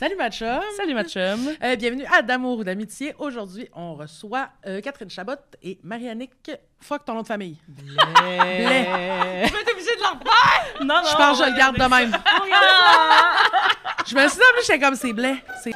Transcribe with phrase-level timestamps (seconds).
[0.00, 0.62] Salut ma chum.
[0.78, 1.54] Salut ma chum.
[1.62, 3.14] Euh, bienvenue à D'amour ou d'amitié.
[3.18, 6.50] Aujourd'hui, on reçoit euh, Catherine Chabot et Mariannick.
[6.80, 7.58] Fuck ton nom de famille.
[7.68, 8.64] Blais.
[8.64, 8.86] Blais.
[9.42, 10.80] Mais t'es obligé de la refaire!
[10.80, 11.02] Non, non.
[11.04, 12.12] Je pense que je le garde de même.
[12.42, 14.06] Regarde!
[14.06, 15.34] Je me suis dit, j'étais comme c'est blé.
[15.62, 15.74] C'est...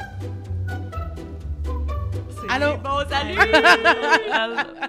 [2.49, 2.79] Allô?
[2.79, 3.39] Bon, salut!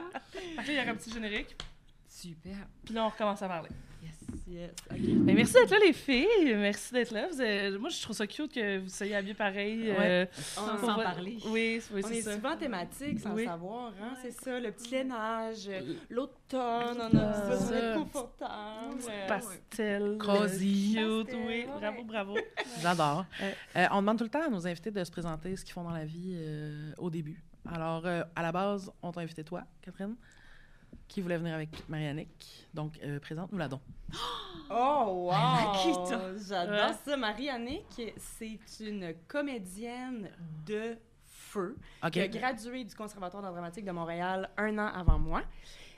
[0.57, 1.57] Ok, il y a un petit générique.
[2.07, 2.55] Super.
[2.85, 3.69] Puis là, on recommence à parler.
[4.47, 4.69] Yes.
[4.91, 6.53] Ben, merci d'être là, les filles.
[6.55, 7.27] Merci d'être là.
[7.71, 9.85] Vous Moi, je trouve ça cute que vous soyez habillés pareil.
[9.89, 10.25] euh,
[10.57, 11.37] On s'en parler.
[11.47, 12.35] Oui, oui On c'est est ça.
[12.35, 13.45] souvent thématique sans Oui.
[13.45, 14.13] savoir, hein?
[14.21, 15.67] C'est ça, le petit lainage,
[16.11, 17.71] l'automne, on Ah, a ça.
[17.73, 19.01] d'être confortable.
[19.27, 20.17] Pastel.
[20.19, 20.95] Cosy.
[20.99, 21.41] euh, Cute, oui.
[21.47, 21.67] ouais.
[21.79, 22.37] Bravo, bravo.
[22.81, 23.25] J'adore.
[23.41, 23.51] Euh.
[23.77, 25.83] Euh, on demande tout le temps à nos invités de se présenter ce qu'ils font
[25.83, 27.41] dans la vie euh, au début.
[27.67, 30.15] Alors, euh, à la base, on t'a invité toi, Catherine,
[31.07, 32.67] qui voulait venir avec Mariannick.
[32.75, 33.81] Donc, euh, présente-nous-la donc.
[34.69, 36.37] Oh, wow!
[36.47, 36.93] J'adore Ouais.
[37.05, 37.17] ça.
[37.17, 40.29] Marie-Annick, c'est une comédienne
[40.65, 40.97] de
[41.27, 41.77] feu.
[42.03, 42.11] OK.
[42.11, 45.41] qui a gradué du Conservatoire d'art dramatique de Montréal un an avant moi.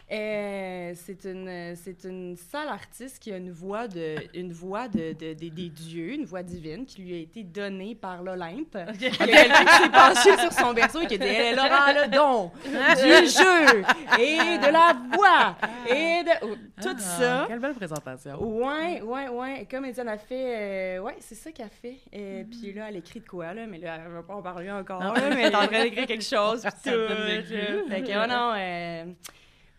[0.10, 5.12] Euh, c'est une c'est une sale artiste qui a une voix de une voix de,
[5.12, 8.78] de- de- des dieux, une voix divine qui lui a été donnée par l'Olympe.
[8.94, 11.60] Il y a quelqu'un qui s'est penché sur son berceau et qui a dit elle
[11.60, 12.52] aura le don
[12.96, 13.84] du jeu
[14.18, 15.58] et de la voix
[15.90, 17.46] et de tout Ah, ça.
[17.50, 18.42] Quelle belle présentation.
[18.42, 19.68] Ouais, ouais, ouais.
[19.70, 21.98] Comme Étienne a fait, euh, ouais, c'est ça qu'elle fait.
[22.14, 23.66] Et Puis là, elle écrit de quoi, là?
[23.68, 25.12] Mais là, elle va pas en parler encore, Non.
[25.14, 26.62] là, mais elle est en train d'écrire quelque chose.
[26.84, 27.90] puis tout.
[27.90, 29.06] Fait que, oh non, euh,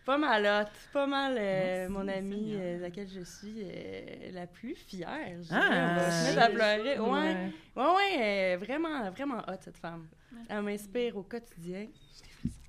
[0.09, 4.31] pas mal hot, pas mal euh, Merci, mon amie euh, de laquelle je suis euh,
[4.33, 5.09] la plus fière.
[5.43, 5.83] je Ah, dirais.
[5.83, 6.99] on va se mettre à pleurer.
[6.99, 7.53] Ouais, Ouais.
[7.77, 10.09] ouais, ouais, euh, vraiment, vraiment hot, cette femme.
[10.49, 11.89] Elle m'inspire au quotidien.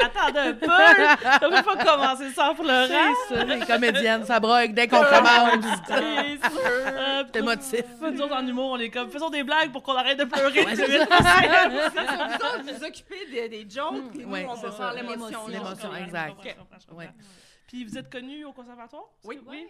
[0.00, 1.46] Attends un peu.
[1.46, 2.94] On peut pas commencer sans pleurer.
[3.28, 5.64] Ça, les comédiennes, ça brogue dès qu'on commence.
[5.90, 7.84] Euh, T'es motif.
[8.00, 10.64] Nous autres, en humour, on est comme, faisons des blagues pour qu'on arrête de pleurer.
[10.64, 15.40] Ouais, c'est ça, vous occupez des, des jokes, puis nous, Ouais, on va faire l'émotion.
[16.04, 16.36] Exact.
[17.66, 19.04] Puis vous êtes connu au conservatoire?
[19.24, 19.40] Oui.
[19.46, 19.66] Oui.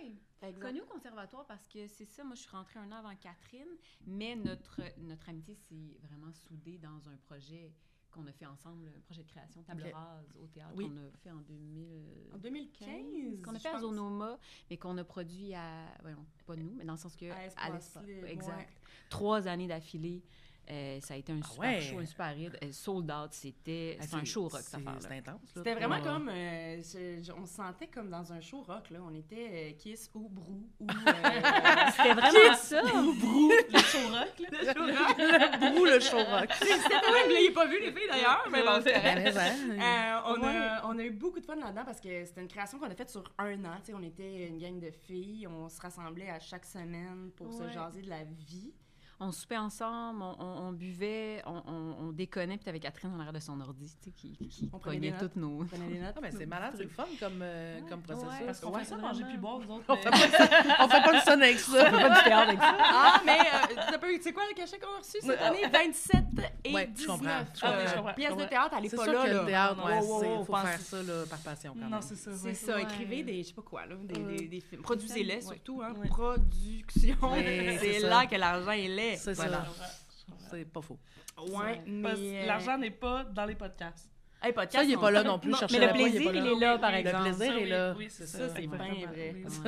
[0.61, 3.67] Connue au conservatoire parce que c'est ça, moi je suis rentrée un an avant Catherine,
[4.07, 7.73] mais notre, notre amitié s'est vraiment soudée dans un projet
[8.11, 9.93] qu'on a fait ensemble, un projet de création table Ok.
[9.95, 10.89] rase au théâtre Oui.
[10.89, 12.31] qu'on a fait en 2000.
[12.35, 13.43] En 2015.
[13.45, 13.79] Qu'on a fait à.
[13.81, 14.39] Zonoma,
[14.71, 15.85] mais qu'on a produit à.
[16.03, 17.27] Voyons, pas nous, mais dans le sens que.
[17.31, 18.05] À Espace l'espace.
[18.07, 18.57] Libre, Exact.
[18.57, 18.69] ouais.
[19.11, 20.23] Trois années d'affilée.
[20.71, 21.81] Euh, ça a été un Ah super ouais.
[21.81, 22.53] show, un super hit.
[22.63, 24.99] Euh, sold out, c'était Ah, c'était un show rock, cette c'est- affaire-là.
[25.01, 25.41] C'est intense.
[25.55, 26.03] C'était vraiment Ouais.
[26.03, 26.29] comme.
[26.29, 28.99] euh, je- on se sentait comme dans un show rock, là.
[29.03, 30.87] On était euh, Kiss ou Brou ou.
[30.89, 32.83] euh, C'était vraiment ça.
[32.83, 34.49] Le show rock, là.
[34.51, 35.59] le show rock.
[35.73, 36.49] Brou le show rock.
[36.53, 38.95] C'était quand même, vous l'avez pas vu, les filles, d'ailleurs, mais bon, c'est
[40.27, 40.57] on, Ouais.
[40.57, 42.95] a, on a eu beaucoup de fun là-dedans parce que c'était une création qu'on a
[42.95, 43.77] faite sur un an.
[43.79, 47.53] Tu sais, on était une gang de filles, on se rassemblait à chaque semaine pour
[47.53, 48.73] se jaser de la vie.
[49.21, 53.19] On soupait ensemble, on, on- on buvait, on, on, on déconnait, puis t'avais Catherine en
[53.19, 55.63] arrière de son ordi, tu sais, qui, qui On prenait toutes nos...
[55.63, 56.15] On prenait des notes.
[56.17, 58.29] Ah, mais c'est malade, c'est fun comme, euh, comme processus.
[58.31, 58.79] Ouais, Parce qu'on Ouais.
[58.81, 59.85] fait ça, manger puis boire, vous autres.
[59.89, 60.49] On fait pas ça,
[60.85, 61.91] on fait pas le son avec ça.
[62.81, 65.63] Ah, mais euh, peut- c'est quoi le cachet qu'on a reçu cette année?
[65.73, 66.25] 27
[66.65, 67.07] et Ouais, je 19.
[67.19, 67.87] comprends, je Ah oui, comprends.
[67.91, 68.15] je comprends.
[68.15, 69.23] Pièce de théâtre, elle est C'est pas sûr là.
[69.25, 69.41] que là.
[69.43, 71.91] le théâtre, ouais, Wow, wow, c'est- wow, faut faire ça là, par passion quand même.
[71.91, 72.31] Non, c'est ça.
[72.37, 74.83] C'est ça, écrivez des, je sais pas quoi, là, des, films.
[74.83, 75.93] Produisez-les surtout, hein.
[76.09, 77.17] Production.
[77.35, 79.08] C'est c'est là que l'argent est laid.
[79.17, 79.65] C'est Voilà.
[79.79, 79.85] ça.
[80.51, 80.99] C'est pas faux.
[81.49, 82.15] Ouais, mais.
[82.15, 84.11] que euh, L'argent n'est pas dans les podcasts.
[84.41, 85.51] Hey, podcast, Ça, il est on- pas là non plus.
[85.51, 86.51] Non, mais le pas, il est plaisir, il là.
[86.53, 87.17] est là, par Oui, exemple.
[87.29, 87.95] Le plaisir Ça, est oui, là.
[87.99, 88.49] Oui, c'est Ça, ça.
[88.55, 89.35] c'est bien vrai.
[89.45, 89.59] Oui.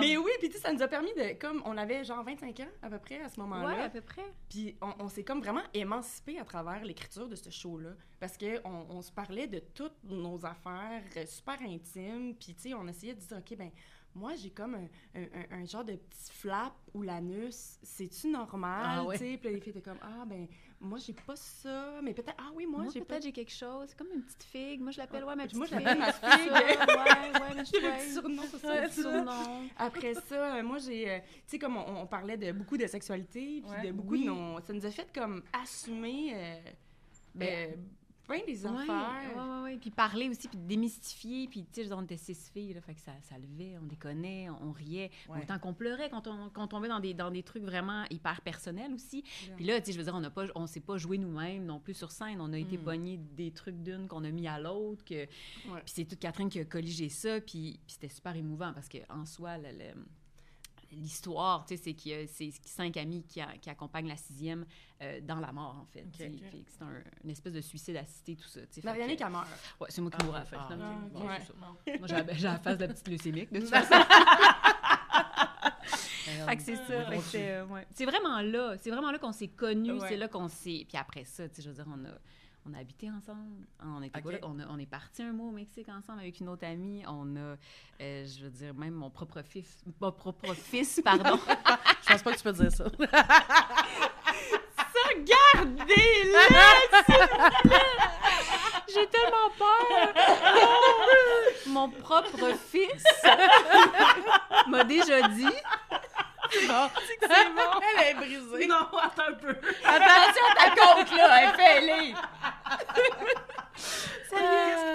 [0.00, 1.38] Mais oui, puis tu sais, ça nous a permis de.
[1.38, 3.74] Comme on avait genre 25 ans à peu près à ce moment-là.
[3.76, 4.24] Ouais, à peu près.
[4.48, 7.90] Puis on, on s'est comme vraiment émancipé à travers l'écriture de ce show-là.
[8.18, 12.34] Parce qu'on on se parlait de toutes nos affaires euh, super intimes.
[12.34, 13.70] Puis tu sais, on essayait de dire, OK, ben
[14.16, 17.78] moi, j'ai comme un, un- un- un genre de petit flap ou l'anus.
[17.82, 18.82] C'est-tu normal?
[18.84, 19.18] Ah ouais.
[19.18, 19.36] tu sais?
[19.36, 20.46] Puis là, les filles étaient comme, ah, ben
[20.80, 22.00] moi, j'ai pas ça.
[22.02, 23.86] Mais peut-être, ah oui, moi, Moi, j'ai pas peut-être j'ai quelque chose.
[23.88, 24.80] C'est comme une petite figue.
[24.80, 25.84] Moi, je l'appelle, ouais, ma petite Moi, je figue.
[25.84, 26.38] l'appelle ma c'est ça.
[26.38, 26.52] figue.
[26.52, 28.08] Ouais, ouais, mais je ouais.
[28.12, 28.88] surnom, c'est ça.
[28.90, 29.68] Surnom.
[29.76, 31.10] Après ça, euh, moi, j'ai.
[31.10, 33.86] euh, tu sais, comme on, on parlait de beaucoup de sexualité, puis Ouais.
[33.88, 34.22] de beaucoup Oui.
[34.24, 34.60] de nos.
[34.60, 36.32] Ça nous a fait comme assumer.
[36.34, 36.56] euh,
[37.34, 37.76] Ben, euh,
[38.26, 39.36] plein des Ouais, affaires.
[39.36, 39.76] ouais, ouais, ouais.
[39.78, 41.48] Puis parler aussi, puis démystifier.
[41.48, 44.48] Puis, tu sais, on était six filles, là, fait que ça, ça levait, on déconnait,
[44.50, 45.10] on, on riait.
[45.28, 45.42] Ouais.
[45.42, 48.40] Autant qu'on pleurait quand on, quand on tombait dans des, dans des trucs vraiment hyper
[48.40, 49.22] personnels aussi.
[49.22, 49.54] Bien.
[49.56, 51.64] Puis là, tu sais, je veux dire, on n'a pas, on s'est pas joué nous-mêmes
[51.64, 52.40] non plus sur scène.
[52.40, 52.82] On a été Mm.
[52.82, 55.04] pognés des trucs d'une qu'on a mis à l'autre.
[55.04, 55.14] Que...
[55.14, 55.80] Ouais.
[55.84, 57.40] Puis c'est toute Catherine qui a colligé ça.
[57.40, 60.04] Puis, puis c'était super émouvant parce qu'en soi, le, le-
[60.92, 64.16] l'histoire, tu sais, c'est qu'il y a c'est cinq amis qui, a- qui accompagnent la
[64.16, 64.64] sixième
[65.02, 66.04] euh, dans la mort, en fait.
[66.16, 66.32] Fait
[66.68, 68.60] C'est un, une espèce de suicide assisté, tout ça.
[68.62, 68.80] tu sais.
[68.80, 69.46] Fait Marianne qui meurt.
[69.80, 70.74] Ouais, c'est moi qui Ah, mourrai la fin, ah.
[70.76, 71.20] Non.
[71.20, 73.94] Moi, j'ai la- face de la petite leucémique, de toute façon.
[76.46, 77.04] Fait que c'est ça.
[77.10, 77.86] fait c'est, euh, ouais.
[77.94, 78.76] C'est vraiment là.
[78.78, 79.92] C'est vraiment là qu'on s'est connus.
[79.92, 80.08] Ouais.
[80.08, 80.84] C'est là qu'on s'est.
[80.88, 82.08] Puis après ça, tu sais, je veux dire, on a,
[82.68, 83.66] on a habité ensemble.
[83.82, 84.38] On, était là?
[84.42, 87.02] on, a- on est parti un mois au Mexique ensemble avec une autre amie.
[87.06, 87.56] On a,
[88.00, 89.84] euh, je veux dire, même mon propre fils.
[90.00, 91.38] Mon propre fils, pardon.
[92.02, 92.84] Je pense pas que tu peux dire ça.
[98.88, 100.14] J'ai tellement peur.
[101.66, 103.04] mon propre fils
[104.68, 105.44] m'a déjà dit.
[106.68, 106.90] Bon.
[107.20, 107.80] C'est bon.
[107.98, 108.66] Elle est brisée.
[108.66, 109.54] Non, attends un peu.
[109.84, 111.42] Attention à ta côte, là.
[111.42, 112.14] Elle fait les.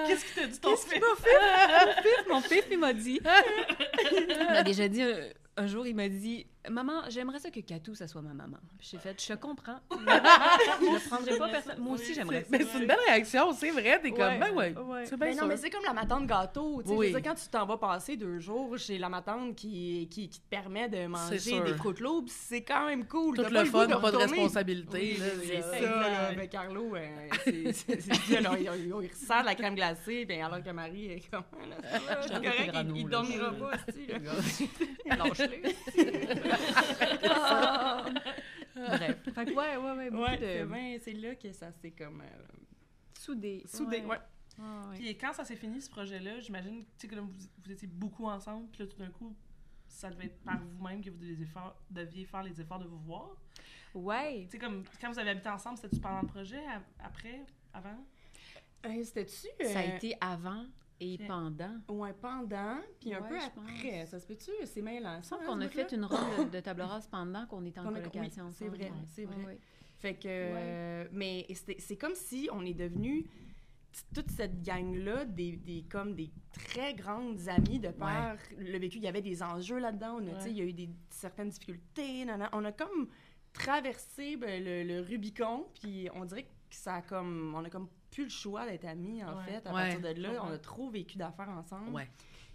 [0.08, 1.00] Qu'est-ce qu'il t'a dit ton fils?
[1.02, 3.20] Mon fils, mon fils, il m'a dit.
[4.12, 5.18] Il m'a déjà dit un,
[5.58, 8.58] un jour, il m'a dit Maman, j'aimerais ça que Katou, ça soit ma maman.
[8.78, 9.80] Puis j'ai fait Je comprends.
[9.92, 11.80] je le prendrai pas personne.
[11.80, 12.48] Moi aussi, j'aimerais ça.
[12.52, 14.00] Mais c'est une belle réaction, c'est vrai.
[14.02, 14.76] T'es comme, ben ouais.
[14.78, 15.06] Ouais.
[15.06, 15.48] C'est bien Ben non, sûr.
[15.48, 16.82] mais c'est comme la matante gâteau.
[16.84, 17.08] Tu sais, Oui.
[17.10, 20.30] je veux dire, quand tu t'en vas passer deux jours chez la matante qui, qui,
[20.30, 23.36] qui te permet de manger des Fruit Loops, c'est quand même cool.
[23.38, 25.18] Tout le pas fun, de pas de responsabilité.
[25.20, 26.28] Oui, c'est ça, là.
[26.28, 27.08] avec Carlo, euh,
[27.74, 27.90] c'est
[28.30, 32.16] il, il, il ressent de la crème glacée, ben, alors que Marie est comme, là,
[32.28, 34.20] correct, il, dormira pas, tu sais,
[35.10, 35.16] là.
[35.18, 36.51] Lâche-le.
[38.76, 39.18] Bref.
[39.34, 40.10] Fait que ouais, ouais, ouais.
[40.10, 40.44] Beaucoup Ouais, de...
[40.46, 42.44] c'est bien, c'est là que ça s'est comme euh,
[43.20, 43.64] Soudé.
[43.68, 44.02] soudé.
[44.02, 44.18] Ouais.
[44.60, 44.96] Ah, ouais.
[44.98, 47.32] Puis quand ça s'est fini, ce projet-là, j'imagine tu sais, que là, vous,
[47.64, 49.36] vous étiez beaucoup ensemble, puis là, tout d'un coup,
[49.88, 53.00] ça devait être par vous-même que vous deviez faire, deviez faire les efforts de vous
[53.00, 53.30] voir.
[53.94, 54.44] Ouais.
[54.46, 56.62] Tu sais, comme quand vous avez habité ensemble, c'était-tu pendant le projet,
[57.04, 57.42] après,
[57.74, 57.98] avant?
[58.86, 59.48] Euh, C'était-tu?
[59.68, 60.66] Ça a euh, été avant
[61.02, 61.76] et pendant?
[61.90, 64.00] Ouais, pendant, puis un Ouais, peu je après.
[64.02, 64.10] pense.
[64.10, 64.52] Ça se peut-tu?
[64.66, 65.16] C'est mêlant.
[65.16, 67.88] Il me semble qu'on a fait une ronde de, table rase pendant qu'on était en
[67.94, 68.92] a- colocation oui, c'est vrai, Ouais.
[69.10, 69.44] c'est vrai.
[69.46, 69.60] Ouais.
[69.98, 70.28] Fait que.
[70.28, 71.46] euh, mais
[71.80, 73.26] c'est comme si on est devenu
[74.14, 78.98] toute cette gang-là des, des comme des très grandes amies de par le vécu.
[79.00, 80.20] Il y avait des enjeux là-dedans.
[80.22, 80.46] on.
[80.48, 82.26] Il y a eu des, certaines difficultés.
[82.26, 82.50] nanana.
[82.54, 83.10] On a comme
[83.54, 87.54] traversé ben, le, le Rubicon, puis on dirait que ça a comme.
[87.56, 89.44] On a comme plus le choix d'être amis, en Ouais.
[89.46, 89.68] fait.
[89.68, 89.90] À Ouais.
[89.94, 90.38] partir de là, Ouais.
[90.44, 91.90] on a trop vécu d'affaires ensemble.
[91.92, 92.08] Ouais.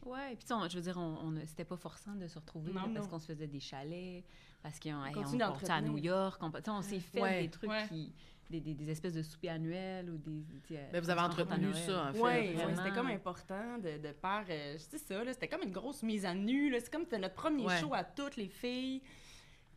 [0.05, 2.39] Ouais, puis tu sais, on- je veux dire, on, on c'était pas forçant de se
[2.39, 4.23] retrouver Non, là, parce qu'on se faisait des chalets,
[4.63, 5.81] parce qu'on hey, on partait à.
[5.81, 7.43] New York, on, sais, on s'est fait Ouais.
[7.43, 7.87] des trucs Ouais.
[7.89, 8.13] qui...
[8.49, 10.45] Des, des, des espèces de soupers annuels ou des...
[10.69, 12.21] sais, Mais vous avez entretenu ça, en fait.
[12.21, 14.45] Oui, ouais, c'était comme important de, de par.
[14.49, 16.73] euh, c'est ça, là, c'était comme une grosse mise à nu.
[16.79, 17.81] C'est comme c'était notre premier Ouais.
[17.81, 19.03] show à toutes les filles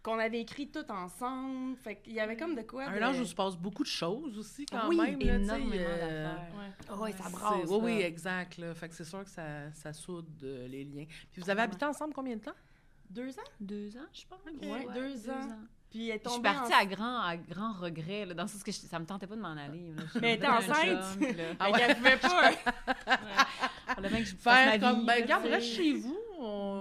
[0.04, 1.76] qu'on avait écrit tout ensemble.
[1.78, 2.86] Fait qu'il y avait comme de quoi.
[2.86, 3.02] Un de...
[3.02, 5.20] âge où se passe beaucoup de choses aussi, quand Oui, même.
[5.20, 6.54] là, énormément euh, d'affaires.
[6.58, 6.86] Ouais.
[6.90, 7.70] Ah ouais, ça brasse.
[7.70, 8.58] Oui, oui, exact.
[8.58, 8.74] Là.
[8.74, 11.06] Fait que c'est sûr que ça, ça soude euh, les liens.
[11.32, 11.64] Puis vous avez Ouais.
[11.66, 12.54] habité ensemble combien de temps?
[13.10, 13.44] Deux ans?
[13.60, 14.40] Deux ans, je pense.
[14.46, 15.48] Ouais, deux ans.
[15.90, 18.36] Puis elle est Puis Je suis tombée partie en- à grand, à grand regret, là,
[18.36, 19.92] dans le sens que je- ça me tentait pas de m'en aller.
[19.98, 20.04] là.
[20.22, 20.78] Mais t'es un enceinte?
[21.20, 21.80] là, Ah Fait ouais.
[21.80, 22.52] qu'elle pouvait pas.
[23.96, 25.34] fallait bien que je Faire comme, ben, sais.
[25.36, 26.18] reste chez vous,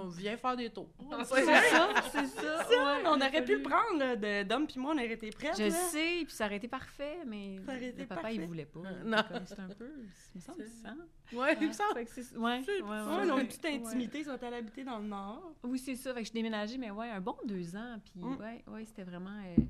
[0.03, 0.89] on vient faire des tours.
[1.23, 2.65] C'est ça, c'est ça.
[2.69, 5.57] ouais, on aurait pu le prendre, là, de- Dom puis moi, on aurait été prêtes.
[5.57, 5.69] Je là.
[5.71, 8.35] sais, puis ça aurait été parfait, mais le papa, parfait.
[8.35, 8.79] il voulait pas.
[8.83, 9.17] C'est non.
[9.45, 9.89] C'est un peu...
[10.35, 10.95] Il me semble C'est- ça.
[11.37, 11.93] Ouais, il me semble.
[11.99, 12.39] Ouais, C'est- ouais,
[12.81, 15.53] Ouais, ouais, on a une petite intimité, ils sont allés habiter dans le Nord.
[15.63, 16.13] Oui, c'est ça.
[16.13, 17.99] Fait que je déménageais, mais ouais, un bon deux ans.
[18.03, 18.35] Puis Mm.
[18.37, 19.29] ouais, ouais, c'était vraiment...
[19.57, 19.61] euh,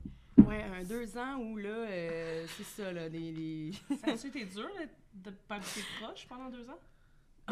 [0.43, 3.01] Ouais, un deux ans où là, euh, c'est ça, là.
[3.09, 6.79] Ça a été dur là, de pas habiter proche pendant deux ans?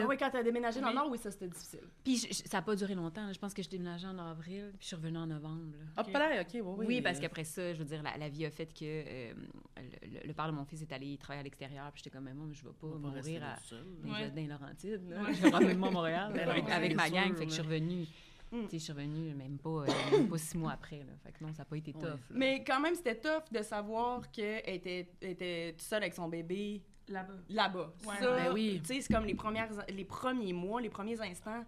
[0.03, 0.95] Ah oui, quand t'as déménagé dans le.
[0.95, 1.81] Nord, oui, ça c'était difficile.
[2.03, 3.25] Puis je- je- ça n'a pas duré longtemps.
[3.27, 3.33] là.
[3.33, 5.71] Je pense que je déménageais en avril, puis je suis revenue en novembre.
[5.95, 6.01] là.
[6.01, 6.85] Hop là, ok, oui, oui.
[6.87, 9.33] Oui, parce qu'après ça, je veux dire, la, la vie a fait que euh,
[9.77, 12.25] le, le- le père de mon fils est allé travailler à l'extérieur, puis j'étais comme,
[12.25, 13.57] mais moi, je vais pas On va rester mourir à
[14.05, 14.31] des Ouais.
[14.35, 15.09] les Laurentides.
[15.09, 15.21] là.
[15.31, 17.27] Je vais ramener à Montréal Ben avec, non, avec c'est ma gang.
[17.27, 18.05] sûr, Fait que je suis revenue.
[18.49, 18.61] Mm.
[18.63, 20.99] Tu sais, je suis revenue même pas, euh, même pas six mois après.
[20.99, 21.11] Là.
[21.21, 22.03] Fait que non, ça n'a pas été tough.
[22.03, 22.17] Là.
[22.31, 26.81] Mais quand même, c'était tough de savoir qu'elle était, était toute seule avec son bébé
[27.09, 27.33] Là-bas.
[27.49, 27.93] là-bas.
[28.05, 28.15] Ouais.
[28.19, 28.81] Ça, Ben oui.
[28.85, 31.63] tu sais, c'est comme les, premières, les premiers mois, les premiers instants,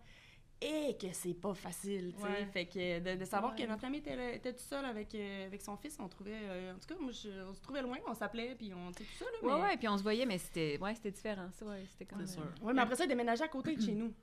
[0.62, 2.28] et que c'est pas facile, tu sais.
[2.28, 2.46] Ouais.
[2.48, 3.64] Fait que de, de savoir Ouais.
[3.64, 6.34] que notre ami était, était toute seule avec, euh, avec son fils, on trouvait...
[6.36, 8.92] euh, en tout cas, moi, je- on se trouvait loin, on s'appelait, puis on...
[8.92, 9.68] Tu sais, tout ça, là, Ouais, mais...
[9.70, 11.48] ouais, puis on se voyait, mais c'était ouais, c'était différent.
[11.54, 12.26] ça, Ouais, c'était comme.
[12.26, 12.44] C'est sûr.
[12.62, 14.14] Ouais, mais après ça, déménager à côté de chez nous.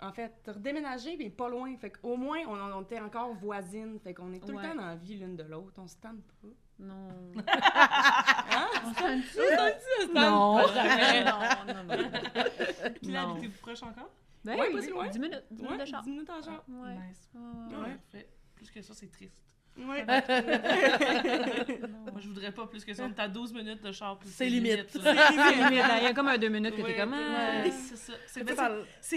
[0.00, 1.74] En fait, redéménager, mais pas loin.
[1.76, 4.00] Fait qu'au moins, on, on était encore voisines.
[4.00, 4.62] Fait qu'on est tout Ouais.
[4.64, 5.74] le temps dans la vie l'une de l'autre.
[5.78, 6.48] On se tente pas.
[6.78, 7.08] Non.
[7.46, 8.66] Hein?
[8.84, 9.16] On s'en
[10.12, 10.58] Non.
[10.58, 10.62] Non,
[11.66, 12.10] non, non.
[13.02, 14.10] Puis là, habitez-vous proche encore?
[14.44, 15.08] Ben Ouais, oui, pas si loin.
[15.08, 16.02] 10 minutes, 10 minutes Ouais, de char.
[16.02, 16.64] 10 minutes en char.
[16.68, 16.94] Ouais.
[16.94, 17.30] Nice.
[17.34, 17.96] Ouais, ouais, Ouais.
[18.14, 18.28] ouais.
[18.56, 19.40] Plus que ça, c'est triste.
[19.76, 20.04] Ouais.
[20.06, 20.20] Moi,
[22.20, 23.04] je voudrais pas plus que ça.
[23.06, 24.18] On à 12 minutes de char.
[24.24, 24.86] C'est limite.
[24.90, 27.14] C'est limite, Il y a comme un deux minutes que t'es Ouais, comme.
[27.14, 27.62] ah.
[27.64, 28.12] ouais, c'est ça.
[28.26, 28.54] C'est ben,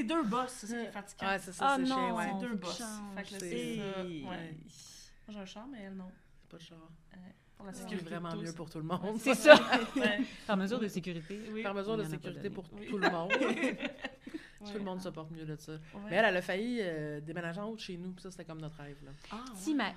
[0.08, 1.28] deux boss, c'est ça qui est fatigant.
[1.28, 2.30] Ouais, c'est ça, Ah c'est chiant, ouais.
[2.40, 2.78] C'est deux boss.
[3.16, 4.02] Fait que là, C'est- ça.
[4.02, 4.08] Ouais.
[4.08, 4.24] Ouais.
[4.28, 6.10] Moi, j'ai un char, mais elle, non.
[6.42, 6.78] C'est pas de char.
[7.58, 8.16] Pour la Ce qui est sécurité.
[8.16, 9.18] vraiment mieux pour tout le monde.
[9.20, 9.56] C'est ça.
[10.46, 11.40] Par mesure de sécurité.
[11.52, 11.64] Oui.
[11.64, 12.88] Par mesure de sécurité pour Oui.
[12.88, 13.32] tout le monde.
[13.32, 13.78] Ouais.
[14.72, 15.72] Tout le monde se porte mieux de ça.
[15.74, 15.80] Ouais.
[16.10, 18.44] Mais elle, elle a failli euh, déménager en haut de chez nous, puis ça, c'était
[18.44, 18.98] comme notre rêve.
[19.06, 19.12] Là.
[19.32, 19.94] Ah, Si, mais.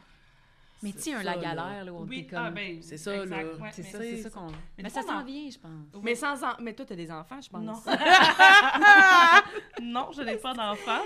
[0.83, 2.45] Mais tiens, ça, la galère, là, où Oui, t'es comme.
[2.47, 3.53] ah, ben, C'est ça, exact, là.
[3.65, 4.47] ouais, c'est mais ça, c'est- ça qu'on.
[4.47, 6.03] Mais Mais ça s'en vient, je pense.
[6.03, 6.55] Mais sans en...
[6.61, 7.63] Mais toi, t'as des enfants, je pense.
[7.63, 7.75] Non.
[9.83, 11.03] non, je n'ai pas d'enfants.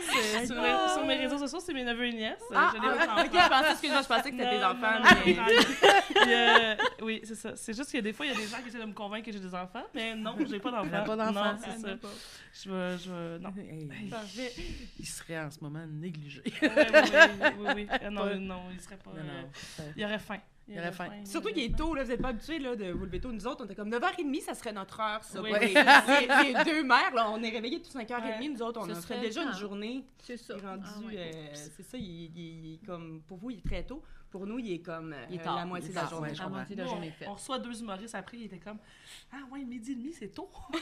[0.47, 2.39] Sur, mes- sur mes réseaux sociaux, c'est mes neveux et nièces.
[2.55, 3.25] Ah, je n'ai pas ah, d'enfants.
[3.25, 5.01] ok, je pensais, excuse-moi, je pensais que t'étais des enfants.
[5.27, 5.43] mais- non.
[6.29, 7.57] Euh, oui, c'est ça.
[7.57, 9.27] C'est juste que des fois, il y a des gens qui essaient de me convaitre
[9.27, 11.05] que j'ai des enfants, mais non, j'ai pas d'enfants.
[11.05, 11.33] Pas d'enfants.
[11.33, 11.89] Non, Ah, c'est ça.
[12.63, 13.53] Je veux, je veux, non.
[14.11, 14.53] Parfait.
[14.99, 16.41] il serait en ce moment négligé.
[16.45, 16.53] Oui,
[17.59, 17.87] oui, oui.
[17.91, 19.11] Ah, non, Pas- non, il serait pas.
[19.97, 20.39] Il y aurait faim.
[20.67, 21.11] Il y aurait faim.
[21.25, 23.31] Surtout qu'il est tôt, là, vous n'êtes pas habitués là, de vous lever tôt.
[23.33, 25.43] Nous autres, on était comme 9h30, ça serait notre heure, ça.
[25.43, 25.51] Oui.
[25.53, 28.49] les, deux mères, là, on est réveillés tous 5h30, Ouais.
[28.49, 30.05] nous autres, on Ce serait déjà une journée.
[30.23, 30.55] C'est ça.
[30.57, 31.31] Il est rendu, Ah, ouais.
[31.35, 34.03] euh, c'est ça, il, il- il est comme, pour vous, il est très tôt.
[34.35, 35.55] Pour nous, il est comme euh, Il est tard.
[35.55, 36.29] la moitié Il est de la journée.
[36.31, 36.59] ouais, je La comprends.
[36.59, 37.29] moitié de la Nous, journée est on, faite.
[37.29, 38.79] on reçoit deux humoristes après, il était comme
[39.33, 40.51] Ah ouais, midi et demi, c'est tôt.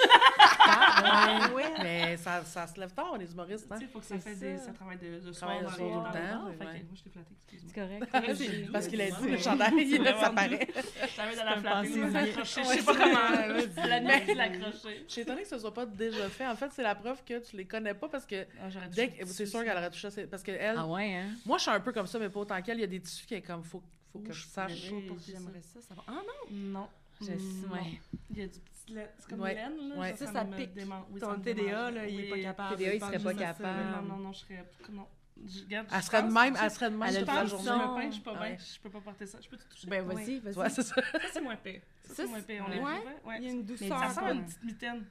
[0.64, 1.64] Ah, ouais.
[1.82, 3.66] Mais ça, ça se lève tard, les humoristes.
[3.68, 3.76] Tu Hein?
[3.78, 4.40] sais, il faut que ça, C'est fait ça.
[4.46, 6.94] Des, ça travaille de, de soir dans soir tout le dans temps, Fait que moi,
[6.94, 7.72] je t'ai flatté, excuse-moi.
[7.74, 8.68] C'est correct.
[8.72, 10.68] Parce qu'il a dit le chandail, ça paraît.
[11.16, 12.32] J'avais de la un flatter.
[12.42, 13.86] Je sais pas comment.
[13.88, 15.04] La nuit l'accrocher.
[15.06, 16.46] Je suis étonnée que ce soit pas déjà fait.
[16.46, 19.46] En fait, c'est la preuve que tu les connais pas parce que Ah, dès c'est
[19.46, 20.08] sûr qu'elle aurait touché.
[20.30, 21.26] Parce que elle, Ah ouais, hein?
[21.44, 22.78] moi, je suis un peu comme ça, mais pas autant qu'elle.
[22.78, 23.82] Il y a des tissus qui est comme faut,
[24.12, 24.90] faut que je je sache.
[24.90, 25.14] pas
[25.62, 25.80] ça.
[25.80, 25.94] Ça.
[26.06, 26.88] Ah non, Non.
[27.20, 27.72] Je- Non.
[27.74, 28.00] ouais.
[28.30, 29.10] Il y a du petit lait.
[29.18, 29.54] C'est comme Ouais.
[29.54, 29.96] laine, là.
[29.96, 30.16] Ouais.
[30.16, 30.74] Ça, ça pique.
[30.74, 32.76] déman- oui, ça ton TDA, là, il est pas capable.
[32.76, 33.90] TDA, il Je serait pas capable.
[33.90, 34.64] Non, non, non, je serais.
[34.90, 35.06] Non.
[35.46, 37.20] Je, regarde, Elle je serait de pense- même, je- elle serait de même Elle a
[37.20, 37.64] toute Je la pense, journée.
[37.66, 38.56] je me peins, je suis pas bien.
[38.58, 39.38] Je peux pas porter ça.
[39.40, 39.86] Je peux te toucher.
[39.88, 40.56] Ben, vas-y, vas-y.
[40.56, 40.94] Ouais, c'est ça.
[40.94, 41.80] Ça, c'est moins pire.
[42.04, 42.64] Ça, c'est moins pire.
[42.66, 43.04] On c'est- est ouais.
[43.24, 43.36] ouais.
[43.38, 43.88] Il y a une douceur.
[43.88, 45.04] Ça ressemble à comme- une petite mitaine.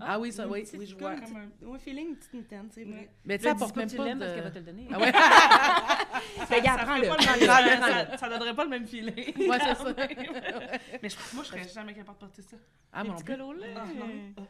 [0.00, 1.14] Ah oui, ça, une oui, oui, je comme vois.
[1.14, 3.08] une petite- Ouais, feeling, une petite mitaine, c'est vrai.
[3.24, 4.54] Mais tu sais, elle porte pas même tu pas l'aimes parce qu'elle va de...
[4.54, 4.88] te le donner.
[4.92, 5.12] Ah ouais?
[6.48, 7.04] Ça, prends-le.
[7.04, 7.80] ferait pas le
[8.10, 9.48] ça, ça donnerait pas le même feeling.
[9.48, 9.94] Ouais, c'est ça.
[11.02, 12.56] Mais je- moi, je serais jamais capable de porter ça.
[12.92, 13.24] Ah, plus.
[13.24, 13.66] colos, là.
[13.76, 14.46] Ah, non.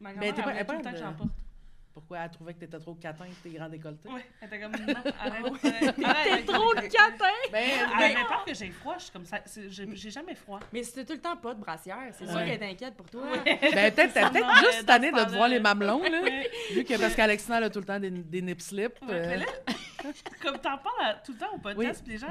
[0.00, 1.30] Ma Mais grand-mère, t'es pas- elle tout pas le temps que de- j'en porte.
[1.94, 4.08] Pourquoi elle trouvait que t'étais trop catin avec tes grands décolletés?
[4.08, 5.60] Ouais, elle était comme, non, arrête.
[5.60, 7.24] T'es Trop catin!
[7.52, 7.68] Ben,
[7.98, 8.94] Elle avait peur que j'ai froid.
[8.96, 9.38] Je suis comme ça.
[9.68, 10.58] J'ai jamais froid.
[10.72, 12.46] Mais c'était tout le temps pas de brassière, c'est sûr Ouais.
[12.46, 13.22] qu'elle t'inquiète pour toi.
[13.44, 13.58] ben
[13.92, 16.22] peut-être t'as peut-être Non, juste cette année de te voir les mamelons, là.
[16.22, 16.50] Ouais.
[16.72, 19.00] Vu que parce qu'Alexina, a tout le temps des, des nip slips.
[19.02, 19.46] Ouais, euh, là,
[20.42, 22.26] comme t'en parles à- tout le temps au podcast, puis les gens,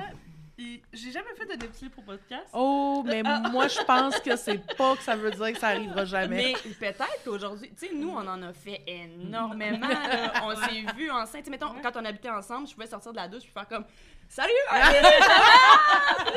[0.94, 2.48] j'ai jamais fait de nip au podcast.
[2.54, 6.06] Oh, mais moi, je pense que c'est pas que ça veut dire que ça arrivera
[6.06, 6.54] jamais.
[6.66, 9.88] Mais peut-être qu'aujourd'hui, tu sais, nous, on en a fait énormément.
[9.88, 10.34] là.
[10.44, 13.44] On s'est vus sais, mettons, quand on habitait ensemble, je pouvais sortir de la douche
[13.44, 13.86] puis faire comme
[14.28, 14.50] Salut!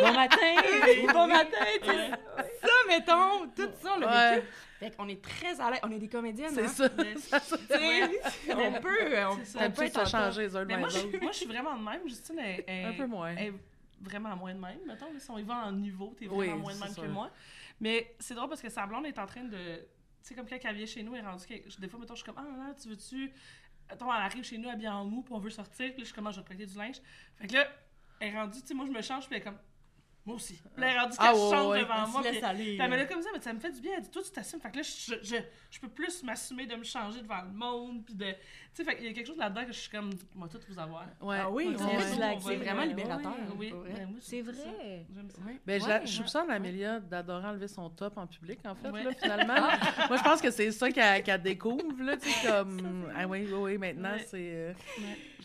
[0.01, 0.37] Bon matin!
[1.13, 1.65] bon matin!
[1.87, 2.11] Ouais.
[2.61, 4.35] Ça, mettons, tout ça, on l'a Ouais.
[4.37, 4.47] vécu.
[4.81, 5.81] Fait qu'on est très à l'aise.
[5.85, 6.51] On est des comédiennes.
[6.53, 6.69] C'est hein.
[6.69, 6.89] ça.
[6.99, 7.57] Mais- ça, ça.
[7.57, 8.99] Tu sais, on peut,
[9.31, 9.59] on, C'est ça.
[9.63, 11.19] on peut T'as être changer les uns Mais moi, les je, autres.
[11.23, 12.01] moi, je suis vraiment de même.
[12.09, 13.37] Justine est, est- Un peu moins.
[13.37, 13.53] est
[14.05, 14.79] vraiment moins de même.
[14.87, 17.07] Mettons, là, si on y va en niveau, t'es Oui, vraiment moins de même que
[17.07, 17.31] moi.
[17.81, 19.77] Mais c'est drôle parce que sa blonde est en train de.
[20.23, 21.45] Tu sais, comme quand elle vient chez nous, elle est rendue.
[21.47, 23.33] que- Des fois, mettons, je suis comme, ah, là, tu veux-tu.
[23.89, 26.05] Attends, elle arrive chez nous habillée en mou, puis on veut sortir, puis là, je
[26.05, 27.01] suis comme, Ah, je vais te prêter du linge.
[27.37, 27.67] Fait que là,
[28.21, 29.59] elle est rendue, tu sais, moi, je me change, puis elle est comme,
[30.27, 30.61] moi aussi.
[30.77, 31.81] Là, elle est rendue Ah, qu'elle ouais, change ouais.
[31.83, 32.23] devant moi.
[32.23, 32.65] puis- aller.
[32.65, 33.93] puis elle me l'a comme ça, mais ça me fait du bien.
[33.97, 34.61] Elle dit, toi, tu t'assumes.
[34.61, 35.37] Fait que là, je, je,
[35.71, 38.05] je peux plus m'assumer de me changer devant le monde.
[38.05, 38.25] Puis de.
[38.25, 40.59] Tu sais, fait qu'il y a quelque chose là-dedans que je suis comme, moi, tout
[40.69, 41.07] vous avoir.
[41.21, 41.37] Ouais.
[41.41, 41.77] Ah oui,
[42.41, 43.35] c'est vraiment libérateur.
[43.57, 45.07] Oui, ben, C'est vrai.
[45.15, 45.41] J'aime ça.
[45.67, 46.51] Ben, je, soupçonne.
[46.51, 49.03] Amélia d'adorer enlever son top en public, en fait, Ouais.
[49.05, 49.55] là, finalement.
[50.09, 53.11] Moi, je pense que c'est ça qu'elle découvre, là, tu sais, comme...
[53.17, 54.51] Ah oui, oui, oui, maintenant, c'est...
[54.55, 54.73] euh.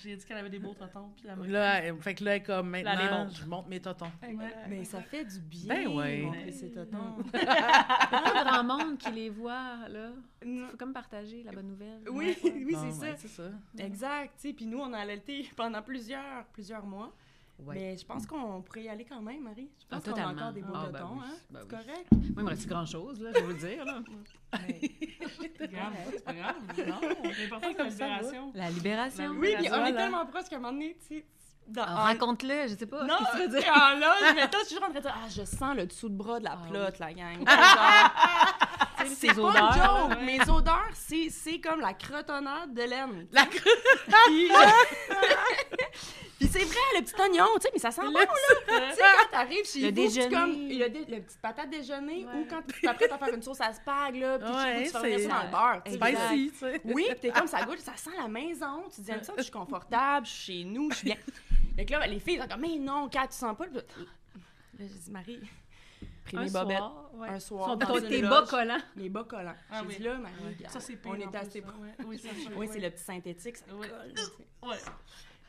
[0.01, 1.09] J'ai dit qu'elle avait des beaux totons.
[1.17, 4.11] Puis Là, fait que là, comme, maintenant, je monte mes totons.
[4.69, 4.77] Ouais.
[4.79, 5.67] Mais ça fait du bien.
[5.75, 6.21] Ben ouais.
[6.21, 6.67] montrer ses.
[6.67, 10.09] Il a pas grand monde qui les voit, là.
[10.45, 10.67] Non.
[10.69, 12.01] Faut comme partager la bonne nouvelle.
[12.09, 13.17] Oui, oui, c'est ouais, ça.
[13.17, 13.49] c'est ça.
[13.77, 17.11] Exact, tu sais, puis nous, on a allaité pendant plusieurs, plusieurs mois.
[17.65, 17.75] Ouais.
[17.75, 19.69] Mais je pense qu'on pourrait y aller quand même, Marie.
[19.79, 21.19] Je Ah, pense qu'on a encore des beaux Ah, ben totons, oui.
[21.25, 21.33] hein?
[21.49, 21.83] Ben c'est oui.
[21.85, 22.07] correct?
[22.11, 23.99] Moi, il me reste grand-chose, là, je vais vous le dire, là.
[25.41, 26.55] C'est pas grave.
[26.87, 28.51] Non, l'important, c'est la libération.
[28.55, 29.23] La libération.
[29.33, 29.89] La Oui, puis on Voilà.
[29.89, 31.25] est tellement proche qu'à un moment donné, tu sais...
[31.71, 33.03] dans- Ah, en- Raconte-le, je sais pas.
[33.03, 33.73] Non, Qu'est-ce que tu veux dire?
[33.73, 36.09] en mais toi, je suis toujours en train de dire «Ah, je sens le dessous
[36.09, 37.45] de bras de la Ah, plotte, la gang.»
[38.99, 40.09] C'est Ces pas une odeurs, joke.
[40.09, 40.15] là.
[40.23, 43.27] Mes odeurs, c'est comme la crotonnade de laine.
[43.31, 44.49] La Puis,
[46.39, 48.25] Puis c'est vrai, le petit oignon, tu sais, mais ça sent bon, là.
[48.25, 52.25] Tu sais, quand t'arrives chez Le vous, c'est comme le, dé- le petit patate déjeuner
[52.25, 52.33] Ouais.
[52.33, 55.19] ou quand tu t'apprêtes à faire une sauce à spag, là, puis Ouais, tu fais
[55.19, 55.81] ça dans le beurre.
[55.85, 56.81] tu tu sais.
[56.85, 58.83] Oui, puis t'es comme ça goûte, ça sent la maison.
[58.93, 61.17] Tu te dis, ça, je suis confortable, je suis chez nous, je suis bien.
[61.79, 63.75] Fait que là, les filles sont comme, mais non, Kat, tu sens pas le.
[63.75, 63.81] Là,
[64.79, 65.39] j'ai dit, Marie,
[66.25, 66.77] pris Un mes bobettes.
[66.77, 67.29] soir, ouais.
[67.29, 67.77] Un soir.
[67.77, 68.81] Dans tes bas collants.
[68.97, 69.55] Mes bas collants.
[69.71, 69.95] Ah j'ai oui.
[69.95, 70.55] dit, là, Marie, Ouais.
[70.57, 71.67] regarde, Ça, c'est on est assez ça.
[71.67, 72.05] Ouais.
[72.05, 73.87] Oui, ça, Oui, c'est le petit synthétique, ça Ouais.
[73.87, 74.69] colle.
[74.69, 74.75] Ouais.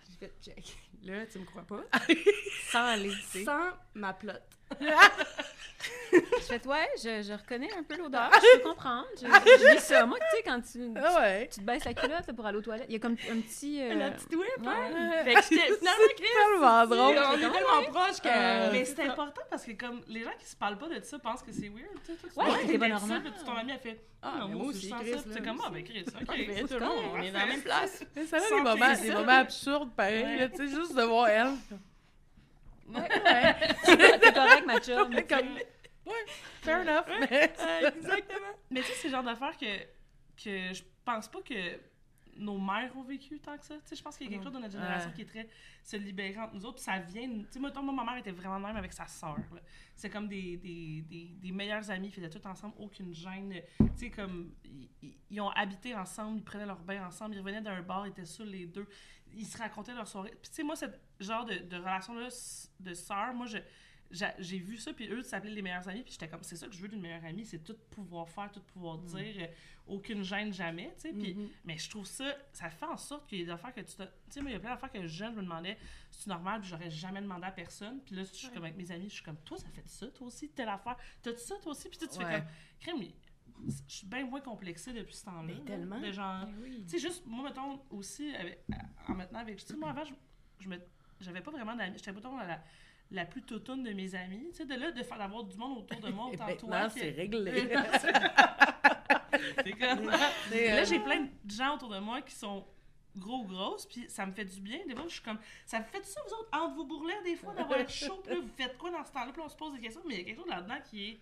[0.08, 0.76] J'ai fait, check.
[1.02, 1.82] Là, tu me crois pas?
[2.70, 3.44] Sans sais.
[3.44, 4.42] Sans ma plotte.
[6.12, 6.18] Je
[6.58, 9.06] fais, ouais, je, je reconnais un peu l'odeur, je peux comprendre.
[9.14, 10.04] Je, je vis ça.
[10.06, 11.48] Moi, tu sais, quand tu, Ah ouais.
[11.52, 13.40] tu te baisses la culotte là, pour aller aux toilettes, il y a comme un
[13.40, 13.80] petit...
[13.80, 14.74] euh, La petite whip, hein?
[14.92, 15.24] ouais.
[15.24, 17.16] Fait que j'étais Tellement drôle.
[17.16, 18.28] on est tellement proches que.
[18.28, 21.18] Euh, Mais c'est important parce que comme les gens qui se parlent pas de ça
[21.20, 21.86] pensent que c'est weird.
[22.04, 23.22] Tu sais, Ouais, c'est pas normal.
[23.24, 25.16] ça, puis ton ami a fait Ah, non, mais moi aussi, je sens Chris, ça.
[25.16, 25.64] là, C'est comme aussi.
[25.68, 26.36] ah ben Chris, ok.
[26.56, 28.04] C'est tout le monde, on est dans la même place.
[28.16, 30.36] Mais ça a des moments, absurdes, pareil, Ouais.
[30.38, 31.52] là, tu sais, juste de voir elle.
[32.94, 33.56] Ouais, ouais.
[33.84, 35.10] C'est correct, ma chum.
[35.28, 35.54] Comme,
[36.06, 36.24] ouais,
[36.62, 37.52] fair enough, mais...
[37.96, 38.54] Exactement.
[38.70, 39.78] Mais tu sais, c'est le genre d'affaires que,
[40.42, 41.78] que je pense pas que
[42.36, 43.74] nos mères ont vécu tant que ça.
[43.74, 45.14] Tu sais, je pense qu'il y a quelque chose de notre génération Ouais.
[45.14, 45.48] qui est très
[45.82, 46.76] se libérer entre nous autres.
[46.76, 47.28] Puis ça vient.
[47.28, 49.36] Tu sais, moi, moi, ma mère était vraiment de même avec sa sœur.
[49.94, 53.60] C'est comme des, des, des, des meilleurs amis, ils faisaient tout ensemble, aucune gêne.
[53.78, 54.52] Tu sais, comme.
[55.30, 58.24] Ils, ont habité ensemble, ils prenaient leur bain ensemble, ils revenaient d'un bar, ils étaient
[58.24, 58.86] seuls les deux.
[59.34, 60.30] Ils se racontaient leur soirée.
[60.40, 60.86] Puis tu sais, moi, ce
[61.20, 62.28] genre de, de relation-là
[62.80, 63.58] de sœur, moi, je.
[64.10, 66.66] j'a- J'ai vu ça, puis eux s'appelaient les meilleurs amis, puis j'étais comme, c'est ça
[66.66, 69.46] que je veux d'une meilleure amie, c'est tout pouvoir faire, tout pouvoir dire, euh,
[69.86, 71.12] aucune gêne jamais, tu sais.
[71.12, 71.48] Puis Mhm.
[71.64, 73.94] mais je trouve ça, ça fait en sorte qu'il y a des affaires que tu.
[73.96, 75.76] Tu sais, moi, il y a plein d'affaires que jeune, je me demandais,
[76.10, 78.00] c'est normal, puis j'aurais jamais demandé à personne.
[78.04, 80.06] Puis là, je suis comme avec mes amis, je suis comme, toi, ça fait ça,
[80.08, 80.96] toi aussi, telle affaire.
[81.22, 81.88] T'as ça, toi aussi?
[81.88, 82.32] Puis tu tu fais Ouais.
[82.40, 82.46] comme,
[82.80, 83.08] crème,
[83.88, 85.52] je suis bien moins complexée depuis ce temps-là.
[85.52, 86.00] Là, tellement.
[86.00, 86.46] De genre.
[86.46, 86.84] Ben oui.
[86.88, 88.64] Tu sais, juste, moi, mettons, aussi, avec,
[89.08, 89.56] en maintenant avec.
[89.58, 90.12] Tu sais, moi, avant, je,
[90.60, 90.78] je me.
[91.20, 91.98] J'avais pas vraiment d'amis.
[91.98, 92.62] J'étais pas la,
[93.10, 94.48] la plus toutoune de mes amis.
[94.52, 96.68] Tu sais, de là, de faire d'avoir du monde autour de moi, autant toi.
[96.68, 97.70] maintenant, que- c'est réglé.
[99.64, 100.10] c'est comme.
[100.50, 102.66] C'est, Là, euh, j'ai plein de gens autour de moi qui sont
[103.16, 104.78] gros ou grosses, puis ça me fait du bien.
[104.86, 107.36] Des fois, je suis comme, ça vous fait ça, vous autres, entre vos bourrelets, des
[107.36, 109.72] fois, d'avoir chaud, puis là, vous faites quoi dans ce temps-là, puis on se pose
[109.74, 111.20] des questions, mais il y a quelque chose là-dedans qui est.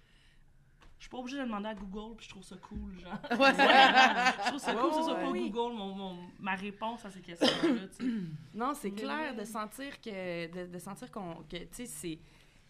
[0.98, 3.12] Je suis pas obligée de demander à Google, puis je trouve ça cool, genre.
[3.38, 3.52] Ouais.
[3.54, 5.50] Je trouve ça cool que ce soit ouais, pas oui.
[5.50, 7.86] Google mon, mon- ma réponse à ces questions-là.
[8.54, 12.18] Non, c'est clair de sentir que de, de sentir qu'on que tu sais c'est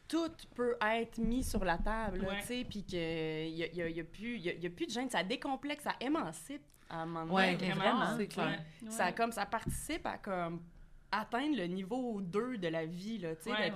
[0.06, 2.97] tout peut être mis sur la table, tu sais, puis que
[3.49, 5.23] y a, y a- y a plus y a, y a plus de gêne, ça
[5.23, 7.56] décomplexe, ça émancipe à un moment donné.
[7.56, 8.47] Ouais, Vraiment, c'est clair.
[8.82, 8.90] ouais.
[8.90, 10.62] Ça comme ça participe à comme
[11.11, 13.73] atteindre le niveau 2 de la vie là, tu sais, Ouais,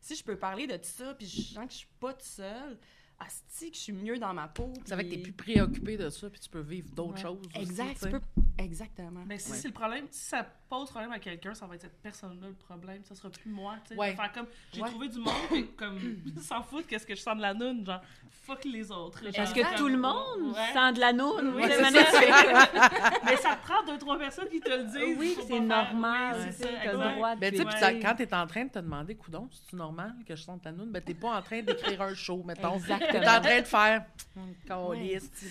[0.00, 2.22] si je peux parler de tout ça puis je sens que je suis pas toute
[2.22, 2.78] seule,
[3.26, 4.72] asti que je suis mieux dans ma peau.
[4.84, 7.20] Ça fait que t'es puis- plus préoccupé de ça, puis tu peux vivre d'autres Ouais.
[7.22, 7.38] choses.
[7.54, 8.20] Exact, tu tu peux
[8.58, 9.22] exactement.
[9.26, 9.56] Mais si Ouais.
[9.58, 12.54] c'est le problème, si ça pose problème à quelqu'un, ça va être cette personne-là le
[12.54, 13.02] problème.
[13.04, 14.00] Ça sera plus moi, tu sais.
[14.00, 14.14] Ouais.
[14.14, 14.88] Faire comme, j'ai Ouais.
[14.88, 15.98] trouvé du monde, et comme,
[16.42, 19.22] s'en foutre qu'est-ce que je sens de la noune, genre, fuck les autres.
[19.36, 20.72] Parce que comme- tout le monde Ouais.
[20.72, 21.52] sent de la noune?
[21.54, 22.06] Oui, de c'est manière-
[23.24, 25.18] Mais ça te prend deux, trois personnes qui te le disent.
[25.18, 26.36] Oui, c'est normal.
[26.38, 28.64] Oui, tu c'est ça, le droit de Ben, tu sais, puis quand t'es en train
[28.64, 30.90] de te demander, coudon, c'est-tu normal que je sente ta noune?
[30.90, 32.74] Ben, t'es pas en train d'écrire un show, mettons.
[32.76, 33.10] Exactement.
[33.20, 34.04] T'es en train de faire.
[34.36, 35.30] Hum, câlisse.
[35.34, 35.48] c'est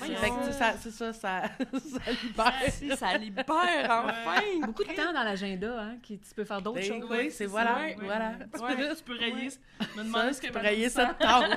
[0.81, 1.43] c'est ça, ça
[2.23, 2.53] libère.
[2.97, 4.41] Ça libère enfin.
[4.65, 7.07] Beaucoup de temps dans l'agenda, hein, qui, tu peux faire d'autres Ben, choses.
[7.09, 8.31] oui, c'est voilà, Ouais, voilà.
[8.59, 11.49] Ouais, tu peux rayer, me Ça, demander ce tu que peux ma rayer cette tâche.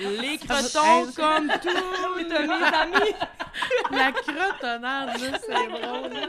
[0.00, 3.14] Les crotons comme toutes mes amies.
[3.90, 6.10] La crotonnade, là, c'est drôle.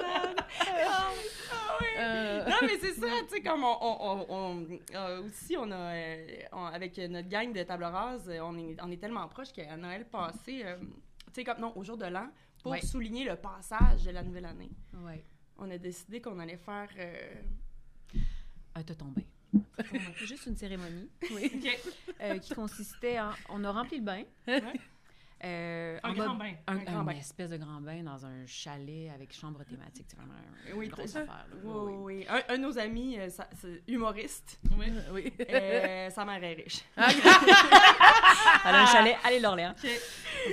[2.00, 5.70] Euh, Non, mais c'est ça, tu sais, comme on, on, on- on- euh, aussi, on
[5.72, 9.52] a, euh, on- avec notre gang de table rase, on est, on est tellement proches
[9.52, 10.86] qu'à Noël passé, euh, tu
[11.34, 12.28] sais, comme, non, au jour de l'an,
[12.68, 12.82] pour Ouais.
[12.82, 14.70] souligner le passage de la nouvelle année,
[15.06, 15.24] Ouais.
[15.58, 17.34] on a décidé qu'on allait faire, euh,
[18.76, 19.26] Un te tombé.
[20.16, 21.10] Juste une cérémonie
[22.22, 23.32] euh, qui consistait en.
[23.50, 24.24] On a rempli le bain.
[24.48, 24.62] Ouais.
[25.44, 26.54] Euh, Un grand bain.
[26.68, 27.12] Un, Un grand une bain.
[27.14, 30.06] espèce de grand bain dans un chalet avec chambre thématique.
[30.10, 31.20] C'est vraiment un- Oui, grosse ça.
[31.22, 31.46] affaire.
[31.50, 31.56] là.
[31.56, 32.16] oui, Oui, oui, oui.
[32.20, 32.26] oui.
[32.50, 33.48] Un, un de nos amis, euh, ça-
[33.88, 34.88] humoriste, Oui.
[35.14, 35.32] oui.
[35.50, 36.82] euh, sa mère est riche.
[36.98, 39.74] Elle a un chalet, allez l'Orléans.
[39.84, 39.90] Ok.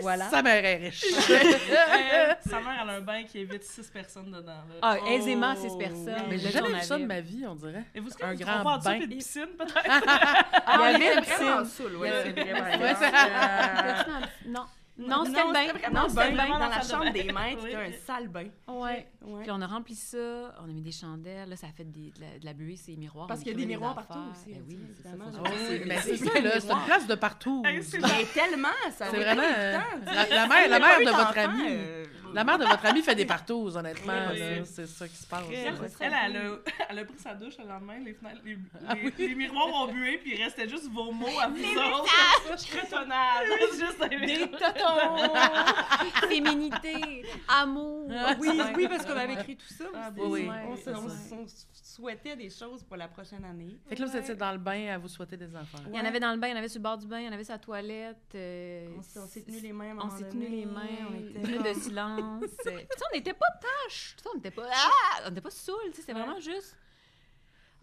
[0.03, 0.29] Voilà.
[0.31, 1.01] Sa mère est riche.
[2.47, 4.47] Sa mère, elle a un bain qui évite six personnes dedans.
[4.47, 4.79] Là.
[4.83, 6.25] Ah, Oh, aisément six personnes.
[6.29, 7.85] Mais j'ai jamais vu ça de ma vie, on dirait.
[7.95, 8.95] Et vous, est-ce que Un vous grand en dessous, bain.
[9.01, 9.75] une piscine, peut-être?
[10.67, 11.85] Ah, Il y avait une vraiment piscine.
[11.87, 12.23] saoul, ouais, Ouais.
[12.25, 13.13] c'est vrai, par Ouais, exemple.
[13.13, 14.13] T'as-tu Euh,
[14.47, 14.67] dans- Non.
[14.97, 15.91] Non, c'était le bain.
[15.93, 16.49] Non, c'était le bain.
[16.51, 17.71] Dans la chambre des maîtres, Oui.
[17.71, 18.47] c'était un sale bain.
[18.69, 19.09] Ouais.
[19.23, 19.43] Ouais.
[19.43, 22.13] Puis on a rempli ça, on a mis des chandelles, là, ça a fait des-
[22.13, 23.27] de, la, de la buée, ces miroirs.
[23.27, 24.07] Parce qu'il y a des miroirs affaires.
[24.07, 25.15] partout aussi, oui, c'est ça.
[25.19, 27.63] Oh, oui, mais c'est ça, là, c'est une place de partout.
[27.65, 27.81] Mais
[28.33, 31.63] tellement, ça C'est va vraiment, la- mère- de votre d'enfant, ami.
[31.69, 34.13] euh, La mère de votre ami fait des partous, honnêtement.
[34.65, 35.43] C'est ça qui se passe.
[36.01, 36.41] Elle, elle a,
[36.91, 39.87] elle a pris sa douche le lendemain, les, fenêtres, les, Ah les, les miroirs ont
[39.93, 42.13] bué, puis il restait juste vos mots à vous autres.
[43.75, 44.03] Juste
[46.29, 48.09] Féminité, amour.
[48.41, 49.85] oui, oui, parce qu'on avait écrit tout ça.
[49.95, 50.31] Ah, aussi.
[50.31, 50.93] oui, oui.
[50.95, 51.47] On,
[51.95, 53.79] souhaitait des choses pour la prochaine année.
[53.89, 55.79] Fait que là, vous étiez dans le bain à vous souhaiter des enfants.
[55.89, 57.07] Il y en avait dans le bain, il y en avait sur le bord du
[57.07, 58.35] bain, il y en avait sur la toilette.
[58.35, 60.67] euh, On s'est on s'est tenu les mains à un On s'est tenu donné, les
[60.67, 62.45] mains, on était minute de comme- silence.
[62.65, 64.69] Tu sais, on n'était pas sais, on n'était pas.
[64.73, 65.23] Ah!
[65.27, 66.77] On n'était pas tu sais, c'était vraiment juste.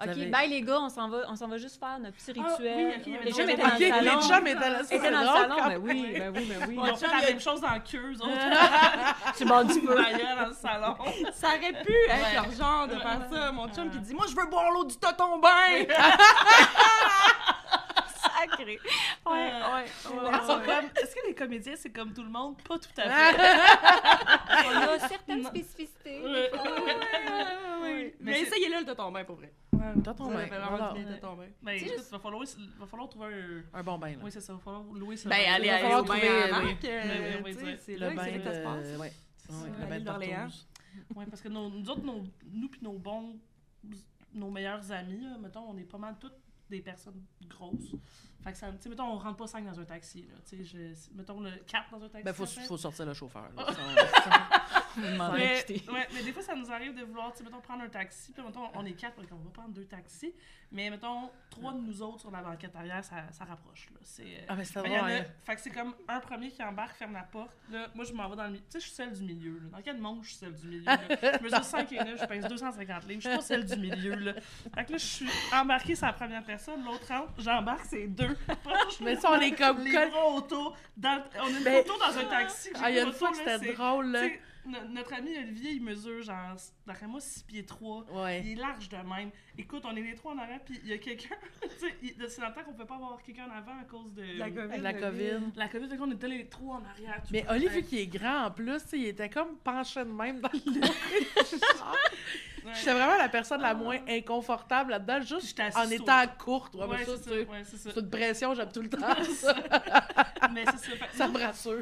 [0.04, 2.34] Ok, avez- bye les gars, on s'en va, on s'en va juste faire notre petit
[2.40, 2.76] Ah, rituel.
[2.78, 4.22] oui, ok, il y avait les chums étaient dans Ok, le les salon.
[4.22, 4.82] chums étaient là.
[4.82, 6.80] étaient dans le salon, ben oui, ben oui, ben oui.
[6.80, 9.46] Ont fait la même chose dans le queue, eux autres.
[9.46, 9.96] Bon du feu.
[9.96, 10.96] D'ailleurs, dans le salon.
[11.34, 13.52] Ça aurait pu être leur genre de faire ça.
[13.52, 15.50] Mon chum qui dit Moi, je veux boire l'eau du toton bain!
[18.22, 18.80] Sacré.
[19.26, 19.86] Ouais, ouais.
[19.86, 22.56] Ils sont comme- Est-ce que les comédiens, c'est comme tout le monde?
[22.68, 23.36] Pas tout à fait.
[24.68, 26.22] On a certaines spécificités.
[28.02, 28.16] Ouais.
[28.20, 28.26] Oui.
[28.26, 29.54] Mais essayez-le le toton bain pour vrai.
[30.04, 30.46] Toton bain.
[30.48, 30.94] Voilà.
[30.94, 31.48] bien, le toton bain.
[31.62, 32.44] Ben, va falloir,
[32.80, 33.26] va falloir trouver
[33.74, 33.80] un...
[33.80, 34.18] Un bon bain, là.
[34.24, 35.30] Oui, c'est ça, va falloir louer ça.
[35.30, 36.52] Ben, allez, Il va allez falloir au bain à oui.
[36.52, 36.86] Marc.
[37.64, 37.76] oui.
[37.80, 38.64] C'est Le bain de...
[38.64, 39.00] passe.
[39.00, 39.14] Ouais.
[39.50, 40.42] Ouais, le bain de d'Orléans.
[40.42, 40.68] Tortouse.
[41.16, 43.40] Ouais, parce que nos, nous autres, nos, nous puis nos bons,
[44.34, 46.38] nos meilleurs amis, là, mettons, on est pas mal toutes
[46.70, 47.96] des personnes grosses.
[48.44, 50.36] Fait que ça, tu sais, mettons, on rentre pas cinq dans un taxi, là.
[50.48, 52.24] Tu sais, je- mettons, le quatre dans un taxi.
[52.24, 53.50] Ben, faut, faut sortir le chauffeur.
[53.56, 53.66] là.
[55.88, 58.32] Mais, ouais, mais des fois, ça nous arrive de vouloir, tu mettons, prendre un taxi,
[58.32, 60.34] puis mettons, on est quatre, donc on va prendre deux taxis,
[60.72, 64.00] mais mettons, trois de nous autres sur la banquette arrière, ça, ça rapproche, là.
[64.04, 64.24] C'est...
[64.24, 65.26] euh, Ah, mais c'est fait, il y en drôle, a- hein.
[65.44, 67.52] fait que c'est comme un premier qui embarque, ferme la porte.
[67.72, 68.64] Là, moi, je m'en vais dans le milieu.
[68.64, 69.54] Tu sais, je suis celle du milieu.
[69.60, 69.70] Là.
[69.78, 70.86] Dans quel monde je suis celle du milieu?
[70.86, 70.98] Là?
[71.40, 73.22] Je mesure 5 et 9, je pèse 250 livres.
[73.22, 74.16] Je suis pas celle du milieu.
[74.16, 74.34] Là.
[74.76, 77.06] Fait que là, je suis embarquée sur la première personne, l'autre
[77.38, 78.36] j'embarque, c'est deux.
[79.02, 79.80] Mais ça, on est comme...
[79.84, 79.92] Les.
[80.98, 81.24] Dans...
[81.42, 82.70] On une Ben- dans un taxi.
[82.82, 84.28] Ah, il y a pris une fois que photo, là, c'était c'est- drôle, là.
[84.66, 86.56] Notre ami Olivier, il mesure genre,
[86.92, 88.06] d'après moi, 6 pieds 3.
[88.12, 88.42] Ouais.
[88.44, 89.32] Il est large de même.
[89.58, 91.36] Écoute, on est les trois en arrière, puis il y a quelqu'un.
[91.62, 94.14] tu sais, c'est dans le temps qu'on peut pas avoir quelqu'un en avant à cause
[94.14, 94.78] de La COVID.
[94.82, 95.40] La COVID.
[95.56, 95.90] la COVID.
[95.90, 97.22] Fait qu'on était les trois en arrière.
[97.22, 97.88] tout Mais le Olivier, temps.
[97.90, 100.60] qui est grand en plus, tu sais, il était comme penché de même dans le
[102.64, 102.74] Ouais.
[102.76, 106.76] J'étais vraiment la personne la moins inconfortable là-dedans, juste en étant courte.
[106.76, 107.64] Ouais, Ouais, c'est Ouais,
[107.96, 109.00] une pression, j'aime tout le temps
[109.34, 109.56] ça.
[110.54, 110.92] Mais c'est ça.
[110.96, 111.82] Fait- ça me rassure.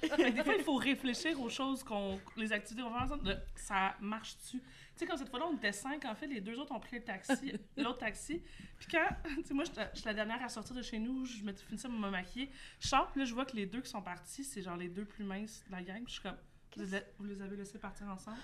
[0.00, 2.20] Fait des fois, il faut réfléchir aux choses qu'on.
[2.36, 3.24] les activités qu'on va faire ensemble.
[3.24, 4.49] de ça marche-tu?
[4.58, 4.60] Tu
[4.96, 7.04] sais, comme cette fois-là, on était cinq, en fait, les deux autres ont pris le
[7.04, 8.42] taxi, l'autre taxi.
[8.78, 11.42] Puis quand, tu sais, moi, j'étais j'étais la dernière à sortir de chez nous, je
[11.44, 12.50] m'étais fini ça pour me maquiller.
[12.78, 14.88] Je sors, puis là, je vois que les deux qui sont partis, c'est genre les
[14.88, 16.02] deux plus minces de la gang.
[16.06, 16.36] Je suis comme,
[16.76, 18.38] vous les, vous les avez laissés partir ensemble?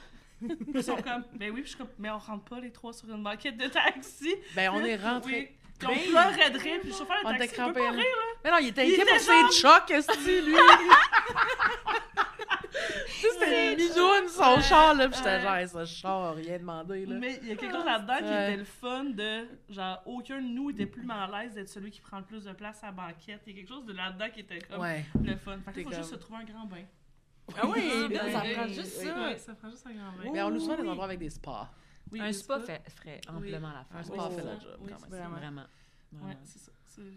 [0.74, 2.92] Ils sont comme, ben oui, puis je suis comme, mais on rentre pas les trois
[2.92, 4.34] sur une banquette de taxi.
[4.54, 5.56] Ben, on est rentrés.
[5.60, 5.65] Oui.
[5.78, 7.80] Puis on pleurait de rire, puis le chauffeur On de était taxi, il crampés.
[7.80, 7.96] pas là.
[7.96, 8.06] rire.
[8.44, 10.54] Mais non, il était Il inquiet était pour ses chocs, est lui?
[13.06, 15.08] Tu sais, C'était misoune, son char, là.
[15.08, 15.66] Puis j'étais Ouais.
[15.66, 17.14] genre, ce char, rien demandé, là.
[17.18, 20.46] Mais il y a quelque chose là-dedans qui était le fun de genre aucun de
[20.46, 22.86] nous était plus mal à l'aise d'être celui qui prend le plus de place à
[22.86, 23.40] la banquette.
[23.46, 25.04] Il y a quelque chose de là-dedans qui était comme Ouais.
[25.24, 25.56] le fun.
[25.64, 26.84] Fait qu'il faut comme- juste se trouver un grand bain.
[27.56, 27.90] Ah oui,
[28.32, 29.38] ça prend juste ça.
[29.38, 30.30] ça prend juste un grand bain.
[30.32, 31.70] Mais on loue souvent des endroits avec des spas.
[32.12, 33.96] Oui, Un spa fait, ferait amplement l'affaire.
[33.98, 35.30] Un spa fait la job, quand même.
[35.32, 35.64] Vraiment.
[36.12, 36.70] Ouais, c'est ça.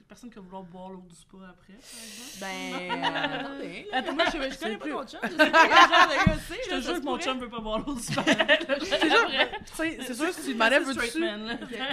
[0.09, 2.37] Personne qui va vouloir boire l'eau du spa après, par exemple.
[2.41, 3.03] Ben,
[3.39, 3.87] attendez.
[3.93, 5.19] Attends, moi, je, je connais pas plus- ton chum.
[5.23, 6.63] Je sais pas quel genre de gars c'est.
[6.65, 8.23] Je là, te jure que mon chum veut pas boire l'eau du spa.
[8.25, 11.21] C'est sais, c'est sûr, si tu demandais, veux-tu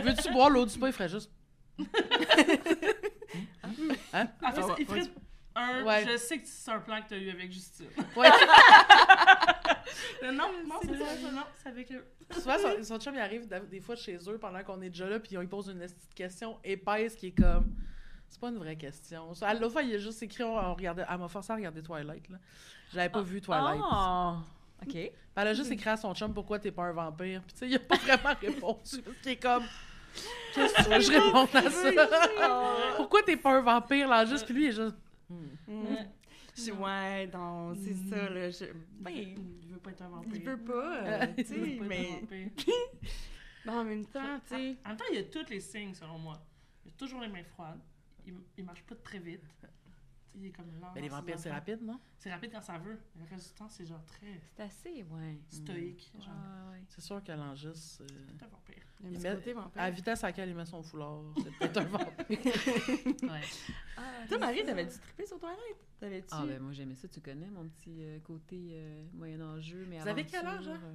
[0.02, 1.30] veux-tu boire l'eau du spa, il ferait juste.
[4.12, 4.26] Hein?
[4.42, 5.02] Ouais, il ferait
[5.56, 5.84] un.
[5.84, 6.06] Ouais.
[6.06, 7.86] Je sais que c'est un plan que t'as eu avec Justine.
[8.16, 8.28] Ouais.
[10.22, 12.04] Non, non, c'est ça, ça, non, c'est avec eux.
[12.32, 15.20] Souvent, son, son chum, il arrive des fois chez eux pendant qu'on est déjà là,
[15.20, 17.74] puis on lui pose une petite question épaisse qui est comme.
[18.28, 19.32] C'est pas une vraie question.
[19.34, 21.82] Ça, L'autre fois, il a juste écrit, on, on regardait, elle m'a forcé à regarder
[21.82, 22.28] Twilight.
[22.28, 22.38] Là.
[22.92, 23.80] J'avais pas vu Twilight.
[23.80, 24.34] Oh!
[24.82, 24.94] OK.
[24.94, 27.42] Elle a juste écrit à son chum pourquoi t'es pas un vampire?
[27.42, 29.02] Puis tu sais, il a pas vraiment répondu.
[29.02, 29.64] Parce qu'il est comme.
[30.54, 32.94] Qu'est-ce que tu veux que je réponde à ça?
[32.96, 34.24] pourquoi t'es pas un vampire, là?
[34.24, 34.96] Juste, puis lui, il est juste.
[35.28, 35.96] Mm.
[36.56, 38.50] Je- Ouais, non, c'est ça, là.
[38.50, 38.64] Je...
[39.00, 40.32] Ben, Il veut pas être un vampire.
[40.36, 41.78] il veut pas, euh, tu sais.
[41.82, 42.20] Mais
[43.68, 44.76] en même temps, tu sais...
[44.84, 46.40] En même temps, il y a tous les signes, selon moi.
[46.84, 47.80] Il a toujours les mains froides.
[48.26, 49.42] Il, il marche pas très vite.
[50.38, 50.92] Il est comme lent.
[50.94, 51.98] Mais les vampires, c'est rapide, non?
[52.18, 52.98] C'est rapide quand ça veut.
[53.14, 55.38] Mais le reste du temps, c'est genre très C'est assez, ouais.
[55.48, 56.12] stoïque.
[56.14, 56.34] Ouais, Genre,
[56.70, 56.82] ouais.
[56.88, 58.82] C'est sûr qu'à l'angis, euh, c'est un vampire.
[59.02, 59.80] Il met- côté vampire.
[59.82, 62.16] à la vitesse à laquelle il met son foulard, c'est peut-être un vampire.
[63.22, 63.40] Ouais.
[63.96, 65.58] Ah, Toi, Marie, t'avais-tu trippé sur Twilight?
[66.00, 66.28] T'avais-tu...
[66.32, 67.08] Ah, ben moi, j'aimais ça.
[67.08, 70.80] Tu connais mon petit euh, côté euh, moyen-âgeux, mais Vous avez quel âge, hein?
[70.84, 70.92] euh,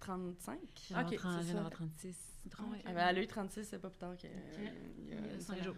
[0.00, 0.58] 35?
[0.88, 1.54] J'ai Ok, 30, c'est j'ai ça.
[1.54, 2.16] d'avoir 36.
[2.58, 2.62] Ah.
[2.84, 4.26] Ah, ben, elle a eu 36, c'est pas plus tard que...
[4.26, 5.64] Il y a Il y a une cinq semaine.
[5.64, 5.76] jours.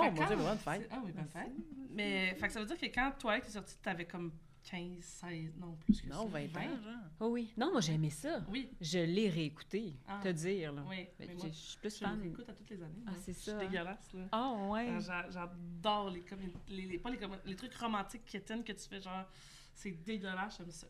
[0.00, 0.88] Fait mon dieu, bonne fête.
[0.90, 1.52] Ah oui, bonne fête.
[1.90, 4.32] Mais, fait que ça veut dire que quand Twilight est sorti, t'avais comme
[4.64, 6.14] 15, 16, non, plus que ça.
[6.14, 6.94] Non, 20 ans, genre.
[7.20, 7.52] Oh oui.
[7.56, 8.40] Non, moi, j'aimais ça.
[8.48, 10.20] Oui, Je l'ai réécouté, Ah.
[10.22, 10.84] te dire, là.
[10.88, 11.08] oui.
[11.18, 12.22] Mais Mais je moi, je suis plus je fan.
[12.22, 13.02] l'écoute à toutes les années.
[13.06, 13.58] Ah, c'est Je ça, suis hein.
[13.58, 14.24] dégueulasse, là.
[14.32, 14.88] Ah, ouais.
[14.88, 18.72] Ah, j'a- J'adore les, comme les, les, pas les, comme- les trucs romantiques quétaines que
[18.72, 19.26] tu fais, genre,
[19.74, 20.86] c'est dégueulasse, j'aime ça.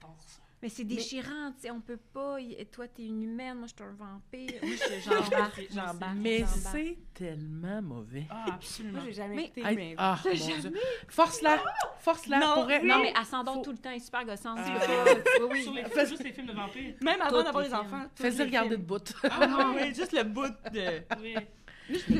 [0.00, 0.40] J'adore ça.
[0.60, 2.40] Mais c'est déchirant, tu sais, on peut pas.
[2.40, 4.60] y- Toi, t'es une humaine, moi, je suis un vampire.
[4.62, 6.16] Moi, je- j'embarque, j'embarque.
[6.16, 8.24] Mais c'est tellement mauvais.
[8.28, 8.94] Ah, absolument.
[8.98, 9.94] Moi, j'ai jamais Mais- écouté, Hey, mais...
[9.98, 10.72] ah, mon Dieu.
[11.08, 11.62] Force-la!
[12.00, 12.38] Force-la!
[12.40, 12.84] Non, pour elle.
[12.86, 13.12] non, mais
[13.54, 14.58] faut- tout le temps, est super gossante.
[14.60, 15.04] Ah.
[15.48, 15.80] Oui, Sur oui.
[15.94, 16.94] les, juste les films de vampires.
[17.02, 18.06] Même avant d'avoir les enfants.
[18.16, 19.12] Fais-y regarder de bout.
[19.30, 21.02] Ah non, oui, juste le bout de...
[21.20, 21.34] Oui.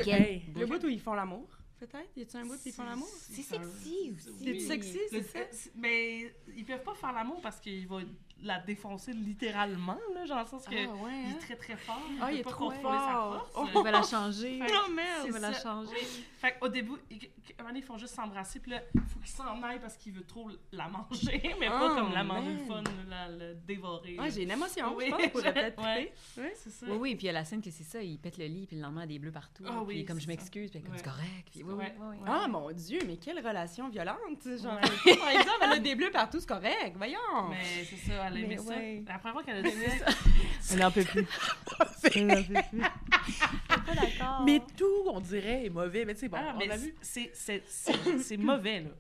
[0.07, 0.45] Hey.
[0.57, 1.47] Le bout où ils font l'amour,
[1.79, 2.09] peut-être?
[2.17, 3.09] Y a-tu un bout où ils font l'amour?
[3.13, 4.35] C'est sexy aussi.
[4.43, 5.39] C'est sexy, c'est Le- ça?
[5.41, 7.99] euh, Mais ils peuvent pas faire l'amour parce qu'il va
[8.43, 11.37] la défoncer littéralement, là, genre, le sens que Ah, ouais, il hein?
[11.37, 12.01] est très très fort.
[12.21, 13.49] Ah, il peut est pas trop contrôler sa fort.
[13.53, 13.71] force.
[13.75, 14.59] On va la changer.
[14.61, 15.27] Fait- Non, merde!
[15.29, 15.97] On va la changer.
[16.39, 17.29] Fait qu'au début, ils,
[17.75, 20.49] ils font juste s'embrasser, puis là, il faut qu'ils s'en aillent parce qu'il veut trop
[20.73, 24.19] la manger, mais pas Oh, comme la manger le fun, la, le dévorer.
[24.19, 26.13] Ouais, j'ai une émotion, Oui, je pense, pour peut-être ouais.
[26.35, 26.53] triper.
[26.55, 26.87] C'est ça.
[26.89, 28.67] Oui, oui, puis il y a la scène que c'est ça, il pète le lit,
[28.67, 29.65] puis le lendemain, il y a des bleus partout.
[29.67, 30.99] Ah oui, puis comme je m'excuse, puis comme Ouais.
[30.99, 31.49] c'est correct.
[31.51, 32.17] Puis oui, oui, Ouais.
[32.27, 34.17] Ah, mon Dieu, mais quelle relation violente!
[34.45, 35.17] Genre, Ouais.
[35.17, 37.49] par exemple, elle a des bleus partout, c'est correct, voyons!
[37.51, 38.65] Mais c'est ça, elle a aimé ça.
[38.77, 39.05] ouais.
[39.07, 39.71] La première fois qu'elle a dit
[40.61, 41.25] ça, Elle n'en peut plus.
[43.87, 44.43] pas d'accord.
[44.45, 46.05] Mais tout, on dirait, est mauvais.
[46.05, 46.95] Mais tu sais, bon, ah, on l'a vu.
[47.01, 48.91] c'est- mauvais, là.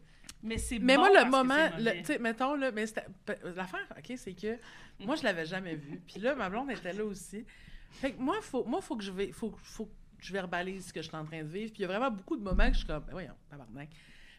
[0.42, 2.84] Mais c'est Mais bon moi, le moment, tu sais, mettons, là, mais
[3.26, 4.56] pe- l'affaire, OK, c'est que
[5.00, 6.00] moi, je l'avais jamais vu.
[6.06, 7.44] Puis là, ma blonde était là aussi.
[7.90, 10.92] Fait que moi, faut, moi, faut que je vais, faut, faut que je verbalise ce
[10.92, 11.72] que je suis en train de vivre.
[11.72, 13.88] Puis il y a vraiment beaucoup de moments que je suis comme, ben voyons, tabarnak.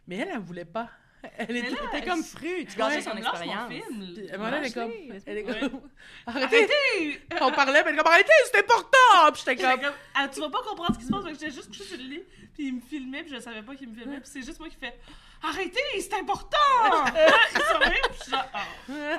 [0.07, 0.89] Mais elle, elle voulait pas.
[1.37, 3.71] Elle était, là, comme fru, tu gâchais son expérience.
[3.71, 4.91] elle est comme,
[5.25, 5.81] elle est comme,
[6.25, 7.21] arrêtez!
[7.41, 9.31] On parlait, puis elle est comme, arrêtez, c'est important!
[9.33, 11.83] Puis j'étais comme, ah, tu vas pas comprendre ce qui se passe, j'étais juste couchée
[11.83, 14.29] sur le lit, puis il me filmait, puis je savais pas qu'il me filmait, puis
[14.31, 14.93] c'est juste moi qui fais
[15.41, 16.57] Arrêtez, c'est important!
[17.55, 18.59] Ils sont même, puis je suis genre, ah,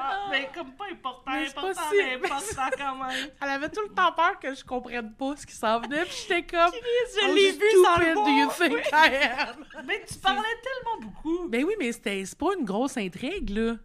[0.01, 3.31] ah, mais comme pas important, Mais c'est pas important, si- mais important quand même.
[3.43, 6.05] elle avait tout le temps peur que je comprenne pas ce qui s'en venait.
[6.05, 8.57] Puis j'étais comme, Je How l'ai vu sans le do you voir.
[8.57, 9.17] think I
[9.49, 9.65] am?
[9.87, 11.49] Mais tu parlais tellement beaucoup.
[11.49, 13.77] Ben oui, mais c'était c'est pas une grosse intrigue, là.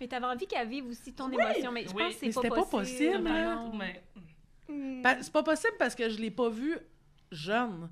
[0.00, 1.72] Mais t'avais envie qu'elle vive aussi ton émotion.
[1.72, 2.04] Mais je Oui.
[2.04, 3.10] pense que c'est c'était pas pas possible.
[3.10, 3.54] possible, Mais là.
[3.56, 3.72] non.
[3.74, 4.02] mais
[5.02, 6.78] Ben, c'est pas possible parce que je l'ai pas vu
[7.32, 7.90] jeune.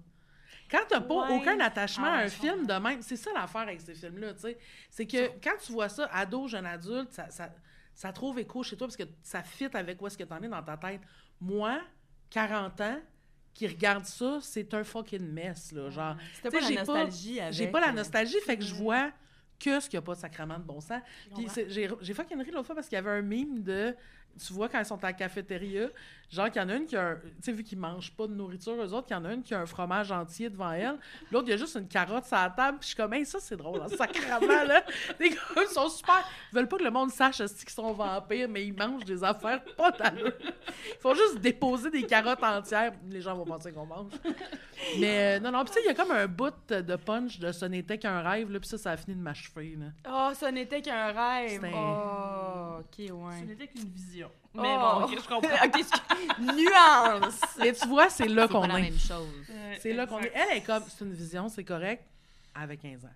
[0.71, 1.37] Quand t'as pas Ouais.
[1.37, 4.35] aucun attachement Ah, à un je film de même, c'est ça l'affaire avec ces films-là,
[4.35, 4.59] tu sais.
[4.91, 7.51] C'est que quand tu vois ça, ado, jeune adulte, ça, ça,
[7.95, 10.49] ça trouve écho chez toi parce que ça fit avec où est-ce que t'en es
[10.49, 11.01] dans ta tête.
[11.41, 11.81] Moi,
[12.31, 12.99] 40 ans,
[13.55, 16.17] qui regarde ça, c'est un fucking mess, là, genre.
[16.43, 17.55] Pas la j'ai pas- nostalgie avec...
[17.55, 19.11] J'ai pas la nostalgie, fait que je vois
[19.59, 21.01] que ce qu'il n'y a pas de sacrement de bon sens.
[21.35, 23.97] Puis j'ai fucking ri l'autre fois parce qu'il y avait un mime de.
[24.47, 25.89] Tu vois, quand ils sont à la cafétéria,
[26.31, 27.15] genre qu'il y en a une qui a un.
[27.17, 29.43] Tu sais, vu qu'ils mangent pas de nourriture, eux autres, qu'il y en a une
[29.43, 30.97] qui a un fromage entier devant elle.
[31.31, 32.79] L'autre, il y a juste une carotte sur la table.
[32.79, 34.83] Puis je suis comme, hey, ça, c'est drôle, hein, sacrément, là.
[35.21, 36.25] Les gars, ils sont super.
[36.53, 39.63] Ils veulent pas que le monde sache qu'ils sont vampires, mais ils mangent des affaires
[39.77, 40.33] pas d'allure.
[40.41, 42.93] Ils font juste déposer des carottes entières.
[43.09, 44.13] Les gens vont penser qu'on mange.
[44.99, 47.39] Mais euh, non, non, puis tu sais, il y a comme un bout de punch
[47.39, 49.87] de ce n'était qu'un rêve, là, puis ça, ça a fini de m'achever, là.
[50.11, 51.67] Oh, ça n'était qu'un rêve!
[51.75, 53.41] Oh, ok, ce ouais.
[53.47, 54.31] n'était qu'une vision.
[54.55, 55.01] Mais Oh.
[55.01, 55.51] bon, ok, je comprends.
[56.41, 57.41] Nuance!
[57.59, 58.83] Mais tu vois, c'est là C'est qu'on pas la est.
[58.83, 59.29] même chose.
[59.51, 60.33] Euh, C'est là qu'on est.
[60.35, 62.05] Elle est comme, c'est une vision, c'est correct,
[62.55, 63.09] avec 15 ans.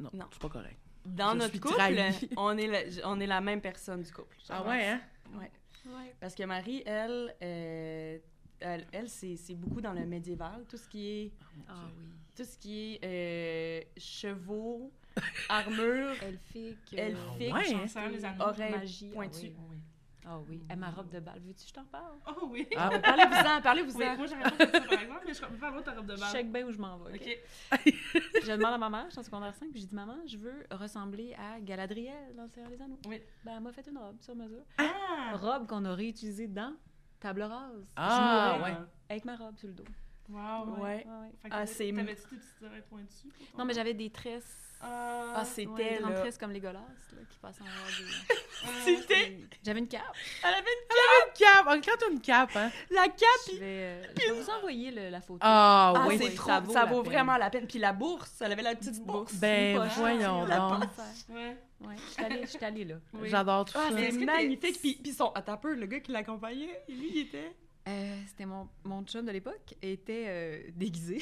[0.00, 0.26] Non, Non.
[0.32, 0.78] c'est pas correct.
[1.04, 2.28] Dans Je notre suis couple, trahie.
[2.36, 4.36] on est, la, on est la même personne du couple.
[4.48, 5.00] Ah ouais, hein?
[5.38, 5.50] Ouais.
[6.20, 8.18] Parce que Marie, elle, euh,
[8.60, 11.32] elle, elle, c'est c'est beaucoup dans le médiéval, tout ce qui est,
[11.68, 12.04] Ah oui.
[12.36, 14.92] tout ce qui est euh, chevaux,
[15.48, 16.76] armure, Elfique.
[16.92, 16.98] Elfique.
[16.98, 18.52] euh, Ouais, hein?
[18.58, 19.08] Les magie.
[19.08, 19.52] pointues.
[19.56, 19.76] Ah oui.
[20.26, 20.62] Ah oui.
[20.68, 21.40] Elle ma robe de balle.
[21.40, 22.16] Veux-tu que je t'en parle?
[22.26, 22.66] Oh oui.
[22.76, 23.98] Ah, Parlez-vous-en, parlez-vous-en.
[23.98, 26.20] Oui, moi j'aurais pas fait ça par exemple, mais je pas ta robe de Je
[26.20, 26.30] balle.
[26.32, 27.14] check bien où je m'en vais.
[27.14, 27.38] ok?
[28.42, 30.36] Je demande à ma mère, je suis en secondaire 5, puis j'ai dit Maman, je
[30.36, 32.98] veux ressembler à Galadriel dans le Seigneur des Anneaux.
[33.06, 33.20] Oui.
[33.44, 34.62] Ben, elle m'a fait une robe sur mesure.
[34.78, 35.36] Ah!
[35.36, 36.74] Robe qu'on a réutilisée dans
[37.18, 37.86] Table rase.
[37.96, 38.76] Ah, Je ouais.
[39.08, 39.84] Avec ma robe sur le dos.
[40.30, 40.80] Wow, Ouais.
[40.80, 40.80] ouais.
[40.80, 41.30] Ouais, ouais.
[41.42, 43.28] Fait que Ah, c'est- T'avais-tu des petites oreilles pointues?
[43.58, 44.56] Non, mais j'avais des tresses.
[44.82, 46.80] Ah, Ah, c'était Ouais, des grandes tresses comme les golasses,
[47.12, 48.08] là, qui passent en robe.
[48.64, 50.00] ah, C'était J'avais une cape.
[50.42, 51.66] Elle avait Une cape!
[51.66, 52.70] Ah, Quand t'as une cape, hein?
[52.90, 53.26] la cape.
[53.52, 55.38] Je vais, euh, je vais vous envoyer le- la photo.
[55.42, 56.16] Ah, Ah, oui.
[56.18, 57.66] c'est oui, trop, ça ça vaut vraiment la peine.
[57.66, 59.34] Puis la bourse, elle avait la petite bourse.
[59.34, 59.96] Ben, Une poche.
[59.98, 60.84] voyons La donc.
[61.28, 61.56] Ouais.
[61.82, 61.96] Ouais,
[62.42, 62.94] je suis allée, là.
[63.14, 63.28] Oui.
[63.28, 63.96] J'adore tout Ah, ça.
[63.98, 64.78] c'est que t'es- magnifique.
[64.80, 67.54] Puis, puis son, attends un peu, le gars qui l'accompagnait, lui, il était...
[67.88, 71.18] Euh, C'était mon, mon chum de l'époque, était euh, déguisé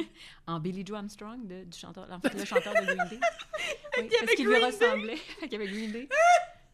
[0.46, 3.18] en Billy Joe Armstrong, de, du chanteur, en fait, le chanteur de Green Day.
[3.98, 5.18] Oui, parce qu'il lui ressemblait.
[5.40, 6.08] Qu'il y avait Green Day.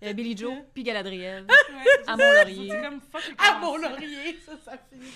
[0.01, 1.45] Il y avait Billy Joe, puis Galadriel.
[1.45, 2.71] Ouais, À Mont-Laurier.
[2.71, 4.39] C'est comme fuck Ah, mon laurier!
[4.47, 5.11] Ça, ça finit.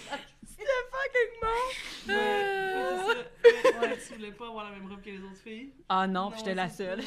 [0.45, 2.13] C'était fucking bon!
[2.13, 5.73] Ouais, ouais, tu voulais pas avoir la même robe que les autres filles?
[5.89, 7.01] Ah non, Non, puis j'étais la seule.
[7.01, 7.07] dit,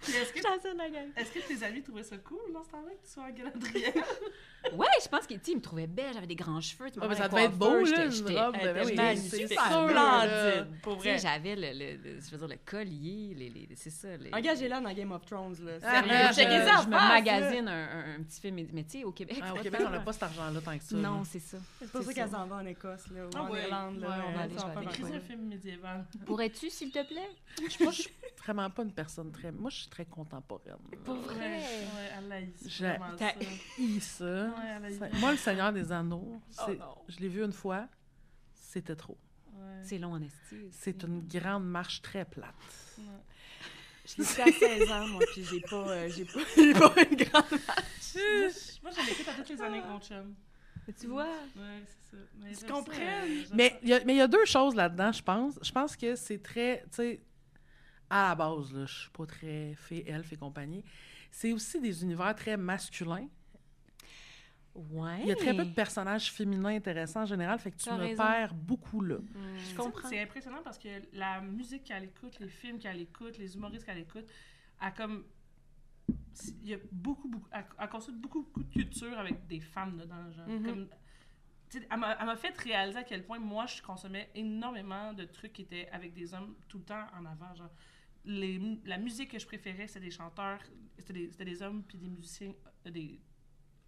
[0.00, 2.90] Puis Est-ce que, la la est-ce que tes amis trouvaient ça cool dans ce temps-là
[2.90, 3.92] que tu sois en galadriel?
[4.74, 6.88] Ouais, je pense que, tu sais, ils me trouvaient belle, j'avais des grands cheveux.
[6.88, 8.96] tu Ouais, m'as mais ça devait être beau, là, j'étais- une j'étais- robe, elle ben
[8.96, 11.18] magnifique, splendide, pour vrai.
[11.18, 14.16] j'avais le, le, le- je veux dire, le collier, les, les, c'est ça.
[14.16, 14.30] Les...
[14.32, 15.72] Engagez-la dans Game of Thrones, là.
[15.82, 19.10] Ah, Sérieux, je- je me magasine un, un, un petit film, mais tu sais, au
[19.10, 20.96] Québec, Ah, au Québec, on n'a pas cet argent-là tant que ça.
[20.96, 21.56] Non, c'est ça.
[21.80, 24.08] C'est pour ça qu'elle s'en va en Écosse, là, Ah en ouais, Irlande, là.
[24.08, 25.14] ouais, on va aller je faire un Écris peu.
[25.14, 26.06] un film médiéval.
[26.26, 27.28] Pourrais-tu, s'il te plaît?
[27.80, 28.10] Moi, je suis
[28.44, 29.52] vraiment pas une personne très.
[29.52, 30.76] Moi, je suis très contemporaine.
[31.04, 31.58] Pour vrai?
[31.58, 34.26] Ouais, haït J'ai- ça.
[34.58, 36.72] Ouais, Moi, le Seigneur des Anneaux, Oh
[37.08, 37.86] je l'ai vu une fois,
[38.54, 39.18] c'était trop.
[39.54, 39.80] Ouais.
[39.82, 40.68] C'est long en esti.
[40.72, 42.54] C'est une grande marche très plate.
[42.98, 43.04] Ouais.
[44.04, 47.44] Je l'ai fait à 16 ans, moi, puis j'ai pas, euh, j'ai pas, une grande...
[47.50, 47.58] Moi,
[48.48, 50.34] je- Moi, je l'écoute à toutes les années mon chum.
[50.86, 51.24] Mais tu vois,
[51.56, 52.22] Ouais, c'est ça.
[52.40, 53.44] Mais comprennent.
[53.44, 55.58] ça, euh, Mais il y, a- y deux choses là-dedans, je pense.
[55.62, 57.20] Je pense que c'est très, tu sais,
[58.10, 60.84] à la base, là, je suis pas très fée, elfe et compagnie.
[61.30, 63.28] C'est aussi des univers très masculins.
[64.74, 65.20] ouais.
[65.22, 68.14] Il y a très peu de personnages féminins intéressants en général, fait que tu me
[68.16, 69.16] perds beaucoup là.
[69.56, 70.08] Je Je comprends.
[70.08, 73.98] C'est impressionnant parce que la musique qu'elle écoute, les films qu'elle écoute, les humoristes qu'elle
[73.98, 74.26] écoute,
[74.80, 75.24] a comme.
[76.62, 77.48] Il y a beaucoup, beaucoup.
[77.52, 80.48] Elle, construit beaucoup, beaucoup de culture avec des femmes dedans, genre.
[80.48, 80.64] Mhm.
[80.66, 80.88] Comme,
[81.68, 85.52] tu sais, elle m'a fait réaliser à quel point moi, je consommais énormément de trucs
[85.52, 87.70] qui étaient avec des hommes tout le temps en avant, genre.
[88.24, 90.60] Les, la musique que je préférais, c'était des chanteurs,
[90.98, 92.54] c'était des, des hommes puis des musiciens,
[92.86, 93.20] euh, des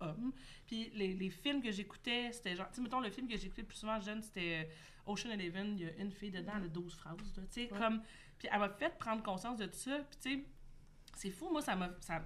[0.01, 0.33] hommes.
[0.67, 3.63] Puis les, les films que j'écoutais, c'était genre, tu sais, mettons, le film que j'écoutais
[3.63, 6.65] le plus souvent jeune, c'était euh, Ocean Eleven, il y a une fille dedans, elle
[6.65, 7.79] a 12 phrases, tu sais, Ouais.
[7.79, 8.03] comme...
[8.39, 10.45] Puis elle m'a fait prendre conscience de tout ça, puis tu sais,
[11.17, 11.91] c'est fou, moi, ça m'a...
[12.01, 12.23] Ça,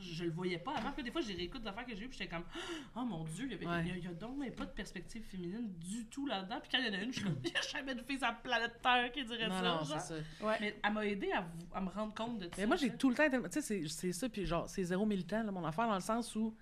[0.00, 2.18] je le voyais pas avant, puis des fois, j'ai réécoute d'affaires que j'ai eues, puis
[2.18, 2.44] j'étais comme,
[2.96, 3.82] oh mon Dieu, il y, avait, Ouais.
[3.82, 6.60] il y a, il y a donc mais pas de perspective féminine du tout là-dedans,
[6.60, 8.02] puis quand il y en a une, je suis comme, il y a jamais de
[8.02, 10.00] fille sur la planète Terre qui dirait Non, ça, non, genre.
[10.00, 10.56] c'est ça.
[10.60, 12.66] Mais elle m'a aidé à, vous- à me rendre compte de tout Mais ça.
[12.68, 13.38] moi, j'ai tout le temps été.
[13.42, 16.00] Tu sais, c'est- c'est ça, puis genre, c'est zéro militant, là, mon affaire, dans le
[16.00, 16.54] sens où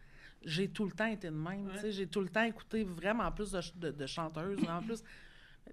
[0.43, 1.67] j'ai tout le temps été de même.
[1.67, 1.73] Ouais.
[1.75, 4.67] Tu sais, j'ai tout le temps écouté vraiment plus de, ch- de, de chanteuses.
[4.67, 5.03] En plus,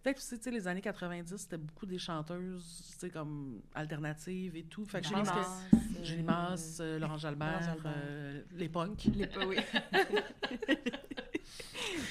[0.02, 4.56] peut-être aussi, tu sais, les années 90, c'était beaucoup des chanteuses, tu sais, comme alternatives
[4.56, 4.86] et tout.
[4.86, 6.04] Fait que je pense que.
[6.04, 7.92] Julie Masse, euh, Laurent Jalbert, Laurent Jalbert.
[7.96, 9.06] euh, les punks.
[9.14, 9.58] Les oui.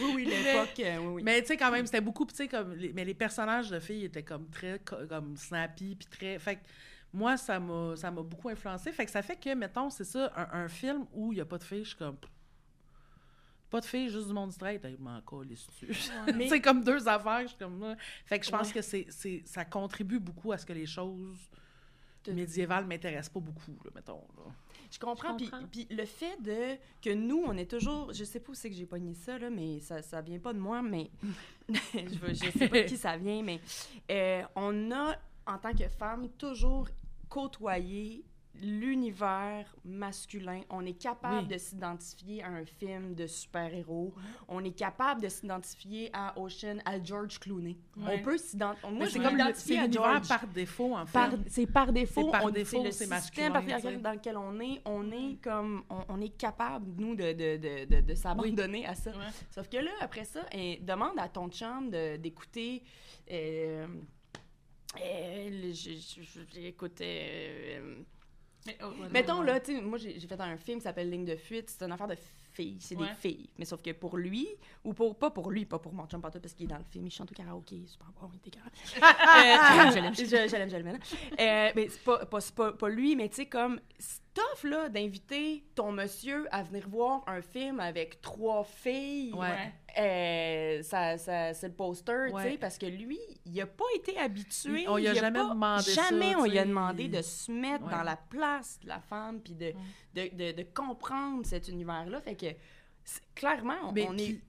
[0.01, 1.23] oui, oui, l'époque, euh, oui, oui.
[1.23, 2.75] Mais tu sais, quand même, c'était beaucoup, tu sais, comme.
[2.75, 6.38] les- mais les personnages de filles étaient comme très co- comme snappy, puis très.
[6.38, 6.61] Fait que
[7.12, 8.92] moi, ça m'a ça m'a beaucoup influencé.
[8.92, 11.45] Fait que ça fait que, mettons, c'est ça, un, un film où il n'y a
[11.45, 12.16] pas de filles, je suis comme.
[13.73, 14.85] Pas de filles, juste du monde straight.
[14.85, 15.89] Hey, m'en calisse-tu?
[16.37, 17.81] Mais- c'est comme deux affaires, je suis comme.
[17.81, 17.97] là.
[18.27, 18.75] Fait que je pense Ouais.
[18.75, 21.39] que c'est c'est- ça contribue beaucoup à ce que les choses
[22.25, 24.23] De- médiévales m'intéressent pas beaucoup, là, mettons.
[24.37, 24.53] là.
[24.91, 25.33] Je comprends.
[25.33, 25.67] Je Puis, comprends.
[25.73, 28.13] puis le fait de que nous, on est toujours.
[28.13, 30.53] Je sais pas où c'est que j'ai pogné ça, là, mais ça, ça vient pas
[30.53, 31.11] de moi, mais.
[31.71, 33.59] je, veux- je sais pas de qui ça vient, mais.
[34.11, 36.89] euh, on a, en tant que femme, toujours
[37.31, 38.23] côtoyé
[38.61, 40.61] l'univers masculin.
[40.71, 41.55] On est capable Oui.
[41.55, 44.15] de s'identifier à un film de super-héros.
[44.49, 47.77] On est capable de s'identifier à Ocean, à George Clooney.
[48.01, 48.91] On peut s'identifier.
[48.91, 50.29] Moi, c'est comme c'est à George.
[50.29, 51.19] par défaut, en fait.
[51.49, 52.25] C'est par défaut.
[52.27, 56.21] C'est par on- défaut, c'est masculin, dans lequel on est, on est comme, on, on
[56.21, 59.11] est capable, nous, de, de, de, de, s'abandonner à ça.
[59.11, 59.17] Ouais.
[59.51, 62.83] Sauf que là, après ça, eh, demande à ton chum d'écouter...
[63.31, 63.87] Euh,
[65.01, 65.73] euh, le-
[68.66, 69.46] Mais, oh, ouais, Mettons, ouais.
[69.46, 71.68] là, tu sais, moi, j'ai fait un film qui s'appelle Ligne de fuite.
[71.70, 72.16] C'est une affaire de
[72.53, 72.77] filles.
[72.81, 73.09] C'est Ouais.
[73.09, 73.51] des filles.
[73.59, 74.46] Mais sauf que pour lui,
[74.85, 76.85] ou pour, pas pour lui, pas pour mon chum pantoute, parce qu'il est dans le
[76.85, 77.83] film, il chante au karaoké.
[77.87, 78.70] Super bon, il était carré.
[79.03, 80.98] Euh, je l'aime, je l'aime.
[81.40, 83.81] Euh, mais c'est pas, pas, pas, pas lui, mais tu sais, comme,
[84.35, 89.33] tough, là, d'inviter ton monsieur à venir voir un film avec trois filles.
[89.35, 89.73] Ouais.
[89.99, 94.16] Euh, ça, ça, c'est le poster, tu sais, parce que lui, il a pas été
[94.18, 94.87] habitué.
[94.88, 97.85] On lui a jamais pas- demandé ça, Jamais on lui a demandé de se mettre
[97.85, 97.90] Ouais.
[97.92, 99.73] dans la place de la femme, puis de,
[100.14, 102.21] de, de, de comprendre cet univers-là.
[102.23, 102.47] Fait que,
[103.35, 104.40] clairement, on, Mais on puis, est...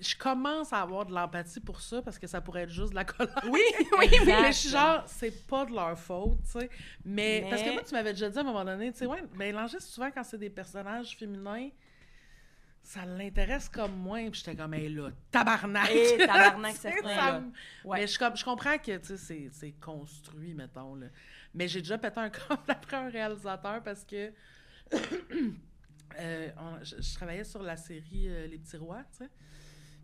[0.00, 2.94] je commence à avoir de l'empathie pour ça parce que ça pourrait être juste de
[2.94, 3.34] la colère.
[3.50, 4.08] Oui, oui, oui.
[4.26, 6.70] Mais je suis genre, c'est pas de leur faute, tu sais.
[7.04, 9.06] Mais, Mais- parce que moi, tu m'avais déjà dit à un moment donné, tu sais,
[9.06, 11.68] ouais, mais Langis, souvent, quand c'est des personnages féminins,
[12.82, 14.30] ça l'intéresse comme moins.
[14.30, 15.90] Puis j'étais comme, hey, là, tabarnak!
[15.92, 17.42] Eh, tabarnak, ça là.
[17.84, 18.00] Ouais.
[18.00, 21.06] Mais je, je comprends que, tu sais, c'est- c'est construit, mettons, là.
[21.54, 24.32] Mais j'ai déjà pété un câble après un réalisateur parce que...
[26.18, 29.30] euh, on- je, je travaillais sur la série euh, Les Petits Rois, tu sais.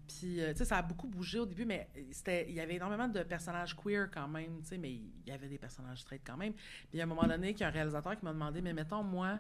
[0.07, 2.75] Puis, euh, tu sais, ça a beaucoup bougé au début, mais c'était, il y avait
[2.75, 6.23] énormément de personnages queer quand même, tu sais, mais il y avait des personnages straight
[6.27, 6.55] quand même.
[6.91, 9.03] Puis, à un moment donné, il y a un réalisateur qui m'a demandé, mais mettons,
[9.03, 9.39] moi,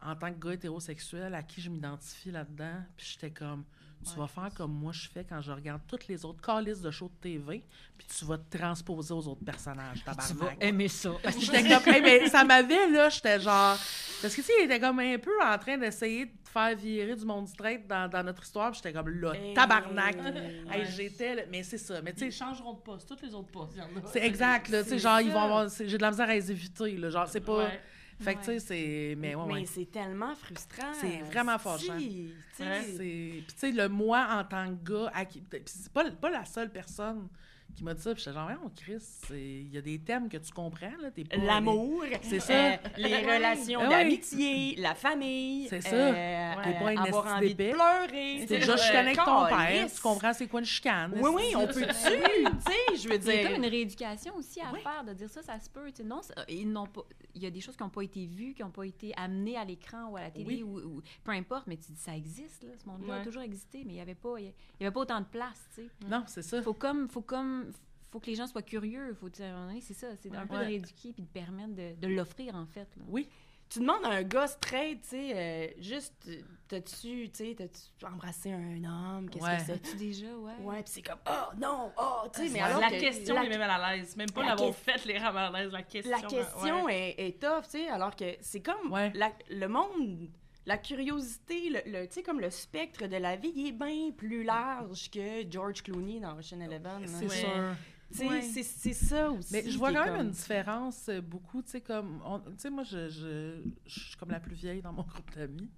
[0.00, 2.84] en tant que gars hétérosexuel à qui je m'identifie là-dedans?
[2.96, 3.64] Puis j'étais comme,
[4.04, 6.80] tu Ouais, vas faire comme moi je fais quand je regarde toutes les autres calices
[6.80, 7.62] de shows de TV,
[7.96, 11.10] puis tu vas te transposer aux autres personnages, Tu vas aimer ça.
[11.22, 13.76] Parce que j'étais comme, Hey, mais ça m'avait, là, j'étais genre.
[14.22, 17.14] Parce que, tu sais, il était comme un peu en train d'essayer de faire virer
[17.14, 19.54] du monde straight dans, dans notre histoire, j'étais comme, là, Hey.
[19.54, 20.16] tabarnak.
[20.16, 20.62] Ouais.
[20.80, 22.00] Hey, j'étais, là- mais c'est ça.
[22.02, 23.76] Mais tu Ils sais, changeront de poste, tous les autres postes,
[24.12, 24.78] c'est exact, là.
[24.82, 25.68] Tu sais, C'est genre, ils vont avoir.
[25.68, 27.10] J'ai de la misère à les éviter, là.
[27.10, 27.58] Genre, c'est pas.
[27.64, 27.80] Ouais.
[28.20, 29.14] Fait que, tu sais, c'est.
[29.16, 29.64] Mais ouais, ouais.
[29.66, 30.92] c'est tellement frustrant.
[31.00, 31.98] C'est vraiment fâchant.
[31.98, 35.42] Si, Puis, tu sais, le moi en tant que gars, à qui...
[35.66, 37.28] c'est pas, pas la seule personne
[37.76, 38.12] qui m'a dit ça.
[38.14, 41.10] Puis j'étais genre, oh, Chris, c'est- il y a des thèmes que tu comprends, là.
[41.36, 42.52] L'amour, C'est ça.
[42.52, 43.90] euh, les relations Ah ouais.
[43.90, 45.94] d'amitié, la famille, C'est ça.
[45.94, 48.38] euh, T'es pas une avoir esti envie de pleurer.
[48.40, 49.86] Sais, déjà euh, chicané avec ton père.
[49.94, 51.12] Tu comprends c'est quoi une chicane.
[51.20, 51.86] Oui, oui, on peut-tu?
[51.86, 53.50] tu sais, je veux Il y a dire.
[53.52, 54.80] comme une rééducation aussi à Ouais.
[54.80, 55.90] faire, de dire ça, ça se peut.
[56.04, 57.02] Non, ils n'ont pas,
[57.34, 59.56] il y a des choses qui n'ont pas été vues, qui n'ont pas été amenées
[59.56, 60.62] à l'écran ou à la télé, Oui.
[60.62, 63.24] ou, ou- peu importe, mais tu dis ça existe, là, ce monde-là a Ouais.
[63.24, 64.46] toujours existé, mais il n'y avait, pas- il
[64.80, 65.68] y avait pas autant de place.
[65.74, 65.88] tu sais.
[66.08, 66.60] Non, c'est ça.
[66.62, 67.67] faut comme faut comme
[68.10, 70.34] faut que les gens soient curieux faut dire à un moment donné, c'est ça c'est
[70.34, 70.60] un peu Ouais.
[70.60, 73.02] de rééduquer puis de permettre de, de l'offrir en fait là.
[73.08, 73.28] Oui.
[73.70, 76.14] Tu demandes à un gars straight, tu sais, euh, juste,
[76.68, 79.28] t'as-tu, tu sais, t'as-tu embrassé un homme?
[79.28, 79.58] Qu'est-ce Ouais.
[79.58, 79.82] que c'est?
[79.90, 80.34] tu déjà?
[80.38, 83.34] Ouais Ouais, puis c'est comme, oh non, oh, tu sais, mais alors la que question
[83.34, 84.16] la, les met mal à l'aise.
[84.16, 85.70] Même pas la l'avoir ques- fait les rend mal à l'aise.
[85.70, 86.10] La question.
[86.10, 87.14] la question ouais.
[87.18, 89.12] est, est tough, tu sais, alors que c'est comme Ouais.
[89.14, 90.30] la- le monde,
[90.64, 94.12] la curiosité, le, le- tu sais, comme le spectre de la vie, il est bien
[94.16, 97.06] plus large que George Clooney dans Ocean Eleven.
[97.06, 97.36] C'est Ouais.
[97.36, 97.74] sûr.
[98.20, 98.42] Ouais.
[98.42, 99.52] c'est- c'est ça aussi.
[99.52, 102.22] Mais je vois quand même comme- une différence euh, beaucoup, tu sais, comme...
[102.46, 105.70] Tu sais, moi, je, je, je suis comme la plus vieille dans mon groupe d'amis.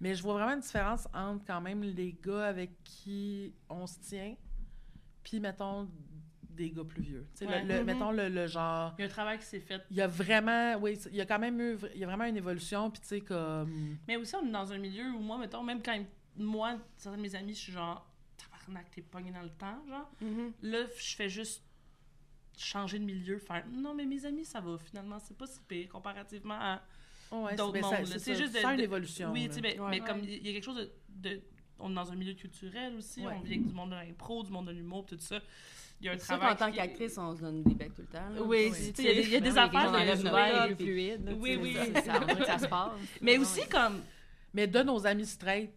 [0.00, 3.98] Mais je vois vraiment une différence entre quand même les gars avec qui on se
[4.00, 4.34] tient,
[5.22, 5.88] puis, mettons,
[6.50, 7.26] des gars plus vieux.
[7.34, 7.62] Tu sais, Ouais.
[7.62, 7.86] le, le- Mhm.
[7.86, 8.94] mettons, le, le genre...
[8.98, 9.82] Il y a un travail qui s'est fait.
[9.90, 10.76] Il y a vraiment...
[10.80, 11.78] Oui, il y a quand même eu...
[11.94, 13.96] Il y a vraiment une évolution, puis tu sais, comme...
[14.08, 15.98] Mais aussi, on est dans un milieu où moi, mettons, même quand
[16.36, 18.06] moi, certains de mes amis, je suis genre,
[18.36, 20.10] tabarnak, t'es pogné dans le temps, genre.
[20.20, 20.52] Mhm.
[20.62, 21.62] Là, je fais juste
[22.62, 25.88] changer de milieu, faire non, mais mes amis, ça va, finalement, c'est pas si pire
[25.88, 26.82] comparativement à.
[27.32, 29.30] Ouais, D'autres ça- mondes, c'est juste de- une de- évolution.
[29.32, 29.48] oui, là.
[29.48, 29.90] tu sais, mais, Ouais.
[29.90, 30.90] mais comme il y a quelque chose de.
[31.30, 31.40] de-
[31.78, 33.32] on est dans un milieu culturel aussi, Ouais.
[33.36, 35.38] on vient avec du monde de l'impro, du monde de l'humour, tout ça.
[36.00, 36.56] Il y a un sûr travail.
[36.56, 38.28] qu'en tant qu'actrice, on se donne des becs tout le temps.
[38.30, 38.42] là.
[38.42, 41.74] Oui, il y a des- y a des affaires Ben de- fluide Oui, oui.
[42.44, 44.00] ça, se passe Mais Ouais, aussi, comme.
[44.52, 45.70] Mais de nos amis straight,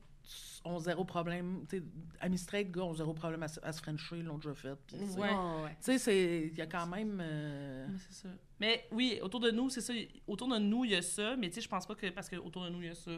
[0.66, 1.66] ont zéro problème.
[1.70, 1.84] Tu sais,
[2.22, 4.78] amis straight, gars, ont zéro problème à, se- à se frencher, ils l'ont déjà fait.
[4.88, 5.30] c'est- Ouais.
[5.30, 7.20] Tu sais, c'est- il y a quand même...
[7.22, 8.30] euh, Mais c'est ça.
[8.60, 9.94] Mais oui, autour de nous, c'est ça.
[10.28, 11.36] Autour de nous, il y a ça.
[11.36, 12.96] Mais tu sais, je pense pas que parce que autour de nous, il y a
[12.96, 13.12] ça.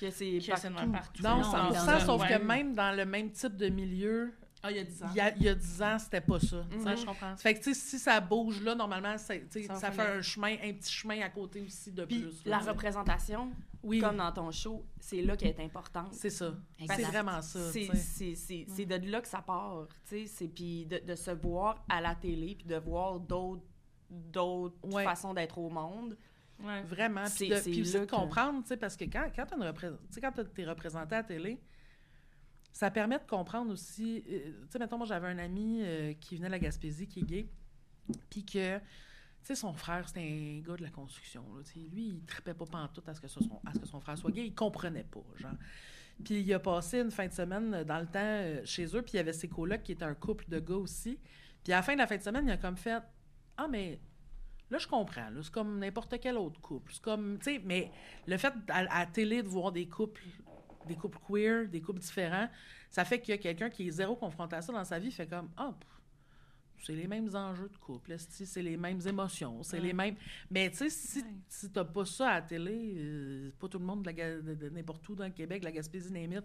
[0.00, 1.22] Que c'est Qu'il y a ça de même partout.
[1.22, 1.22] partout.
[1.22, 2.28] Non, Non, 100%, dans sauf ouais.
[2.38, 4.32] que même dans le même type de milieu,
[4.66, 5.06] Ah, il y a 10 ans.
[5.10, 6.64] il y a, il y a 10 ans, c'était pas ça.
[6.82, 7.36] Ça, je comprends.
[7.36, 10.92] Fait que, tu sais, si ça bouge là, normalement, ça, fait un chemin, un petit
[10.92, 12.42] chemin à côté aussi de Puis plus.
[12.46, 13.52] la représentation,
[13.82, 16.14] Oui, comme dans ton show, c'est là qu'elle est importante.
[16.14, 16.54] c'est ça.
[16.80, 16.96] Exact.
[16.96, 17.70] C'est vraiment ça.
[17.70, 22.00] C'est de là que ça part, tu sais, c'est puis de, de se voir à
[22.00, 23.62] la télé puis de voir d'autres
[24.10, 25.02] d'autres Ouais.
[25.04, 26.16] façons d'être au monde.
[26.62, 26.82] Ouais.
[26.82, 27.26] Vraiment.
[27.26, 31.14] C'est- Puis, de, puis de comprendre, tu sais, parce que quand, quand, tu t'es représenté
[31.16, 31.60] à la télé,
[32.74, 34.24] ça permet de comprendre aussi.
[34.28, 37.20] euh, tu sais, mettons, moi, j'avais un ami euh, qui venait de la Gaspésie, qui
[37.20, 37.46] est gay,
[38.28, 38.84] puis que, tu
[39.44, 41.44] sais, son frère, c'était un gars de la construction.
[41.76, 44.32] lui, il tripait pas pantoute à ce, que son, à ce que son frère soit
[44.32, 44.46] gay.
[44.46, 45.52] Il comprenait pas, genre.
[46.24, 49.12] Puis il a passé une fin de semaine dans le temps euh, chez eux, puis
[49.14, 51.18] il y avait ses colocs qui étaient un couple de gars aussi.
[51.62, 53.00] Puis à la fin de la fin de semaine, il a comme fait
[53.56, 54.00] Ah, mais
[54.68, 55.28] là, je comprends.
[55.42, 56.92] C'est comme n'importe quel autre couple.
[56.92, 57.92] C'est comme, tu sais, mais
[58.26, 60.22] le fait à, à la télé de voir des couples,
[60.86, 62.48] des couples queer, des couples différents,
[62.90, 65.10] ça fait qu'il y a quelqu'un qui est zéro confronté à ça dans sa vie,
[65.10, 65.90] fait comme Ah, pff,
[66.84, 69.86] c'est les mêmes enjeux de couple, c'est les mêmes émotions, c'est Ouais.
[69.86, 70.16] les mêmes.
[70.50, 71.24] Mais tu sais, si, Ouais.
[71.48, 75.08] si t'as pas ça à la télé, euh, c'est pas tout le monde de, n'importe
[75.08, 76.44] où dans le Québec, la Gaspésie, Némite,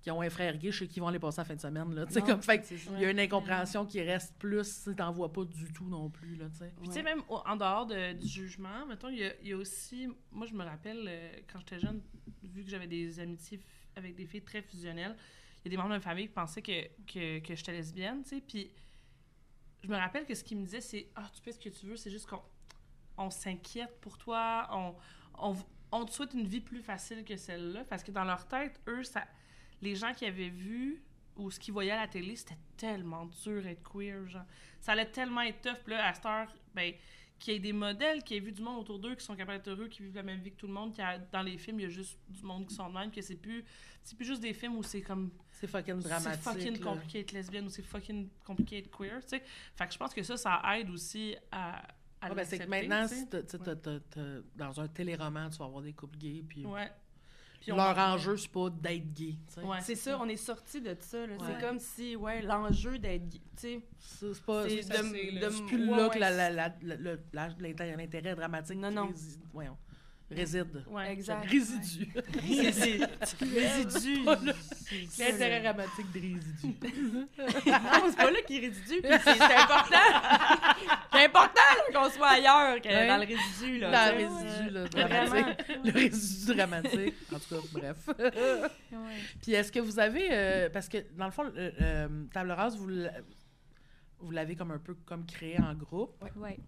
[0.00, 1.92] qui ont un frère gay chez qui vont aller passer la fin de semaine.
[1.92, 4.94] Là, tu sais, Non, comme, fait il y a une incompréhension qui reste plus si
[4.94, 6.36] t'en vois pas du tout non plus.
[6.36, 6.72] Là, tu sais.
[6.78, 9.48] Puis, tu sais, même au- en dehors de- du jugement, mettons, il y, a, il
[9.48, 10.06] y a aussi.
[10.30, 12.00] Moi, je me rappelle, euh, quand j'étais jeune,
[12.44, 13.58] vu que j'avais des amitiés
[13.98, 15.16] avec des filles très fusionnelles,
[15.58, 18.22] il y a des membres de ma famille qui pensaient que, que, que j'étais lesbienne,
[18.22, 18.40] tu sais.
[18.40, 18.70] Puis,
[19.82, 21.86] je me rappelle que ce qu'ils me disaient, c'est Ah, tu fais ce que tu
[21.86, 22.42] veux, c'est juste qu'on
[23.16, 25.56] on s'inquiète pour toi, on,
[25.92, 27.84] on, te souhaite une vie plus facile que celle-là.
[27.84, 29.26] Parce que dans leur tête, eux, ça,
[29.82, 31.02] les gens qui avaient vu
[31.36, 34.44] ou ce qu'ils voyaient à la télé, c'était tellement dur être queer, genre.
[34.80, 35.82] Ça allait tellement être tough.
[35.84, 36.92] Puis là, à cette heure, ben,
[37.38, 39.36] qu'il y ait des modèles, qu'il y ait vu du monde autour d'eux qui sont
[39.36, 41.56] capables d'être heureux, qui vivent la même vie que tout le monde, a, dans les
[41.58, 43.64] films, il y a juste du monde qui sont de même, que c'est plus,
[44.02, 46.42] c'est plus juste des films où c'est comme C'est fucking c'est dramatique.
[46.42, 46.84] fucking là.
[46.92, 49.42] compliqué d'être lesbienne ou c'est fucking compliqué d'être queer, tu sais.
[49.76, 51.82] Fait que je pense que ça, ça aide aussi à,
[52.20, 53.20] à Ouais, ben, c'est que maintenant, tu sais.
[53.20, 56.18] si t'as- tu sais, t'as- t'as- t'as- dans un téléroman, tu vas avoir des couples
[56.18, 56.42] gays.
[56.48, 56.64] Puis...
[56.66, 56.90] Ouais.
[57.60, 59.34] Puis on Leur va- enjeu, c'est pas d'être gay.
[59.64, 61.24] Ouais, C'est ça, on est sorti de ça.
[61.24, 61.36] Ouais.
[61.44, 64.62] C'est comme si, ouais, l'enjeu d'être gay, tu sais, C'est pas.
[64.68, 64.82] c'est
[65.66, 69.06] plus ouais, là ouais, que la- la- la- la- le- la- l'intérêt dramatique Non, non.
[69.08, 69.40] réside.
[69.52, 69.76] Voyons.
[70.30, 70.84] Réside.
[70.88, 71.10] Ouais.
[71.12, 71.46] Exact.
[71.48, 72.12] Résidu.
[72.42, 74.24] Résidu.
[74.24, 74.36] Ça,
[75.30, 75.72] L'intérêt là.
[75.72, 76.76] dramatique de résidu.
[77.66, 79.00] Non, c'est pas là qu'il est résidu.
[79.02, 81.00] puis C'est important.
[81.12, 81.60] c'est important
[81.94, 83.06] qu'on soit ailleurs que Ouais.
[83.08, 83.78] dans le résidu.
[83.78, 85.24] Là, Dans le résidu là, Vraiment.
[85.30, 85.66] dramatique.
[85.84, 87.14] Le résidu dramatique.
[87.34, 88.08] En tout cas, bref.
[89.42, 90.28] Puis est-ce que vous avez.
[90.30, 93.12] euh, parce que dans le fond, euh, euh, Table Rase, vous l'a-
[94.20, 96.22] vous l'avez comme un peu comme créé en groupe.
[96.36, 96.58] Ouais.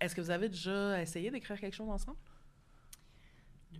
[0.00, 2.16] Est-ce que vous avez déjà essayé d'écrire quelque chose ensemble?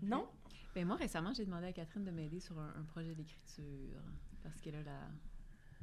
[0.02, 0.26] Non?
[0.74, 3.64] Ben moi, récemment, j'ai demandé à Catherine de m'aider sur un, un projet d'écriture.
[4.42, 5.00] Parce qu'elle a, la...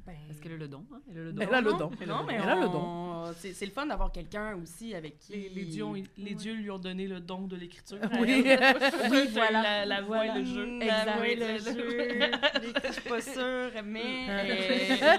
[0.06, 0.86] Ben, parce qu'elle a le don.
[0.90, 1.02] Hein?
[1.10, 1.42] Elle a le don.
[1.42, 1.90] Elle a le non, don.
[2.06, 5.32] Non, mais Elle a le on- C'est c'est le fun d'avoir quelqu'un aussi avec qui...
[5.32, 7.98] Les, les dieux, ont- les dieux lui ont donné le don de l'écriture.
[8.18, 8.42] Oui.
[9.10, 9.62] oui, voilà.
[9.62, 10.36] La, la voix Voilà.
[10.36, 10.76] et le jeu.
[10.80, 11.04] Exact.
[11.04, 12.20] La voix et le jeu.
[12.86, 15.16] Je suis pas sûre, mais euh,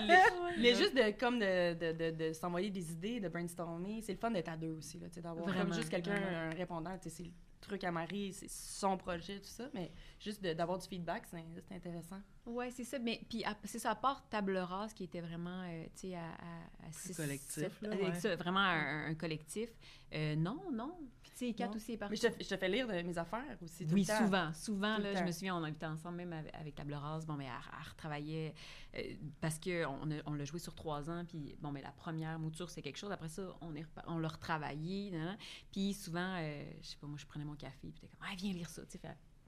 [0.58, 4.18] le juste de comme de, de, de, de s'envoyer des idées, de brainstormer, c'est le
[4.18, 7.32] fun d'être à deux aussi là, tu sais, d'avoir juste quelqu'un un répondant, c'est
[7.62, 12.22] truc à Marie, c'est son projet tout ça, mais juste d'avoir du feedback, c'est intéressant.
[12.50, 13.00] Ouais, c'est ça.
[13.00, 16.26] Mais puis c'est ça, à part Table Rase qui était vraiment, euh, tu sais, à,
[16.26, 18.20] à, à six, collectif, sept- là, ouais.
[18.20, 19.70] ça, vraiment un, un collectif.
[20.14, 20.98] Euh, non, non.
[21.22, 21.76] Puis tu sais, Kat Non.
[21.76, 22.10] aussi est.
[22.10, 24.18] Mais je te, je te fais lire de mes affaires aussi tout Oui, le temps.
[24.26, 24.54] souvent.
[24.54, 27.26] Souvent, Tout là, je me souviens, on habitait ensemble même avec, avec Table Rase.
[27.26, 28.54] Bon, mais elle, retravaillait
[28.98, 29.02] euh,
[29.40, 31.24] parce qu'on on l'a joué sur trois ans.
[31.26, 33.12] Puis, bon, mais la première mouture, c'est quelque chose.
[33.12, 35.12] Après ça, on, est on l'a retravaillé.
[35.12, 35.38] nan, nan.
[35.72, 37.92] Puis, souvent, euh, je sais pas, moi, je prenais mon café.
[37.92, 38.84] Puis, t'es comme, ah, viens lire ça.
[38.86, 39.02] Tu sais,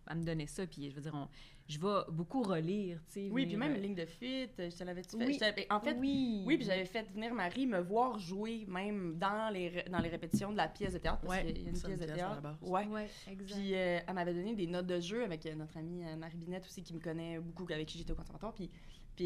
[0.08, 0.68] elle me donnait ça.
[0.68, 1.28] Puis, je veux dire, on-
[1.72, 3.00] je vais beaucoup relire.
[3.08, 5.26] Tu sais, Oui, puis même euh, ligne de fuite, je te l'avais-tu fait?
[5.26, 5.38] Oui.
[5.38, 6.44] t'avais- En fait, oui.
[6.46, 10.10] Oui, puis j'avais fait venir Marie me voir jouer même dans les, ré- dans les
[10.10, 11.20] répétitions de la pièce de théâtre.
[11.22, 12.58] Parce Ouais, qu'il y a une pièce une de pièce théâtre.
[12.62, 12.86] Ouais.
[12.88, 13.58] Ouais, exact.
[13.60, 16.66] Puis euh, elle m'avait donné des notes de jeu avec euh, notre amie Marie Binette
[16.66, 18.54] aussi, qui me connaît beaucoup, avec qui j'étais au conservatoire.
[18.54, 18.70] Puis,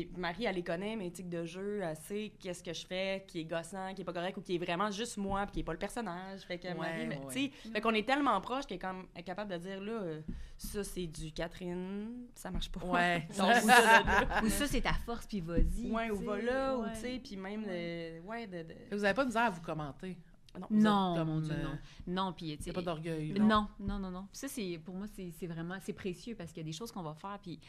[0.03, 3.23] puis Marie, elle les connaît, mes tics de jeu, elle sait qu'est-ce que je fais,
[3.27, 5.59] qui est gossant, qui est pas correct, ou qui est vraiment juste moi, puis qui
[5.61, 6.41] est pas le personnage.
[6.41, 7.19] Fait que Ouais, Marie, ouais.
[7.31, 9.81] tu sais, fait qu'on est tellement proche qu'elle est, comme, elle est capable de dire,
[9.81, 10.21] là, euh,
[10.57, 12.85] ça c'est du Catherine, ça marche pas.
[12.85, 13.27] Ouais.
[13.37, 14.03] Donc, ou ça,
[14.43, 15.91] Ou ça, c'est ta force, puis vas-y.
[15.91, 18.19] Ouais, ou va là, ou tu sais, puis même, Ouais.
[18.21, 18.63] le- ouais, de...
[18.63, 20.17] de- Vous n'avez pas de misère à vous commenter?
[20.57, 21.77] Non, Non, Comme, mon Dieu, euh, non.
[22.25, 22.69] Non, puis tu Il n'y sais.
[22.69, 23.33] a pas d'orgueil.
[23.39, 24.27] Non, non, non, non.
[24.31, 26.91] Ça, c'est, pour moi, c'est, c'est vraiment, c'est précieux parce qu'il y a des choses
[26.93, 27.59] qu'on va faire, puis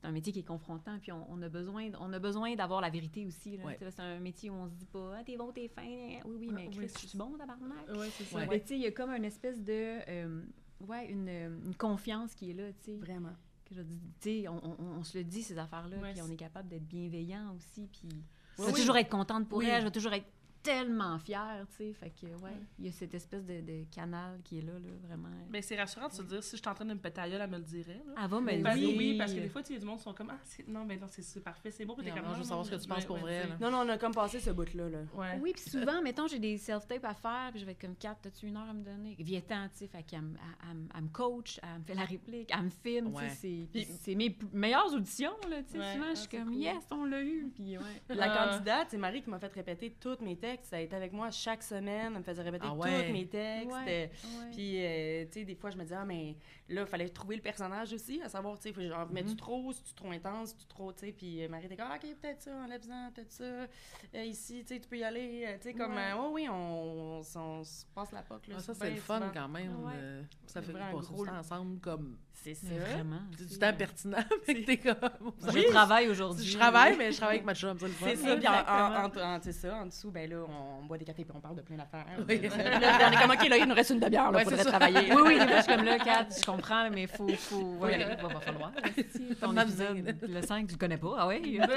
[0.00, 2.80] c'est un métier qui est confrontant, puis on, on a besoin, on a besoin d'avoir
[2.80, 3.56] la vérité aussi.
[3.58, 3.64] Là.
[3.66, 3.78] Ouais.
[3.80, 5.82] C'est un métier où on se dit pas, ah, t'es bon, t'es fin.
[5.84, 7.88] Oui, oui, mais oui, Chris, je suis bon, tabarnak.
[7.94, 8.38] Ouais, c'est ça.
[8.38, 8.64] Ouais.
[8.70, 9.72] Il y a comme une espèce de,
[10.08, 10.42] euh,
[10.88, 12.96] ouais, une, une confiance qui est là, tu sais.
[12.96, 13.32] Vraiment.
[13.66, 16.22] Que je dis, tu sais, on, on- on se le dit, ces affaires-là, Ouais, puis
[16.22, 18.80] on est capable d'être bienveillant aussi, puis je Oui, vais oui.
[18.80, 19.66] toujours être contente pour Oui.
[19.66, 20.26] elle, je vais toujours être
[20.62, 21.92] tellement fière, tu sais.
[21.92, 24.90] Fait que, ouais, il y a cette espèce de, de canal qui est là, là,
[25.06, 25.28] vraiment.
[25.50, 27.40] Mais c'est rassurant de se dire, si je suis en train de me péter gueule,
[27.42, 28.00] elle me le dirait.
[28.06, 28.14] là.
[28.22, 28.94] Elle va me Ben le Parce- dire.
[28.96, 29.18] oui.
[29.18, 31.06] parce que des fois, tu sais, du monde sont comme, ah, c'est- non, mais non,
[31.08, 31.94] c'est parfait, c'est beau.
[31.94, 33.48] Puis t'es comme, non, je veux savoir ce que tu penses pour vrai.
[33.60, 34.88] Non, non, on a comme passé ce bout-là.
[34.88, 34.98] Là.
[35.14, 35.38] Ouais.
[35.42, 38.16] Oui, puis souvent, mettons, j'ai des self-tapes à faire, puis je vais être comme, Kat,
[38.20, 39.16] t'as-tu une heure à me donner?
[39.18, 43.12] Viens-t'en, tu sais, fait qu'elle me- coach, elle me fait la réplique, elle me filme,
[43.14, 43.66] tu sais,
[44.00, 47.04] c'est- mes meilleures auditions, là, tu sais, souvent, ah, je suis c'est comme, yes, on
[47.04, 47.84] l'a eu, puis ouais.
[48.14, 48.48] La Ah.
[48.50, 50.49] candidate, c'est Marie qui m'a fait répéter tous mes textes.
[50.72, 52.12] Elle était avec moi chaque semaine.
[52.12, 53.06] Elle me faisait répéter Ah ouais?
[53.06, 53.76] tous mes textes.
[53.88, 54.06] Euh.
[54.52, 56.36] Puis, euh, tu sais, des fois, je me disais, ah, mais
[56.70, 59.36] là, il fallait trouver le personnage aussi, à savoir, tu sais, faut genre, mets-tu Mhm.
[59.36, 61.12] trop, si tu trop intense, si tu trop, tu sais.
[61.12, 63.44] Puis euh, Marie était comme, ah, ok, peut-être ça, enlève-en, peut-être ça.
[63.44, 65.44] Euh, ici, tu sais, tu peux y aller.
[65.46, 66.12] Euh, tu sais, comme, Ouais.
[66.12, 68.54] euh, oui, oui, on, on, on se passe la poque, là.
[68.58, 69.30] Ah, ça, c'est le fun souvent.
[69.34, 69.82] quand même.
[69.84, 69.92] Ouais.
[69.96, 72.66] euh, ça C'est fait vraiment un passer gros- du ensemble comme C'est ça.
[72.70, 73.20] Mais vraiment.
[73.36, 74.16] du c'est- temps pertinent.
[74.48, 74.96] mais t'es comme.
[75.54, 76.44] Je travaille aujourd'hui.
[76.46, 78.06] Je travaille, mais je travaille avec ma chum, c'est le fun.
[78.08, 79.24] C'est ça, puis en, en, Exactement.
[79.26, 81.56] en- en- c'est ça, en dessous, ben là, on, boit des cafés puis on parle
[81.56, 82.06] de plein d'affaires.
[82.28, 82.40] Oui.
[82.40, 84.64] là, on est comme, OK, là, il nous reste une demi-heure, là, ça.
[84.64, 85.12] travailler.
[85.14, 88.16] Oui, oui, je suis comme là, Kat, je comprends, là, mais faut, faut, ouais, Oui.
[88.22, 88.72] va, va falloir.
[89.40, 91.40] Ton épisode, le 5, tu le connais pas, ah ouais?
[91.60, 91.68] ouais.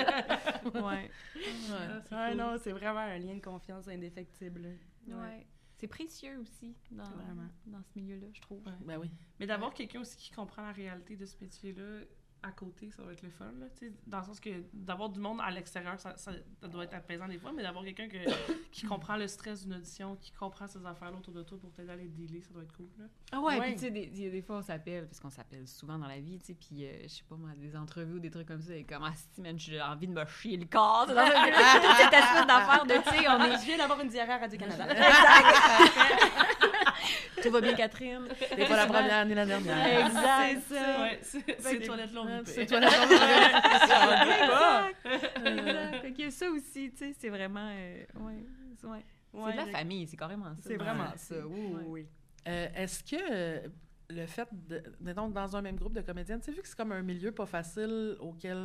[0.76, 1.10] Ouais.
[2.12, 4.68] Ouais, non, c'est vraiment un lien de confiance indéfectible.
[5.08, 5.46] Ouais.
[5.78, 7.04] C'est précieux aussi dans,
[7.66, 8.64] dans ce milieu-là, je trouve.
[8.86, 9.12] Ben oui.
[9.40, 12.06] Mais d'avoir quelqu'un aussi qui comprend la réalité de ce métier-là
[12.44, 13.46] à côté, ça va être le fun.
[13.60, 16.68] Là, tu sais, dans le sens que d'avoir du monde à l'extérieur, ça, ça- ça
[16.68, 18.18] doit être apaisant des fois, mais d'avoir quelqu'un que-
[18.72, 21.92] qui comprend le stress d'une audition, qui comprend ces affaires-là autour de toi pour t'aider
[21.92, 22.90] à les dealer, ça doit être cool.
[23.00, 23.06] Là.
[23.32, 23.66] Ah ouais, Ouais.
[23.68, 26.20] puis tu sais, des, des- des fois, on s'appelle, parce qu'on s'appelle souvent dans la
[26.20, 28.62] vie, tu sais, puis euh, je sais pas moi, des entrevues ou des trucs comme
[28.62, 31.06] ça, et comme, ah, si, man, j'ai envie de me chier le corps.
[31.08, 33.58] c'est dans un- Toute cette espèce d'affaire de, tu sais, on est.
[33.60, 34.88] Je viens d'avoir une diarrhée à Radio-Canada.
[37.44, 38.28] Tout va bien, Catherine?
[38.56, 40.06] T'es pas la première ni la dernière.
[40.08, 41.02] Exact, ça.
[41.02, 42.66] Ouais, c'est ces toilettes-là, on y C'est paie.
[42.68, 44.96] toi la Exact.
[45.46, 46.02] Exact.
[46.02, 47.70] Fait qu'il y a ça aussi, tu sais, c'est vraiment.
[47.72, 48.46] euh, ouais,
[48.84, 49.06] ouais.
[49.34, 50.62] c'est de la famille, c'est carrément ça.
[50.62, 51.18] C'est vraiment Ouais.
[51.18, 51.84] ça, oui, oui, Ouais.
[51.88, 52.08] oui.
[52.48, 53.16] Euh, Est-ce que.
[53.32, 53.68] euh,
[54.10, 56.76] le fait de, mettons, dans un même groupe de comédiennes, tu sais, vu que c'est
[56.78, 58.64] comme un milieu pas facile auquel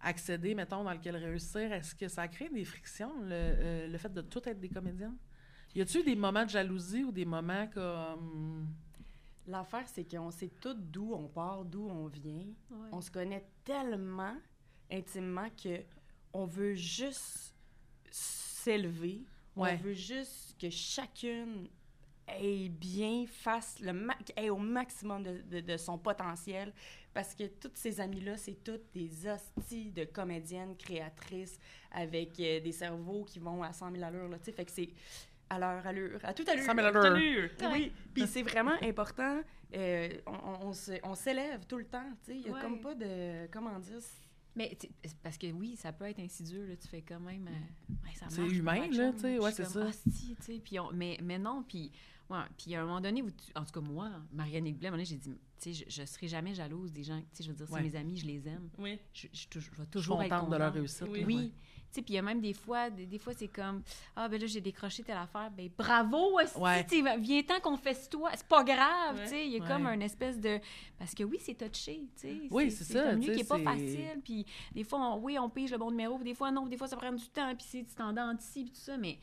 [0.00, 4.12] accéder, mettons, dans lequel réussir, est-ce que ça crée des frictions, le, euh, le fait
[4.12, 5.16] de tout être des comédiennes?
[5.74, 8.66] Y a-tu eu des moments de jalousie ou des moments comme...
[9.46, 12.44] L'affaire, c'est qu'on sait tout d'où on part, d'où on vient.
[12.70, 12.88] Ouais.
[12.92, 14.36] On se connaît tellement
[14.90, 15.80] intimement que
[16.34, 17.54] on veut juste
[18.10, 19.22] s'élever.
[19.56, 19.78] Ouais.
[19.80, 21.68] On veut juste que chacune
[22.28, 26.72] ait bien, fasse le ma- ait au maximum de, de- de son potentiel.
[27.14, 31.58] Parce que toutes ces amies-là, c'est toutes des hosties de comédiennes créatrices
[31.90, 34.28] avec euh, des cerveaux qui vont à 100 000 allures.
[34.28, 34.90] Là, fait que c'est
[35.50, 36.64] à leur allure, à toute allure.
[36.64, 37.02] 100 000 allures.
[37.02, 37.50] Salut!
[37.72, 39.42] Oui, puis c'est vraiment important.
[39.74, 40.72] euh, on
[41.04, 42.38] on, s'élève tout le temps, tu sais.
[42.38, 42.60] Il y a Ouais.
[42.60, 43.46] comme pas de...
[43.52, 43.98] Comment dire?
[44.56, 44.76] Mais
[45.22, 47.46] parce que oui, ça peut être insidieux, là, tu fais quand même...
[47.48, 49.86] euh, ouais, ça C'est humain, là, tu sais, ouais, c'est ça.
[49.86, 51.92] Hostie, tu sais, puis on- mais, mais non, puis...
[52.30, 54.88] Ouais, puis à un moment donné, où tu- en tout cas moi, Marianne Blais, à
[54.88, 55.30] un moment donné, j'ai dit,
[55.60, 57.72] tu sais, je, je serai jamais jalouse des gens, tu sais, je veux dire, c'est
[57.74, 57.82] Ouais.
[57.82, 58.68] mes amis, je les aime.
[58.78, 58.98] Oui.
[59.14, 60.74] Je, je, je, je vais Je suis toujours être contente de leur contente.
[60.78, 61.06] réussite.
[61.08, 61.24] Oui.
[61.26, 61.52] Oui.
[61.92, 63.82] Sais, puis il y a même des fois, des, des fois, c'est comme
[64.16, 65.50] Ah, ben là, j'ai décroché telle affaire.
[65.50, 66.86] Ben bravo, aussi, Ouais.
[67.18, 68.30] viens tant qu'on fait toi.
[68.34, 69.22] C'est pas grave, Ouais.
[69.24, 69.46] tu sais.
[69.46, 69.68] Il y a Ouais.
[69.68, 70.60] comme un espèce de.
[70.98, 72.40] Parce que oui, c'est touché, tu sais.
[72.50, 74.20] Oui, c'est ça, C'est un qui est pas facile.
[74.24, 76.70] Puis des fois, on- oui, on pige le bon numéro, puis des fois, non, puis
[76.70, 78.96] des fois, ça prend du temps, puis c'est tu t'en ici, puis tout ça.
[78.96, 79.18] Mais.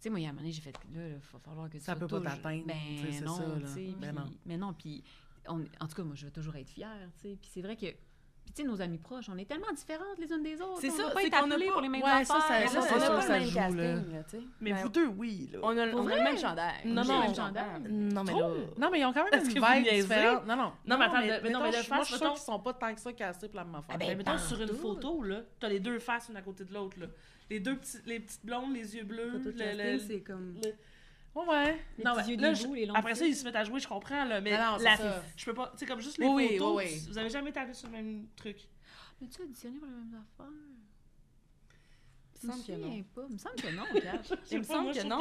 [0.00, 1.68] Tu sais, moi, il y a un moment donné, j'ai fait, là, il va falloir
[1.70, 3.54] que tu Ça peut pas t'atteindre, Ben non, ça, là.
[3.60, 4.28] tu sais, Ben.
[4.44, 5.04] Mais non, puis
[5.46, 7.36] en tout cas, moi, je veux toujours être fière, tu sais.
[7.40, 7.86] Puis c'est vrai que,
[8.44, 10.80] puis tu sais, nos amis proches, on est tellement différentes les unes des autres.
[10.80, 12.36] C'est on ça, c'est être qu'on a appelées pas- pour les mêmes Ouais, ça, ça-
[12.38, 12.70] affaires.
[12.70, 13.94] ça, on n'a pas ça le même joue, casting, là.
[13.94, 14.42] là, tu sais.
[14.60, 15.58] Mais Ben, vous deux, oui, là.
[15.62, 16.74] On a, on a le même chandail.
[16.84, 17.20] Non, non.
[17.20, 17.64] le même chandail.
[17.88, 18.48] Non, mais là...
[18.78, 20.46] Non, mais ils ont quand même une vibe différente.
[20.46, 20.72] Non, non.
[20.86, 23.00] Non, mais attends, mais non, mais moi, face, je suis qu'ils sont pas tant que
[23.00, 23.94] ça cassés pour la même affaire.
[23.94, 26.64] Ah ben, Mais mettons, sur une photo, là, t'as les deux faces une à côté
[26.64, 27.06] de l'autre, là.
[27.50, 30.54] Les deux petites blondes, les yeux bleus, le, le- c'est comme...
[31.34, 31.78] le- Ouais, ouais.
[31.98, 34.40] Les Non, mais là, les Après ça, ils se mettent à jouer, je comprends, là,
[34.40, 35.22] mais Non, la, ça.
[35.36, 37.02] je peux pas, tu sais, comme juste les Oui, oui, photos, oui, oui.
[37.08, 38.56] vous avez jamais été allés sur le même truc.
[39.20, 40.52] Mais tu additionné pour les mêmes affaires?
[42.44, 43.02] Il me semble que non.
[43.14, 43.22] pas.
[43.28, 43.84] Il me semble que non.
[44.50, 45.20] Il me semble moi, que non.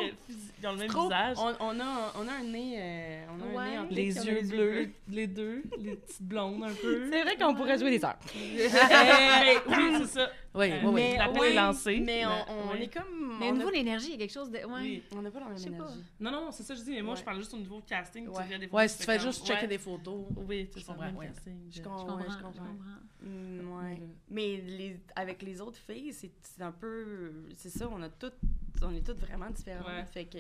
[0.60, 1.38] Ils ont le même Trop- visage.
[1.40, 4.26] On, on a, on a un nez, euh, on a un nez en plus, Les
[4.26, 7.12] yeux bleus, les deux, les petites blondes un peu.
[7.12, 8.18] C'est vrai qu'on pourrait jouer des heures.
[8.36, 10.32] Euh, oui, c'est ça.
[10.54, 10.94] Oui, Euh, oui, oui.
[10.94, 12.00] mais La pelle ouais, est lancée.
[12.02, 12.82] Mais on, oui.
[12.84, 13.38] est comme...
[13.40, 14.58] Mais au niveau a- de l'énergie, il y a quelque chose de.
[14.58, 14.82] Ouais.
[14.82, 15.04] Oui.
[15.16, 16.00] On n'a pas la même énergie.
[16.20, 17.20] Non, non, non, c'est ça que je dis, mais moi, Ouais.
[17.22, 18.28] je parle juste au niveau casting.
[18.28, 18.34] Ouais.
[18.36, 19.68] Tu regardes des photos, Ouais, si tu fais juste checker ouais.
[19.68, 20.26] des photos.
[20.36, 21.28] Oui, ça, comprends, même ouais.
[21.28, 21.58] casting.
[21.70, 22.20] Je Je comprends.
[22.20, 22.76] je comprends.
[23.24, 24.02] Mm, ouais.
[24.30, 27.32] Mais les, avec les autres filles, c'est c'est un peu...
[27.56, 28.36] C'est ça, on a toutes...
[28.82, 29.86] On est toutes vraiment différentes.
[29.88, 30.06] Ouais.
[30.12, 30.38] Fait que...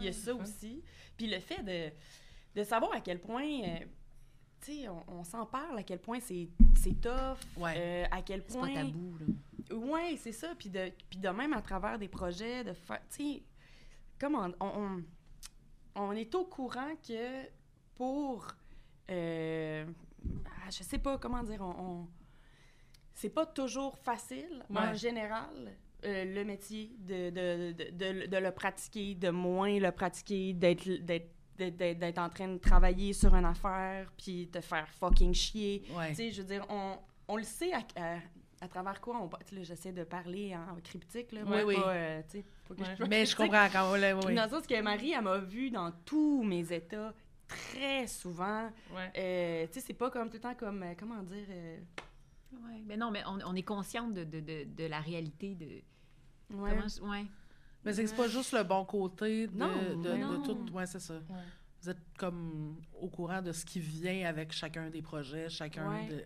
[0.00, 0.82] Il y a ça aussi.
[1.16, 1.90] Puis le fait de,
[2.60, 3.44] de savoir à quel point...
[3.62, 3.78] euh,
[4.60, 7.74] tu sais, on, on s'en parle, à quel point c'est c'est tough, Ouais.
[7.76, 8.68] euh, à quel C'est point...
[8.74, 9.26] pas tabou, là.
[9.76, 10.54] Oui, c'est ça.
[10.58, 13.00] Puis de, puis de même à travers des projets, de faire.
[13.10, 13.42] Tu sais,
[14.18, 14.48] comment.
[14.60, 15.02] On, on,
[15.96, 17.44] on est au courant que
[17.96, 18.46] pour.
[19.10, 19.84] euh,
[20.46, 21.60] ah, je sais pas comment dire.
[21.60, 22.06] On,
[23.14, 28.52] c'est pas toujours facile, en général, euh, le métier, de, de, de, de, de le
[28.52, 30.88] pratiquer, de moins le pratiquer, d'être.
[31.58, 35.82] D'être en train de travailler sur une affaire, puis te faire fucking chier.
[35.96, 36.10] Ouais.
[36.10, 36.96] Tu sais, je veux dire, on,
[37.28, 38.16] on le sait à, à,
[38.60, 39.30] à travers quoi on...
[39.62, 41.40] J'essaie de parler en cryptique, là.
[41.46, 41.76] Oui, oui.
[41.84, 42.38] Euh, que
[42.74, 42.96] Ouais.
[42.98, 44.18] je- Mais je comprends quand même.
[44.18, 44.34] Oui, oui.
[44.34, 47.14] Dans le sens que Marie, elle m'a vu dans tous mes états
[47.46, 48.70] très souvent.
[48.94, 49.10] Ouais.
[49.16, 50.82] Euh, tu sais, c'est pas comme tout le temps comme...
[50.82, 51.46] euh, comment dire...
[51.50, 51.78] euh,
[52.52, 52.82] Ouais.
[52.86, 55.66] Mais non, mais on, on est consciente de, de, de, de la réalité de.
[56.56, 56.70] ouais.
[56.70, 57.26] Comment je- ouais.
[57.84, 60.72] Mais c'est que c'est pas juste le bon côté de, Non, de, tout.
[60.72, 61.20] Ouais, c'est ça.
[61.80, 66.06] Vous êtes comme au courant de ce qui vient avec chacun des projets, chacun Ouais.
[66.08, 66.24] de.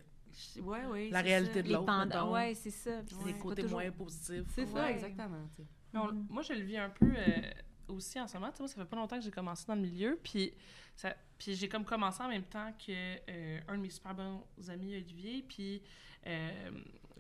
[0.57, 1.63] Je- Ouais, ouais, La réalité ça.
[1.63, 2.31] de l'autre.
[2.33, 3.03] Ouais, c'est ça.
[3.07, 4.45] Puis les c'est côtés toujours- moins positifs.
[4.55, 5.47] C'est ça, exactement.
[5.93, 6.27] Mais on- Mhm.
[6.31, 7.51] Moi, je le vis un peu euh,
[7.89, 8.51] aussi en ce moment.
[8.59, 10.19] Moi, ça fait pas longtemps que j'ai commencé dans le milieu.
[10.23, 10.55] Puis,
[10.97, 12.93] ça, puis j'ai comme commencé en même temps que
[13.31, 15.45] euh, un de mes super bons amis, Olivier.
[15.47, 15.83] Puis,
[16.27, 16.71] euh,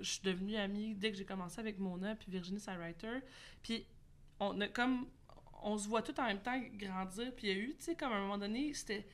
[0.01, 3.18] je suis devenue amie dès que j'ai commencé avec Mona puis Virginie Writer.
[3.62, 3.85] Puis,
[4.51, 5.07] on a comme...
[5.64, 7.32] On se voit tout en même temps grandir.
[7.36, 9.07] Puis, il y a eu, tu sais, comme à un moment donné, c'était...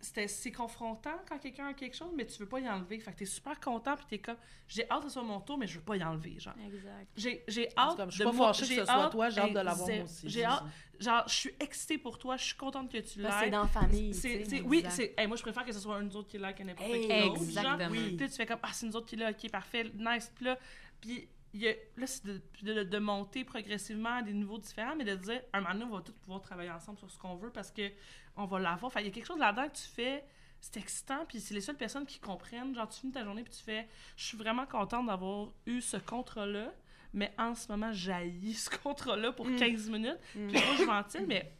[0.00, 3.00] C'était, c'est confrontant quand quelqu'un a quelque chose, mais tu veux pas y enlever.
[3.00, 4.36] Fait que t'es super content, puis t'es comme,
[4.68, 6.54] j'ai hâte que ce soit mon tour, mais je veux pas y enlever, genre.
[6.64, 7.08] Exact.
[7.16, 9.40] J'ai, j'ai hâte cas, je suis de pas fâchée que ce soit hâte- toi, j'ai
[9.40, 10.28] hâte de l'avoir aussi.
[10.28, 10.62] J'ai hâte,
[11.00, 13.50] genre, je suis excitée pour toi, je suis contente que tu que c'est l'aies.
[13.50, 16.28] dans la famille, C'est, oui, c'est, hey, moi je préfère que ce soit une autre
[16.28, 17.34] qui l'a que n'importe Hey, qui d'autre.
[17.50, 17.72] genre.
[17.74, 17.90] exactement.
[17.90, 18.16] Oui.
[18.16, 20.30] Tu fais comme, ah, c'est une autre qui l'a, ok, parfait, nice.
[20.32, 20.56] Puis là,
[21.00, 24.94] puis il y a, là, c'est de, de, de monter progressivement à des niveaux différents,
[24.96, 27.36] mais de dire, un moment donné, on va tous pouvoir travailler ensemble sur ce qu'on
[27.36, 27.90] veut parce que
[28.36, 28.92] on va l'avoir.
[28.92, 30.24] Fait il y a quelque chose là-dedans que tu fais,
[30.60, 32.74] c'est excitant, puis c'est les seules personnes qui comprennent.
[32.74, 35.96] Genre, tu finis ta journée, puis tu fais, je suis vraiment contente d'avoir eu ce
[35.96, 36.72] contrat-là,
[37.14, 39.56] mais en ce moment, j'haïs ce contrat-là pour Mm.
[39.56, 40.18] 15 minutes.
[40.34, 40.48] Mm.
[40.48, 41.52] Puis moi, je ventile, mais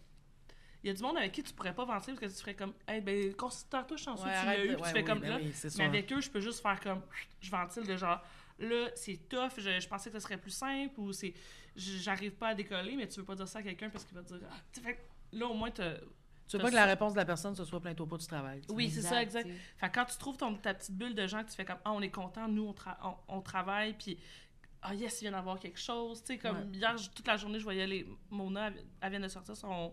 [0.85, 2.55] il y a du monde avec qui tu pourrais pas ventiler parce que tu ferais
[2.55, 5.19] comme, hey, ben, considère-toi chanceux, Ouais, tu l'as eu, puis ouais, tu fais oui, comme
[5.21, 5.37] ben là.
[5.39, 5.85] oui, Mais sûr.
[5.85, 7.01] avec eux, je peux juste faire comme,
[7.41, 8.21] je ventile de genre,
[8.59, 11.35] là, c'est tough, je, je pensais que ce serait plus simple, ou c'est,
[11.77, 14.23] j'arrive pas à décoller, mais tu veux pas dire ça à quelqu'un parce qu'il va
[14.23, 14.99] te dire, ah, tu fait
[15.33, 15.95] là, au moins, t'as.
[16.49, 18.27] Tu veux pas que la réponse de la personne ce soit plein au pot du
[18.27, 18.63] travail.
[18.63, 18.73] tu.
[18.73, 19.45] Oui, c'est ça, exact.
[19.47, 19.53] tu.
[19.77, 21.77] Fait que quand tu trouves ton, ta petite bulle de gens que tu fais comme
[21.85, 24.19] Ah, on est content, nous, on, tra- on, on travaille, puis
[24.81, 26.21] Ah, yes, il vient d'avoir quelque chose.
[26.23, 26.67] Tu sais, comme Ouais.
[26.73, 28.07] hier, toute la journée, je voyais les.
[28.31, 29.93] Mona, elle, elle vient de sortir son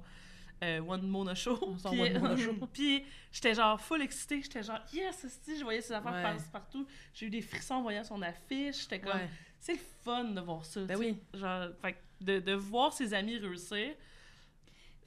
[0.64, 1.76] euh, One Mona Show.
[2.74, 4.42] Puis j'étais genre full excitée.
[4.42, 6.24] J'étais genre Yes, esti, je voyais ses affaires Ouais.
[6.24, 6.86] passer partout.
[7.14, 8.82] J'ai eu des frissons en voyant son affiche.
[8.84, 9.30] J'étais comme Ouais.
[9.60, 10.82] C'est le fun de voir ça.
[10.86, 11.18] Ben oui.
[11.34, 13.94] Genre, fait que de, de voir ses amis réussir.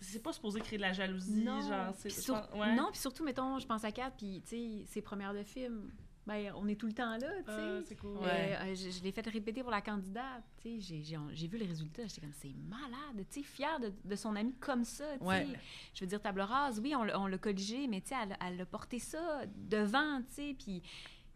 [0.01, 2.73] C'est pas supposé créer de la jalousie, Non, genre, je sur- ouais.
[2.77, 5.91] non, puis surtout, mettons, je pense à Kat, puis, tu sais, ses premières de film,
[6.29, 7.59] ben, on est tout le temps là, tu sais.
[7.59, 8.19] Ah, c'est cool.
[8.19, 8.57] Ouais.
[8.61, 11.49] Euh, euh, je je l'ai fait répéter pour la candidate, tu sais, j'ai- j'ai j'ai
[11.49, 14.85] vu le résultat, j'étais comme, c'est malade, tu sais, fière de, de son ami comme
[14.85, 15.25] ça, tu sais.
[15.25, 15.47] Ouais.
[15.95, 18.37] Je veux dire, table rase, oui, on l'a on l'a colligé, mais tu sais, elle,
[18.47, 20.83] elle a porté ça devant, tu sais, puis...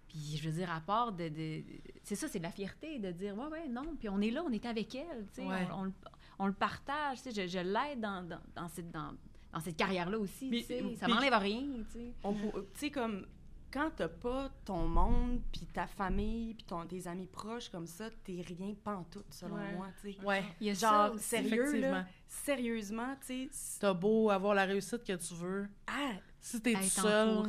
[0.09, 1.29] Puis, je veux dire, à part de...
[1.31, 1.63] de-
[2.03, 4.43] c'est ça, c'est de la fierté de dire, ouais, ouais, non, puis on est là,
[4.47, 5.67] on est avec elle, tu sais, Ouais.
[5.73, 5.93] on, on le-
[6.39, 8.91] on le partage, tu sais, je, je l'aide dans, dans, dans cette...
[8.91, 9.13] Dans,
[9.55, 10.83] dans cette carrière-là aussi, tu sais.
[10.97, 12.13] Ça m'enlève rien, tu sais.
[12.23, 13.27] Tu sais, comme,
[13.73, 18.11] quand t'as pas ton monde, puis ta famille, puis ton, tes amis proches comme ça,
[18.25, 19.73] t'es rien pantoute, selon Ouais.
[19.75, 20.19] moi, tu sais.
[20.25, 20.45] Ouais.
[20.61, 21.25] Il y a ça Genre, aussi.
[21.25, 21.91] sérieux, effectivement.
[21.93, 25.69] là, sérieusement, tu sais, T'as beau avoir la réussite que tu veux.
[25.87, 26.13] ah,
[26.45, 27.45] Si t'es tout seul,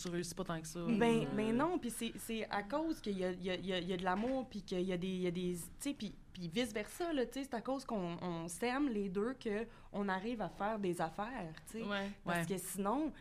[0.00, 0.78] tu réussis pas tant que ça.
[0.88, 3.54] Ben, Euh, ben non, puis c'est- c'est à cause qu'il y a, il y, a,
[3.56, 5.08] il y a- il y a de l'amour, puis qu'il y a des...
[5.08, 8.16] il y a des tu sais, puis, vice-versa, là, tu sais, c'est à cause qu'on
[8.22, 11.84] on s'aime les deux qu'on arrive à faire des affaires, tu sais.
[11.84, 12.10] Ouais.
[12.24, 12.54] Parce Ouais.
[12.54, 13.12] que sinon,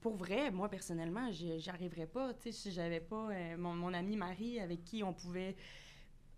[0.00, 3.74] pour vrai, moi, personnellement, j'y j'y arriverais pas, tu sais, si j'avais pas euh, mon,
[3.74, 5.54] mon amie Marie avec qui on pouvait...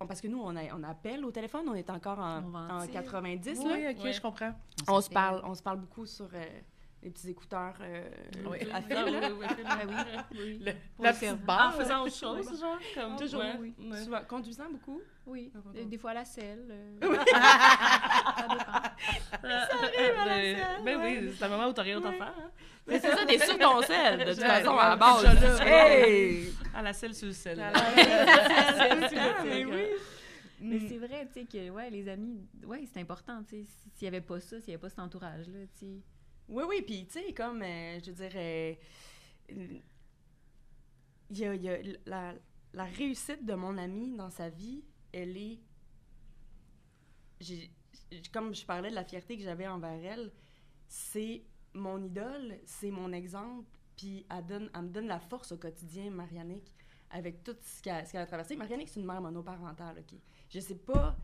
[0.00, 2.54] on- Parce que nous, on, a- on appelle au téléphone, on est encore en, On
[2.54, 2.92] en ventile.
[2.92, 3.74] 90, là.
[3.74, 4.12] Oui, ok, Ouais.
[4.12, 4.52] je comprends.
[4.88, 6.60] On se parle, on se parle beaucoup sur euh,
[7.02, 8.08] les petits écouteurs euh,
[8.46, 8.58] Oui.
[8.72, 9.94] à fil, Ah, oui, oui, oui, Ah oui.
[10.38, 10.58] oui.
[10.58, 10.64] Le-
[11.02, 11.74] la le faire petite En barre.
[11.74, 13.16] faisant autre chose, genre, comme...
[13.16, 13.74] Toujours, oui.
[13.78, 14.04] Ouais.
[14.04, 15.00] Souvent, conduisant beaucoup?
[15.26, 16.66] Oui, Ah, des, des fois à la selle.
[16.70, 16.98] euh,
[19.42, 22.34] Ben- Ben oui, c'est un moment où t'as rien d'autre à faire.
[22.38, 22.50] hein.
[22.86, 25.22] Mais c'est ça, t'es sur ton sel, de toute façon, à la base.
[25.22, 26.52] déjà là, Hey!
[26.74, 27.60] À la selle sur le sel.
[27.60, 27.80] À la-
[29.44, 29.82] Mais oui.
[30.62, 33.64] Mais c'est vrai, tu sais, que ouais, les amis, ouais, c'est important, tu sais.
[33.94, 36.02] S'il n'y avait pas ça, s'il n'y avait pas cet entourage-là, tu sais.
[36.50, 38.74] Oui, oui, puis tu sais, comme, euh, je veux dire, euh,
[41.30, 44.82] il y a, la, réussite de mon ami dans sa vie,
[45.12, 45.60] elle est...
[48.32, 50.32] comme je parlais de la fierté que j'avais envers elle,
[50.88, 56.74] c'est mon idole, c'est mon exemple, puis elle, me donne la force au quotidien, Marianique,
[57.10, 58.56] avec tout ce qu'elle ce qu'elle a traversé.
[58.56, 60.18] Marianique, c'est une mère monoparentale, OK?
[60.48, 61.16] Je sais pas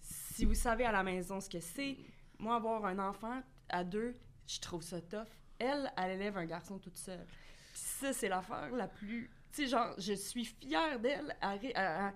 [0.00, 1.98] si vous savez à la maison ce que c'est.
[2.40, 4.16] Moi, avoir un enfant à deux,
[4.46, 5.28] je trouve ça tough.
[5.58, 7.24] Elle, elle élève un garçon toute seule.
[7.72, 9.30] Puis ça, c'est l'affaire la plus...
[9.52, 11.36] Tu sais, genre, je suis fière d'elle.
[11.40, 12.12] Elle, ré- elle- elle-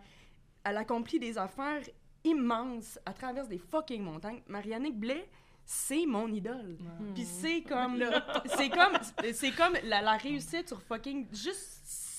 [0.64, 1.82] elle accomplit des affaires
[2.24, 2.98] immenses.
[3.06, 4.42] Elle traverse des fucking montagnes.
[4.48, 5.28] Marianique Blais,
[5.64, 6.76] c'est mon idole.
[7.14, 8.02] Puis c'est comme...
[8.56, 8.98] c'est comme...
[9.32, 11.26] C'est comme la, la réussite sur fucking...
[11.32, 11.72] Juste...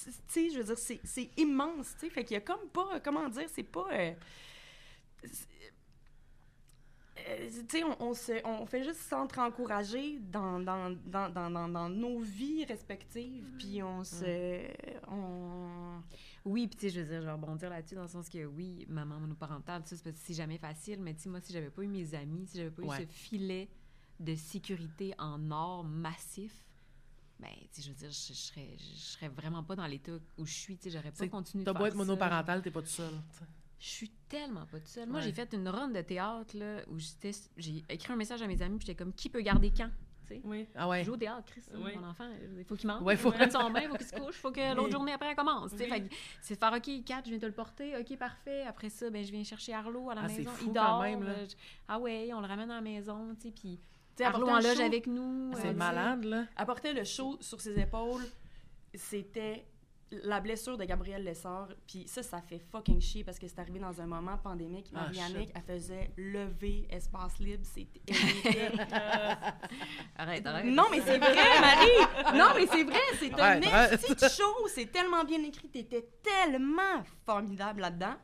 [0.06, 2.10] Tu sais, je veux dire, c'est c'est immense, tu sais.
[2.10, 3.00] Fait qu'il y a comme pas...
[3.02, 3.50] Comment dire?
[3.54, 3.88] C'est pas...
[3.92, 4.14] euh,
[7.30, 11.68] euh, tu sais, on, on, se- on fait juste s'entre-encourager dans, dans, dans, dans, dans,
[11.70, 14.68] dans nos vies respectives, puis on se...
[15.10, 16.02] On...
[16.46, 18.46] Oui, puis tu sais, je veux dire, je vais rebondir là-dessus dans le sens que
[18.46, 21.84] oui, maman monoparentale, tu sais, c'est jamais facile, mais tu sais, moi, si j'avais pas
[21.84, 23.04] eu mes amis, si j'avais pas Ouais.
[23.04, 23.70] eu ce filet
[24.20, 26.54] de sécurité en or massif,
[27.40, 30.14] ben, tu sais, je veux dire, je, je serais, je serais vraiment pas dans l'état
[30.38, 31.98] où je suis, tu sais, j'aurais pas continué de T'as faire beau être ça.
[31.98, 33.14] monoparental, t'es pas tout seul.
[33.80, 35.08] Je suis tellement pas toute seule.
[35.08, 35.26] Moi, Ouais.
[35.26, 38.62] j'ai fait une run de théâtre, là, où j'étais, j'ai écrit un message à mes
[38.62, 39.90] amis, puis j'étais comme, qui peut garder quand?
[40.28, 40.42] Tu sais?
[40.44, 40.68] Oui.
[40.76, 41.02] Ah ouais.
[41.02, 41.62] Je joue au théâtre, Chris.
[41.74, 41.92] Oui.
[41.96, 43.02] Mon enfant, il faut qu'il mange.
[43.04, 44.86] Ouais, faut- Il prenne son bain, il faut qu'il se couche, il faut que l'autre
[44.88, 44.92] Oui.
[44.92, 45.72] journée après, elle commence.
[45.72, 45.90] tu sais.
[45.92, 46.10] Oui.
[46.42, 47.96] C'est de faire, OK, Kat, je viens te le porter.
[47.98, 48.64] OK, parfait.
[48.64, 50.50] Après ça, ben, je viens chercher Arlo à la Ah, maison.
[50.50, 51.02] fou il quand dort.
[51.04, 51.30] même, là.
[51.32, 51.56] euh, je-
[51.88, 53.52] Ah ouais, on le ramène à la maison, tu sais.
[53.52, 53.80] Puis
[54.20, 55.54] Arlo en loge show- avec nous.
[55.56, 56.46] C'est euh, malade, là.
[56.58, 58.26] apporter le show sur ses épaules,
[58.96, 59.66] c'était
[60.12, 61.70] la blessure de Gabrielle Lessard.
[61.86, 64.92] Puis ça, ça fait fucking chier parce que c'est arrivé dans un moment pandémique.
[64.94, 67.66] Ah, Marianique, elle faisait lever espace libre.
[67.66, 68.02] C'était...
[70.18, 70.66] Arrête, arrête.
[70.66, 72.38] non, mais c'est vrai, Marie!
[72.38, 74.68] Non, mais c'est vrai, c'est un petit show.
[74.68, 75.70] C'est tellement bien écrit.
[75.70, 78.16] T'étais tellement formidable là-dedans.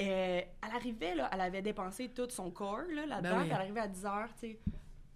[0.00, 3.36] Euh, elle arrivait, là, elle avait dépensé tout son corps là, là-dedans.
[3.36, 3.48] Ben oui.
[3.50, 4.58] Elle arrivait à 10 h, tu sais,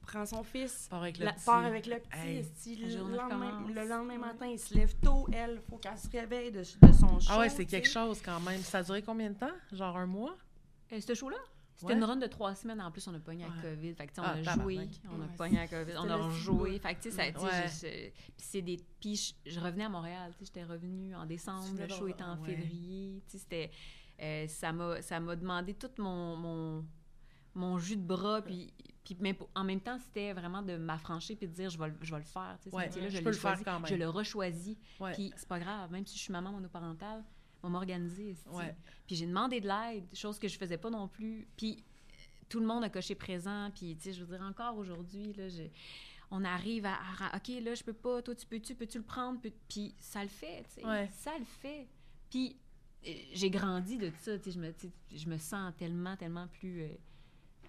[0.04, 1.44] prend son fils, Part avec le la- petit.
[1.44, 2.72] part avec le petit.
[2.74, 2.96] Hey.
[2.96, 3.70] lendemain, recommence.
[3.74, 7.18] le lendemain matin, il se lève tôt, elle, faut qu'elle se réveille de, de son
[7.20, 7.28] show.
[7.30, 8.60] Ah ouais, c'est quelque chose quand même.
[8.62, 9.52] Ça a duré combien de temps?
[9.72, 10.36] Genre un mois?
[10.92, 11.36] Euh, ce show-là?
[11.76, 11.98] C'était Ouais.
[11.98, 12.80] une run de trois semaines.
[12.80, 13.54] En plus, on a pogné à Ouais.
[13.76, 13.94] COVID.
[13.94, 14.78] Fait que, sais, on Ah, a joué.
[15.10, 15.92] On a Ouais, pogné à COVID.
[15.98, 16.78] On a rejoué.
[16.78, 17.22] Fait que, ça,
[18.36, 18.78] c'est des...
[19.00, 20.32] Puis je, je revenais à Montréal.
[20.40, 21.66] J'étais revenue en décembre.
[21.76, 22.54] Le show était en ouais.
[22.54, 23.22] février.
[23.26, 23.70] C'était...
[24.22, 26.84] euh, ça m'a ça m'a demandé tout mon, mon,
[27.56, 28.40] mon jus de bras.
[28.42, 28.72] Puis,
[29.04, 31.98] puis mais en même temps, c'était vraiment de m'affranchir puis de dire, je vais, le-
[32.00, 32.56] je vais le faire.
[32.58, 33.86] Tu sais, ce Ouais, métier-là, je je le faire quand même.
[33.86, 34.78] Je le rechoisis.
[35.00, 35.12] Ouais.
[35.12, 35.90] Puis c'est pas grave.
[35.92, 37.22] Même si je suis maman monoparentale,
[37.62, 38.30] on m'a m'organiser.
[38.30, 38.48] esti.
[38.50, 38.74] Ouais.
[39.06, 41.46] Puis j'ai demandé de l'aide, chose que je faisais pas non plus.
[41.56, 41.84] Puis
[42.48, 43.70] tout le monde a coché présent.
[43.74, 45.72] Puis, tu sais, je veux dire, encore aujourd'hui, là, j'ai-
[46.30, 46.96] on arrive à,
[47.34, 48.22] OK, là, je peux pas.
[48.22, 48.74] Toi, tu peux-tu?
[48.74, 49.40] Peux-tu le prendre?
[49.40, 50.86] Peux- Puis ça le fait, tu sais.
[50.86, 51.08] Ouais.
[51.12, 51.86] Ça le fait.
[52.30, 52.56] Puis
[53.06, 54.50] euh, j'ai grandi de ça, tu sais.
[54.52, 54.72] Je me,
[55.14, 56.82] je me sens tellement, tellement plus...
[56.82, 56.88] euh,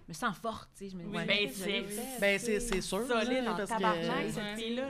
[0.08, 0.90] me sens forte, tu sais.
[0.90, 1.18] Je me Oui.
[1.20, 2.20] dis, Ben, je c'est-.
[2.20, 3.06] Ben, c'est c'est sûr.
[3.06, 4.88] Solide en tabarnak, cette fille-là.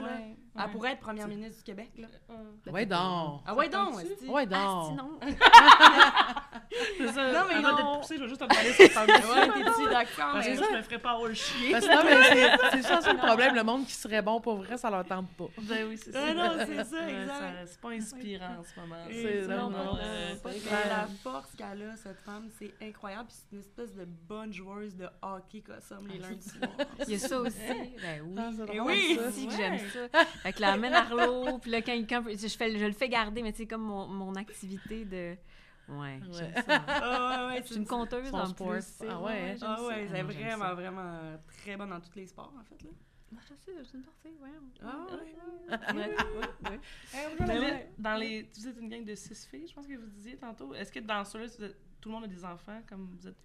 [0.57, 0.63] Ouais.
[0.65, 1.91] Elle pourrait être première ministre du Québec.
[1.97, 2.07] Là.
[2.71, 3.41] Ouais, donc.
[3.45, 3.95] Ah ouais, donc.
[4.27, 4.89] Ouais, Ah, donc.
[4.91, 5.19] sinon.
[6.97, 7.31] C'est ça.
[7.31, 7.75] Non, mais avant non.
[7.77, 10.33] d'être poussée, je vais juste te demander si ça tente Ouais, t'es-tu d'accord?
[10.33, 11.71] Parce que je me ferais pas le chier.
[11.71, 13.55] Parce que non, mais c'est- c'est ça, c'est le problème.
[13.55, 15.45] Le monde qui serait bon pour vrai, ça leur tente pas.
[15.61, 16.33] Ben oui, c'est Ah ça.
[16.33, 17.67] non, c'est ça, exact.
[17.67, 18.95] C'est pas inspirant en ce moment.
[19.09, 23.27] C'est non, vraiment, non, euh, c'est c'est la force qu'elle a, cette femme, c'est incroyable.
[23.27, 26.87] Puis c'est une espèce de bonne joueuse de hockey comme les lundis soirs.
[27.07, 27.57] Il y a ça aussi.
[28.01, 28.35] Ben oui.
[28.37, 29.19] Ah, c'est oui!
[29.27, 30.19] aussi que j'aime ça.
[30.47, 33.51] Fait que amène Arlo, puis là, quand, quand je, fais, je le fais garder, mais
[33.55, 35.35] c'est comme mon, mon activité de...
[35.89, 36.83] Ouais, j'aime ça.
[36.87, 38.71] Ah ouais, ouais, Je suis une conteuse en sport.
[38.71, 38.99] plus.
[39.09, 39.85] Ah ouais, j'aime Ah ça.
[39.87, 40.73] ouais, c'est Ah, vraiment, ça.
[40.73, 42.83] vraiment très bonne dans tous les sports, en fait.
[42.83, 42.89] Là.
[47.39, 50.37] Là, dans les, vous êtes une gang de six filles, je pense que vous disiez
[50.37, 50.73] tantôt.
[50.73, 53.35] Est-ce que dans ceux-là, vous êtes- tout le monde a des enfants, comme vous êtes,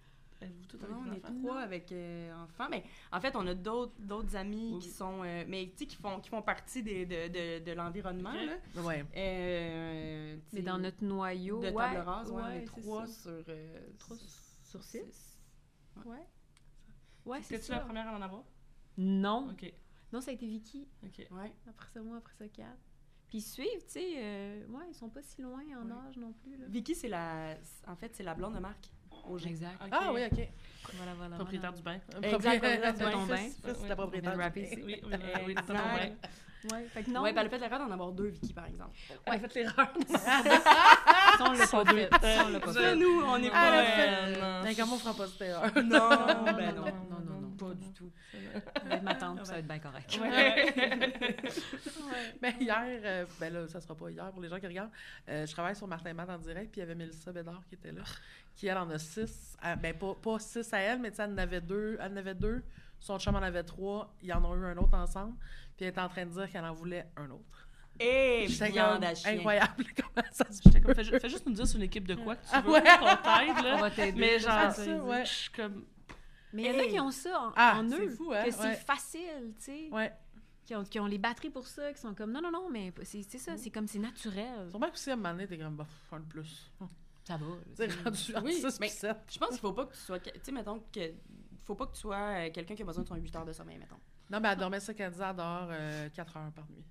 [0.43, 2.67] êtes-vous avec on est trois avec euh, enfants.
[2.69, 5.85] Mais en fait, on a d'autres d'autres amis Oui, qui sont, euh, mais tu sais,
[5.87, 7.27] qui font, qui font partie des- de,
[7.59, 8.31] de, de l'environnement.
[8.33, 8.49] Ok.
[8.75, 8.81] là.
[8.83, 9.05] Ouais.
[9.15, 13.31] Euh, tu Mais dans notre noyau, de ouais, table rase, ouais, on est trois sur,
[13.49, 14.17] euh, Trois
[14.63, 15.39] sur six?
[16.05, 16.17] Ouais.
[17.25, 18.43] Ouais, c'est C'était-tu la première à en avoir?
[18.97, 19.49] Non.
[19.51, 19.71] Ok,
[20.11, 20.87] Non, ça a été Vicky.
[21.03, 21.27] ok.
[21.31, 21.53] Ouais.
[21.67, 22.77] Après ça, moi, après ça, quatre.
[23.29, 24.13] Puis ils suivent, tu sais.
[24.17, 26.07] euh, ouais, ils sont pas si loin en Ouais.
[26.07, 26.55] âge non plus.
[26.57, 26.65] Là.
[26.67, 27.55] Vicky, c'est la,
[27.87, 28.91] en fait, c'est la blonde de Marc.
[29.27, 29.49] Au G.
[29.49, 29.75] Exact.
[29.81, 29.89] Ok.
[29.91, 30.39] Ah oui, OK.
[30.95, 31.35] Voilà, voilà.
[31.37, 31.93] Propriétaire du bain.
[32.21, 33.35] Exact, Propriétaire- ton bain.
[33.35, 33.87] De Oui.
[33.89, 34.31] la propriétaire.
[34.31, 34.51] De du bain.
[34.85, 35.01] Oui,
[35.47, 35.79] oui, ton bain.
[36.71, 37.21] Ouais, fait que non.
[37.23, 38.91] Ouais, elle a fait l'erreur d'en avoir deux Vicky, par exemple.
[39.25, 39.87] Elle a fait l'erreur.
[40.07, 42.09] ça, on l'a pas fait.
[42.21, 42.95] Ça, on l'a pas fait.
[42.95, 43.67] nous, on n'est Ah, pas...
[43.67, 43.85] elle a
[44.33, 44.61] fait- non.
[44.63, 45.71] Mais comment on fera pas cette erreur?
[45.75, 46.85] Non, Non, ben non,
[47.69, 48.11] Pas du tout.
[48.31, 48.37] Ça
[48.87, 50.19] va être ma tante, ça va être bien correct.
[52.41, 54.91] Mais hier, euh, ben là, ça sera pas hier pour les gens qui regardent,
[55.29, 57.75] euh, je travaille sur Martin Matt en direct, puis il y avait Mélissa Bédard qui
[57.75, 58.03] était là,
[58.55, 59.55] qui elle en a six.
[59.61, 61.97] à- ben pas, pas six à elle, mais tu sais, elle en avait deux.
[62.01, 62.63] Elle en avait deux.
[62.99, 64.13] Son chum en avait trois.
[64.21, 65.35] Ils en ont eu un autre ensemble.
[65.75, 67.67] Puis elle était en train de dire qu'elle en voulait un autre.
[67.99, 69.33] Et viande à chien.
[69.33, 72.07] incroyable comment ça se J'étais comme, fais, ju- fais juste nous dire sur une équipe
[72.07, 72.81] de quoi que tu Ah veux ouais.
[72.81, 73.75] qu'on t'aide, On là.
[73.77, 74.19] va t'aider.
[74.19, 75.25] Mais genre, ça, ouais.
[75.25, 75.85] je suis comme...
[76.53, 78.09] Mais il y en a qui ont ça en, Ah, en c'est eux.
[78.11, 78.43] fou, hein?
[78.45, 78.75] Que c'est Ouais.
[78.75, 79.89] facile, tu sais.
[79.91, 80.13] Ouais.
[80.65, 82.93] Qui, ont, qui ont les batteries pour ça, qui sont comme non, non, non, mais
[83.03, 84.69] c'est c'est ça, c'est comme c'est naturel.
[84.69, 86.71] Sûrement que aussi, à un moment donné, t'es comme, bah, un de plus.
[87.25, 87.45] Ça va.
[87.75, 89.17] Sais, rendu Oui, 6 mais- puis 7.
[89.31, 90.19] Je pense qu'il faut pas que tu sois...
[90.19, 90.99] Tu sais, mettons que...
[91.65, 93.53] Faut pas que tu sois euh, quelqu'un qui a besoin de son 8 heures de
[93.53, 93.97] sommeil, mettons.
[94.29, 95.69] Non, mais elle dormait ça qu'elle disait, elle dort
[96.13, 96.83] 4 heures par nuit.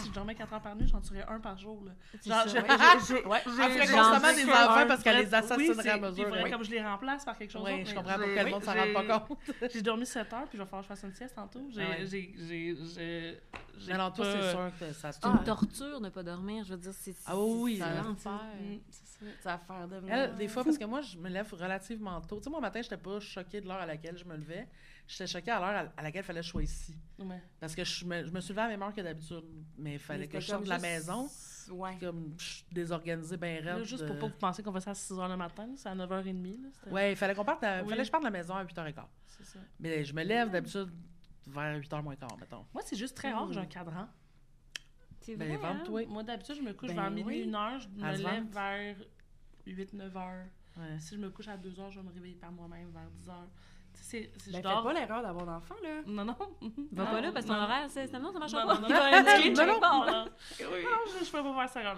[0.00, 1.92] Si je dormais 4 heures par nuit, j'en tuerais un par jour, là.
[2.26, 2.62] Genre, ça, je- ouais.
[3.00, 3.38] je- je- Ouais.
[3.46, 6.24] Elle ferait Genre, constamment des enfants parce qu'elle les Oui, assassinerait c'est- à il mesure.
[6.24, 8.44] faudrait Oui, comme je les remplace par quelque chose Oui, je comprends pas j'ai- que
[8.44, 9.38] le monde s'en rende pas compte.
[9.72, 11.60] J'ai dormi 7 heures, puis je vais falloir que je fasse une sieste tantôt.
[11.70, 11.80] J'ai...
[11.80, 11.98] Ouais.
[12.06, 13.40] j'ai, j'ai, j'ai,
[13.78, 15.36] j'ai Mais non, toi, c'est sûr que ça se C'est Ah.
[15.38, 16.64] une torture de pas dormir.
[16.64, 18.02] Je veux dire, c'est Ah oui, oui, c'est là.
[18.02, 18.32] l'enfer.
[18.60, 19.26] Mm, c'est ça.
[19.42, 20.34] Ça va faire devenir...
[20.34, 22.38] Des fois, parce que moi, je me lève relativement tôt.
[22.38, 24.66] Tu sais, moi, matin, j'étais pas choquée de l'heure à laquelle je me levais.
[25.10, 26.94] J'étais choquée à l'heure à- à laquelle il fallait que je sois ici.
[27.18, 27.42] Ouais.
[27.58, 29.42] Parce que je me, je me suis levée à la même heure que d'habitude.
[29.76, 31.28] Mais il fallait Mais que je sorte de la juste- maison.
[31.72, 31.96] Ouais.
[31.98, 33.84] Comme, je suis désorganisée bien Là, raide.
[33.84, 35.88] juste pour pas que vous pensiez qu'on va ça à 6 heures le matin, c'est
[35.88, 36.62] à 9h30.
[36.62, 37.88] Là, c'était- Ouais, il fallait qu'on parte à- Oui.
[37.88, 39.08] fallait que je parte de la maison à 8h15.
[39.26, 39.58] C'est ça.
[39.80, 40.90] Mais je me lève d'habitude
[41.48, 42.64] vers 8h moins quart, mettons.
[42.72, 44.06] Moi, c'est juste très rare que j'ai un cadran.
[45.22, 45.74] C'est Ben, vrai, hein?
[45.74, 46.06] vente-toi.
[46.06, 47.48] Moi, d'habitude, je me couche Ben vers minuit, oui.
[47.50, 47.80] 1 heure.
[47.80, 48.96] Je me lève vers
[49.66, 50.46] 8-9 heures.
[50.76, 50.98] Ouais.
[51.00, 53.28] Si je me couche à 2 heures, je vais me réveiller par moi-même vers 10
[53.28, 53.48] heures.
[53.94, 54.82] C'est- c'est- Ben, dors.
[54.82, 56.00] pas l'erreur d'avoir d'enfant, là.
[56.06, 56.34] Non, non.
[56.92, 58.74] Va pas là parce que ton horaire, c'est non, ça marche Non, pas.
[58.74, 58.88] non, non,
[59.44, 60.06] Il va non, non, non, part.
[60.06, 60.24] non.
[60.24, 60.28] Non,
[61.20, 61.94] je, je peux pas faire ça là.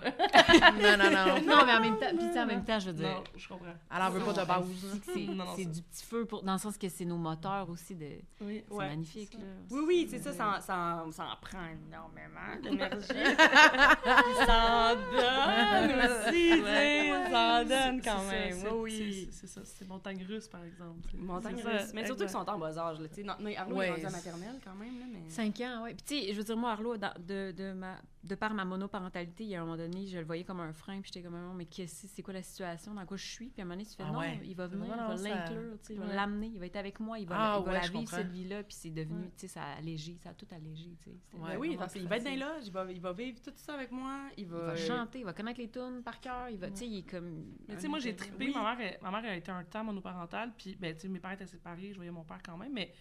[0.73, 1.57] non, non, non.
[1.57, 3.67] Non, mais en même temps, puis en même temps, je veux dire, Non, je comprends.
[3.95, 4.65] Elle en veut pas de on base.
[5.05, 7.69] c'est Non, non, c'est du petit feu pour, dans le sens que c'est nos moteurs
[7.71, 8.09] aussi de.
[8.43, 9.39] Oui, C'est Ouais, magnifique ça.
[9.39, 9.45] là.
[9.71, 13.09] Oui, oui, c'est ça, ça, en- ça, en- ça en prend énormément d'énergie.
[13.09, 18.53] Puis ça en donne aussi, tu sais, ça en donne quand même.
[18.55, 19.29] c'est- Oui, oui.
[19.33, 21.09] c'est- ça, c'est montagne russe, par exemple.
[21.15, 23.01] Montagne C'est Mais surtout qu'ils sont en bas âge.
[23.01, 23.23] Là, tu sais.
[23.23, 23.89] non, mais Arnaud Ouais.
[23.89, 24.99] est rendu à maternelle quand même.
[24.99, 25.29] Là, mais...
[25.29, 25.95] 5 ans, oui.
[25.95, 29.43] Puis, tu sais, je veux dire, moi, Arlo, de, de, ma, de par ma monoparentalité,
[29.43, 31.57] il y a un moment donné, je le voyais comme un frein, puis j'étais comme,
[31.57, 33.49] mais qu'est-ce c'est quoi la situation, dans quoi je suis?
[33.49, 34.41] Puis à un moment donné, tu fais, Ah non, ouais.
[34.45, 36.15] il va venir, Non, il va l'inclure, vais Ouais.
[36.15, 37.99] l'amener, il va être avec moi, il va, Ah il va ouais, la je vivre,
[38.01, 38.17] comprends.
[38.19, 41.11] cette vie-là, puis c'est devenu, tu sais, ça a allégé, ça a tout allégé, tu
[41.11, 41.17] sais.
[41.59, 42.55] Oui, parce qu'il va être dans les facile.
[42.57, 44.29] loges, il va, il va vivre tout ça avec moi.
[44.37, 46.71] Il va, Il va euh, chanter, il va connaître les tunes par cœur, il va,
[46.71, 47.45] tu sais, il est comme...
[47.67, 48.47] Mais tu sais, moi, j'ai trippé.
[48.47, 48.53] Oui.
[48.55, 50.53] Ma, mère, elle- ma mère a été un temps monoparentale.
[50.57, 51.91] Puis, ben, tu sais, mes parents étaient séparés.
[51.91, 52.73] Je voyais mon père quand même.
[52.73, 52.93] Mais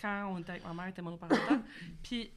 [0.00, 1.62] quand on était avec ma mère, elle était monoparentale.
[2.02, 2.30] puis,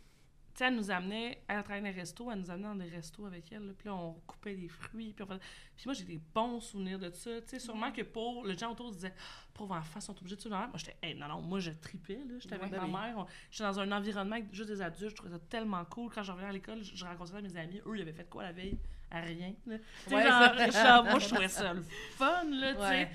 [0.59, 3.25] sais, elle nous amenait, elle travaillait dans les restos, elle nous amenait dans des restos
[3.25, 3.65] avec elle.
[3.67, 3.73] là.
[3.77, 5.13] puis là, on coupait des fruits.
[5.13, 5.39] Puis, on faisait-
[5.75, 7.41] puis moi, j'ai des bons souvenirs de ça.
[7.41, 9.13] Tu sais, sûrement que pour le gens autour disaient,
[9.53, 10.69] pauvres enfants sont obligés de suivre leur mère.
[10.69, 12.15] Moi, j'étais, Hey, non, non, moi, je tripais.
[12.27, 12.35] là.
[12.39, 12.91] J'étais avec ma oui.
[12.91, 13.15] mère.
[13.17, 15.09] on- J'étais dans un environnement avec juste des adultes.
[15.11, 16.11] Je trouvais ça tellement cool.
[16.13, 17.81] Quand je revenais à l'école, je, je rencontrais mes amis.
[17.85, 18.77] Eux, ils avaient fait quoi la veille?
[19.11, 19.53] À rien.
[19.67, 19.75] là.
[20.09, 22.87] Ouais, genre, moi, je trouvais ça le fun, là, tu sais.
[22.87, 23.11] Ouais.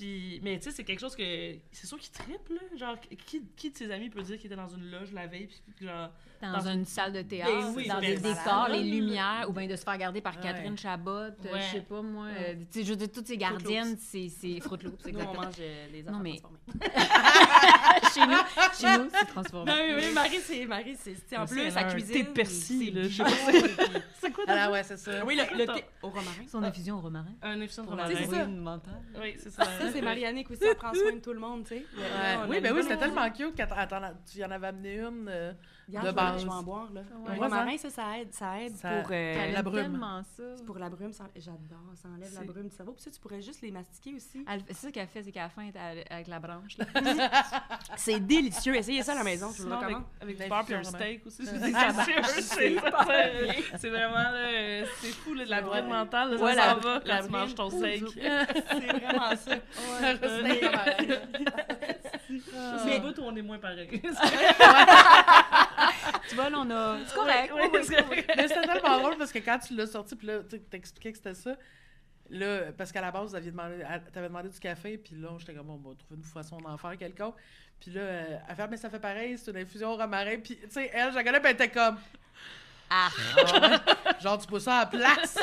[0.00, 1.54] Puis, mais tu sais, c'est quelque chose que.
[1.72, 2.78] C'est sûr qu'il trippe, là.
[2.78, 2.96] Genre,
[3.26, 5.46] qui, qui de ses amis peut dire qu'il était dans une loge la veille,
[5.76, 6.08] puis genre.
[6.40, 9.52] Dans, Dans une salle de théâtre, Ben oui, dans ben des décors, les lumières, ou
[9.52, 10.42] bien de se faire garder par Ouais.
[10.42, 11.60] Catherine Chabot, euh, Ouais.
[11.60, 12.24] je sais pas moi.
[12.28, 12.32] Ouais.
[12.38, 15.18] euh, tu sais, je veux dire, toutes ces gardiennes, c'est c'est Fruit Loops, Nous, on
[15.18, 15.42] exactement.
[15.42, 16.80] mange euh, les Non, enfants mais- transformés.
[18.14, 18.36] chez nous,
[18.80, 19.70] chez nous, c'est transformé.
[19.70, 20.64] Non, mais oui, Marie, c'est.
[20.64, 21.36] Marie, c'est.
[21.36, 22.22] En plus, sa cuisine.
[22.24, 24.00] de persil, c'est là, je sais bien.
[24.46, 25.24] C'est quoi Ah, ouais, c'est ça.
[25.24, 26.46] Oui, le, le thé au romarin.
[26.48, 27.32] Son infusion au romarin.
[27.42, 28.14] Un Pour la romarin.
[28.24, 28.46] c'est ça.
[28.46, 29.02] mentale.
[29.20, 29.64] Oui, c'est ça.
[29.64, 31.84] Ça, c'est Marianne aussi, elle prend soin de tout le monde, tu sais.
[31.96, 32.04] Ouais.
[32.48, 35.28] Oui, ben oui, c'était tellement cute quand attends, tu y en avais amené une.
[35.28, 35.52] euh,
[35.88, 36.42] de base.
[36.42, 37.00] Je vais en boire, là.
[37.00, 37.34] Ouais.
[37.34, 39.82] Le romarin, ça, ça aide, ça aide Ça- pour, euh, la brume.
[39.82, 40.42] tellement ça.
[40.64, 41.12] pour la brume.
[41.12, 42.92] ça- J'adore, ça enlève la C'est- brume du cerveau.
[42.92, 44.44] Puis ça, tu pourrais juste les mastiquer aussi.
[44.68, 46.76] C'est ça qu'elle fait, c'est qu'à la fin, elle est avec la branche.
[47.96, 48.74] C'est délicieux.
[48.76, 50.04] Essayez ça à la maison, je vous recommande.
[50.20, 51.44] avec du beurre et un steak aussi.
[51.46, 52.22] C'est Ah, délicieux.
[52.24, 53.78] c'est C'est.
[53.78, 53.90] C'est
[54.30, 55.62] vraiment, là, euh, c'est fou, là, de la Ouais.
[55.62, 56.30] brune mentale.
[56.32, 58.04] là, Ça Ouais, s'en va la quand tu manges ton steak.
[58.14, 59.54] C'est vraiment ça.
[59.76, 60.16] Romarin.
[62.84, 63.88] C'est le bout où on est moins pareil.
[66.28, 66.98] tu vois, là, on a.
[67.06, 67.52] C'est correct.
[67.84, 68.32] C'est correct.
[68.36, 71.12] Mais c'était tellement drôle parce que quand tu l'as sorti, puis là, tu sais, t'expliquais
[71.12, 71.56] que c'était ça.
[72.32, 75.66] Là, parce qu'à la base, vous demandé, t'avais demandé du café, puis là, j'étais comme,
[75.66, 77.34] bon, on va trouver une façon d'en faire quelconque.
[77.80, 80.36] Puis là, euh, elle fait, mais ça fait pareil, c'est une infusion au romarin.
[80.38, 81.96] Puis, tu sais, elle, je la connais, puis elle était comme,
[82.90, 84.20] Ah, Ah ouais?
[84.20, 85.38] genre, tu bois ça à la place.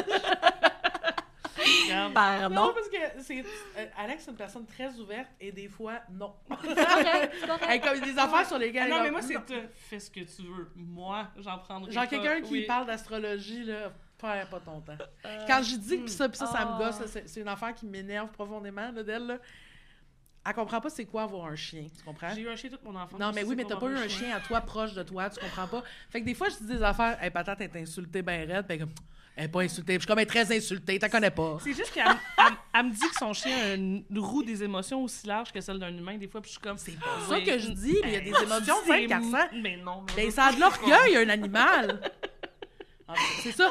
[1.57, 2.09] Regarde.
[2.09, 2.73] Non, Pardon.
[2.73, 6.33] parce que c'est, euh, Alex, c'est une personne très ouverte, et des fois, non.
[6.49, 7.65] c'est correct, c'est correct.
[7.69, 8.89] Elle, comme, il y a des affaires sur Ah lesquelles.
[8.89, 9.41] non, elle mais moi, c'est non.
[9.89, 10.69] Fais ce que tu veux.
[10.75, 12.07] Moi, j'en prendrai Genre pas.
[12.09, 12.65] quelqu'un qui Oui.
[12.65, 14.97] parle d'astrologie, là, perds pas ton temps.
[15.25, 16.77] Euh, Quand je dis que ça, pis ça, ça me Ah.
[16.79, 19.25] gosse, là, c'est c'est une affaire qui m'énerve profondément là, d'elle.
[19.25, 19.37] Là.
[20.47, 22.29] Elle comprend pas c'est quoi avoir un chien, tu comprends?
[22.33, 23.19] J'ai eu un chien toute mon enfance.
[23.19, 25.39] Non, mais oui, mais t'as pas eu un chien à toi proche de toi, tu
[25.41, 25.83] comprends pas?
[26.09, 28.65] Fait que des fois, je dis des affaires, hey, patate, elle est insultée ben raide,
[28.65, 28.91] pis comme,
[29.35, 29.95] elle est pas insultée.
[29.95, 31.57] Je suis comme, elle est très insultée, t'en connais pas.
[31.63, 35.03] C'est juste qu'elle elle- elle me dit que son chien a une roue des émotions
[35.03, 36.17] aussi large que celle d'un humain.
[36.17, 36.77] Des fois, puis je suis comme.
[36.77, 39.37] C'est pas ça que je dis, mais il y a des émotions C'est- 5 400.
[39.61, 40.03] Mais non.
[40.15, 41.99] mais Ben, ça a de l'orgueil, un animal.
[43.15, 43.69] Fait, C'est ça.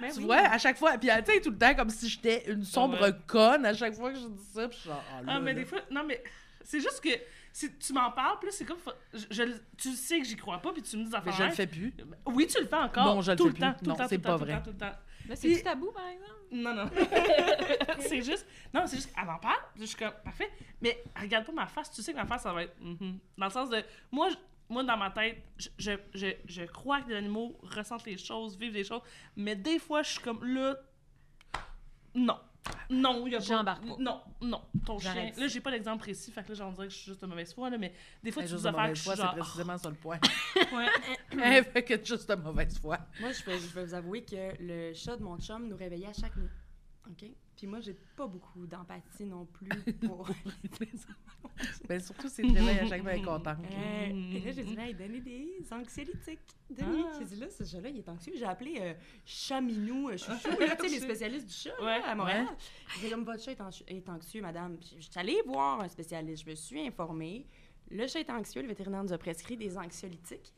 [0.00, 0.24] Mais Tu oui.
[0.24, 2.64] vois, à chaque fois, puis elle, tu sais, tout le temps comme si j'étais une
[2.64, 3.12] sombre Ouais.
[3.26, 5.40] conne à chaque fois que je dis ça, puis je suis genre, ah, Ah, là,
[5.40, 5.60] mais là.
[5.60, 6.22] des fois, non, mais
[6.62, 7.10] c'est juste que
[7.52, 8.78] si tu m'en parles, puis là, c'est comme.
[9.14, 11.42] je, je- tu sais que j'y crois pas, puis tu me dis des Mais je
[11.44, 11.94] le fais plus.
[12.26, 13.04] Oui, tu le fais encore.
[13.14, 13.60] Non, je le tout fais le plus.
[13.62, 14.58] temps, tout Non, le temps, c'est pas temps, tout le vrai.
[14.58, 14.92] temps, tout le temps.
[15.28, 16.32] Là, c'est du tabou, par exemple.
[16.52, 16.90] Non, non.
[18.00, 18.46] c'est juste.
[18.72, 19.12] Non, c'est juste.
[19.20, 19.58] Elle en parle.
[19.78, 20.12] Je suis comme.
[20.24, 20.50] Parfait.
[20.80, 21.90] Mais regarde pas ma face.
[21.90, 22.74] Tu sais que ma face, ça va être.
[22.80, 23.18] mhm.
[23.38, 23.82] Dans le sens de.
[24.12, 24.28] Moi,
[24.68, 28.56] moi dans ma tête, je, je, je, je crois que les animaux ressentent les choses,
[28.58, 29.02] vivent les choses.
[29.36, 30.76] Mais des fois, je suis comme là.
[32.14, 32.38] Non.
[32.90, 33.44] Non, il y a pas.
[33.44, 33.96] J'embarque pas.
[33.98, 34.62] Non, non.
[34.84, 35.30] Ton chien.
[35.36, 36.32] Là, j'ai pas d'exemple précis.
[36.32, 37.70] Fait que là, j'en dirais que je suis juste de mauvaise foi.
[37.70, 37.92] Là, mais
[38.22, 39.36] des fois, Elle tu dis affaires que mauvaise je foi, suis c'est genre.
[39.36, 40.18] précisément ça le point.
[41.36, 41.62] ouais.
[41.72, 42.98] Fait que juste de mauvaise foi.
[43.20, 46.36] Moi, je vais vous avouer que le chat de mon chum nous réveillait à chaque
[46.36, 46.50] nuit.
[47.08, 47.30] OK?
[47.56, 49.68] Puis moi, j'ai pas beaucoup d'empathie non plus
[50.06, 50.28] pour.
[51.88, 53.58] Ben surtout, c'est très bien à chaque fois, elle est contente.
[53.72, 57.04] Euh, et là, j'ai dit, hey, donnez des anxiolytiques nuit.
[57.06, 57.18] Ah.
[57.18, 58.34] J'ai dit, là, ce chat-là, il est anxieux.
[58.36, 58.92] J'ai appelé euh,
[59.24, 62.46] chat minou, euh, chouchou, là, tu sais, les spécialistes du chat Ouais, là, à Montréal.
[62.96, 63.52] J'ai dit, comme votre chat
[63.86, 64.76] est anxieux, madame.
[64.76, 67.46] Puis, Je suis allée voir un spécialiste, je me suis informée.
[67.90, 70.52] Le chat est anxieux, le vétérinaire nous a prescrit des anxiolytiques.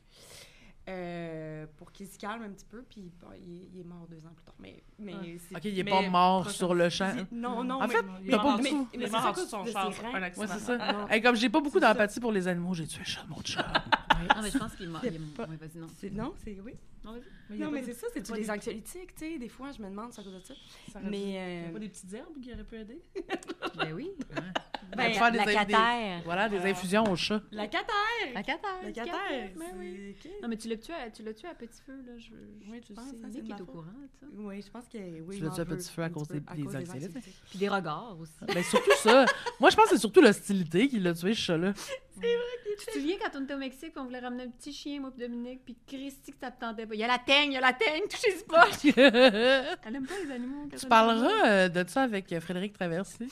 [0.89, 4.07] Euh, pour qu'il se calme un petit peu, puis bon, il, est- il est mort
[4.09, 4.55] deux ans plus tard.
[4.59, 5.37] Mais, mais Ouais.
[5.55, 7.13] Ok, il est mais- pas mort prochain- sur le champ.
[7.31, 9.21] Non, non, En mais, fait, mais, t'as pas mais- beaucoup- mais Il est c'est mort
[9.21, 9.87] ça en dessous de son char.
[10.13, 10.93] Ouais, c'est ça.
[10.93, 11.07] Non.
[11.09, 11.93] Hey, comme j'ai pas beaucoup C'est ça.
[11.93, 13.65] d'empathie pour les animaux, j'ai tué chat de mon chat.
[14.35, 15.01] Non, mais je pense qu'il est mort.
[15.05, 15.11] il
[15.57, 15.87] vas-y, non.
[15.97, 16.73] C'est- Non, c'est oui.
[17.05, 17.21] Non, vas-y.
[17.49, 19.37] Mais il Non, mais c'est ça, c'est des des- anxiolytiques, tu sais.
[19.39, 20.53] Des fois, je me demande, c'est à cause de ça.
[20.91, 23.01] ça Mais Il y a euh, pas des petites herbes qui auraient pu aider?
[23.77, 24.11] Ben oui.
[24.95, 26.23] Ben, faire des la des-.
[26.25, 26.67] Voilà, des Ah.
[26.67, 27.41] infusions au chat.
[27.51, 27.93] La catère!
[28.33, 28.69] La catère.
[28.83, 29.49] La catère!
[29.55, 30.15] Ben oui.
[30.41, 32.13] Non, mais tu l'as tué à, tu l'as tué à petit feu, là.
[32.17, 32.31] Je,
[32.69, 33.05] Oui, je tu pense.
[33.09, 33.85] sais, Nick est ma au courant
[34.19, 34.25] ça.
[34.33, 35.37] Oui, je pense que oui.
[35.37, 37.09] Tu l'as tué à petit feu à cause des- des.
[37.49, 38.33] Puis des regards aussi.
[38.53, 39.25] Ben, surtout ça.
[39.59, 41.73] Moi, je pense que c'est surtout l'hostilité qui l'a tué, ce chat-là.
[42.21, 45.11] Tu te souviens quand on était au Mexique, on voulait ramener un petit chien, moi,
[45.11, 46.93] puis Dominique, puis Christy, que ça te tentait pas.
[46.95, 48.67] Il y a la teigne, il y a la teigne, touchez-y pas.
[48.79, 50.69] tu Elle aime pas les animaux.
[50.71, 53.27] elle parleras euh, de ça avec euh, Frédéric Traversy,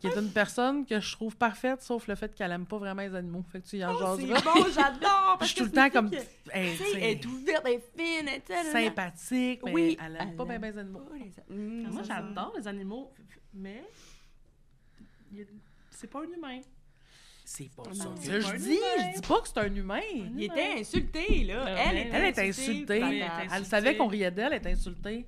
[0.00, 3.02] qui est une personne que je trouve parfaite, sauf le fait qu'elle aime pas vraiment
[3.02, 3.44] les animaux.
[3.50, 5.34] Fait que tu y en Oh, c'est bon, j'adore!
[5.34, 6.10] Je parce suis que tout le c'est temps comme.
[6.10, 10.36] Tu tu elle est ouverte, elle est fine, elle sympathique, mais Oui, elle aime elle
[10.36, 11.08] pas bien aime bien les animaux.
[11.48, 11.56] Les-
[11.90, 13.12] Moi, j'adore les animaux,
[13.52, 13.82] mais
[15.90, 16.60] c'est pas un humain.
[17.46, 18.74] C'est pas Non, ça c'est que je dis.
[18.76, 19.10] humain.
[19.14, 20.00] Je dis pas que c'est un humain.
[20.36, 21.64] Il était insulté, là.
[21.66, 22.96] Ah, Elle était Elle est insultée.
[23.00, 23.64] elle est Elle insultée.
[23.64, 25.26] savait qu'on riait d'elle, elle est insultée.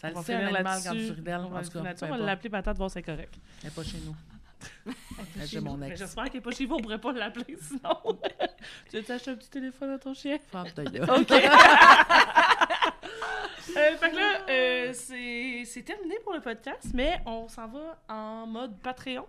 [0.00, 1.40] Ça On le sait un animal quand tu ris d'elle.
[1.40, 3.34] On En va l'appeler patate, voir c'est correct.
[3.62, 4.14] Elle est pas chez nous.
[5.44, 5.98] J'ai mon ex.
[5.98, 7.80] J'espère qu'elle est pas chez vous, on pourrait pas l'appeler sinon.
[8.90, 10.38] tu veux t'acheter un petit téléphone à ton chien?
[10.50, 11.10] Ferme ta gueule.
[11.10, 11.30] OK.
[13.76, 14.92] Euh, fait que là, euh,
[15.64, 19.26] c'est terminé pour le podcast, mais on s'en va en mode Patreon.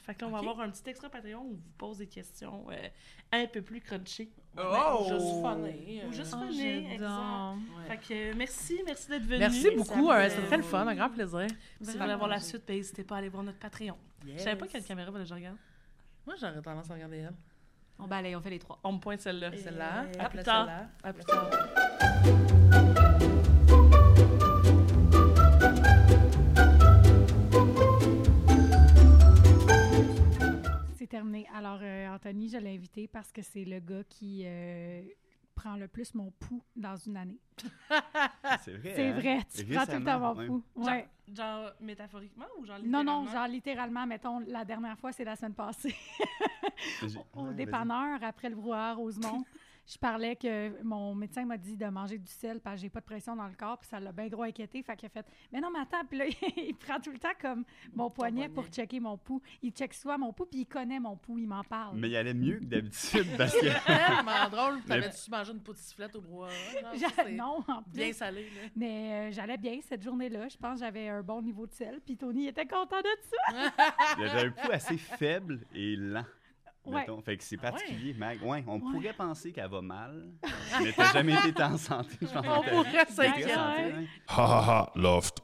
[0.00, 2.06] Fait que là, on va avoir un petit extra Patreon où on vous pose des
[2.06, 2.88] questions euh,
[3.32, 4.30] un peu plus crunchy.
[4.56, 5.04] Oh!
[5.08, 6.00] Juste funny.
[6.06, 7.10] Ou juste euh, funny, exact.
[7.88, 9.38] Fait que euh, merci, merci d'être venu.
[9.40, 11.46] Merci Ça beaucoup, me fait- c'était très le fun, un grand plaisir.
[11.80, 13.96] Si vous voulez avoir la suite, ben, n'hésitez pas à aller voir notre Patreon.
[14.26, 15.56] Je savais pas quelle caméra fallait que je regarde.
[16.24, 17.34] Moi, j'aurais tendance à regarder elle.
[17.98, 18.78] On balaye, on fait les trois.
[18.84, 19.50] On me pointe celle-là.
[19.54, 20.66] Et- Celle-là, Euh, à plus tard.
[20.66, 20.88] celle-là.
[21.02, 22.55] À plus tard.
[31.06, 31.46] C'est terminé.
[31.54, 35.02] Alors, euh, Anthony, je l'ai invité parce que c'est le gars qui euh,
[35.54, 37.38] prend le plus mon pouls dans une année.
[38.64, 38.92] C'est vrai.
[38.96, 39.12] C'est hein?
[39.12, 40.64] vrai, tu prends tout le temps mon pouls.
[40.74, 41.08] Ouais.
[41.32, 43.22] Genre métaphoriquement ou genre Non, littéralement?
[43.22, 45.94] non, genre littéralement, mettons, la dernière fois, c'est la semaine passée.
[47.34, 49.44] Au ouais, dépanneur, après le brouhaha Rosemont,
[49.86, 53.00] je parlais que mon médecin m'a dit de manger du sel parce que j'ai pas
[53.00, 54.82] de pression dans le corps, puis ça l'a bien gros inquiété.
[54.82, 56.24] Fait qu'il a fait Mais non, mais attends, puis là,
[56.56, 57.64] il prend tout le temps comme
[57.94, 59.40] mon poignet pour checker mon pouls.
[59.62, 61.96] Il check soit mon pouls, puis il connaît mon pouls, il m'en parle.
[61.98, 63.66] Mais il allait mieux que d'habitude parce que.
[63.86, 64.82] Tellement drôle.
[64.82, 65.78] T'avais-tu mangé une poudre
[66.14, 66.50] au brouhaha?
[67.30, 67.92] Non, en plus.
[67.92, 68.68] Bien salé, là.
[68.74, 70.48] Mais euh, j'allais bien cette journée-là.
[70.48, 72.00] Je pense que j'avais un bon niveau de sel.
[72.04, 73.72] Puis Tony était content de ça.
[74.18, 76.24] Il avait un pouls assez faible et lent.
[76.86, 77.00] Ouais.
[77.00, 77.20] mettons.
[77.22, 77.70] Fait que c'est Ah ouais?
[77.72, 78.38] particulier, Mag.
[78.42, 78.80] Ouais, on Ouais.
[78.92, 80.28] pourrait penser qu'elle va mal,
[80.82, 82.16] mais t'as jamais été en santé.
[82.22, 83.52] Je pense On pourrait s'inquiéter.
[83.52, 85.38] Ha ha ha, loft.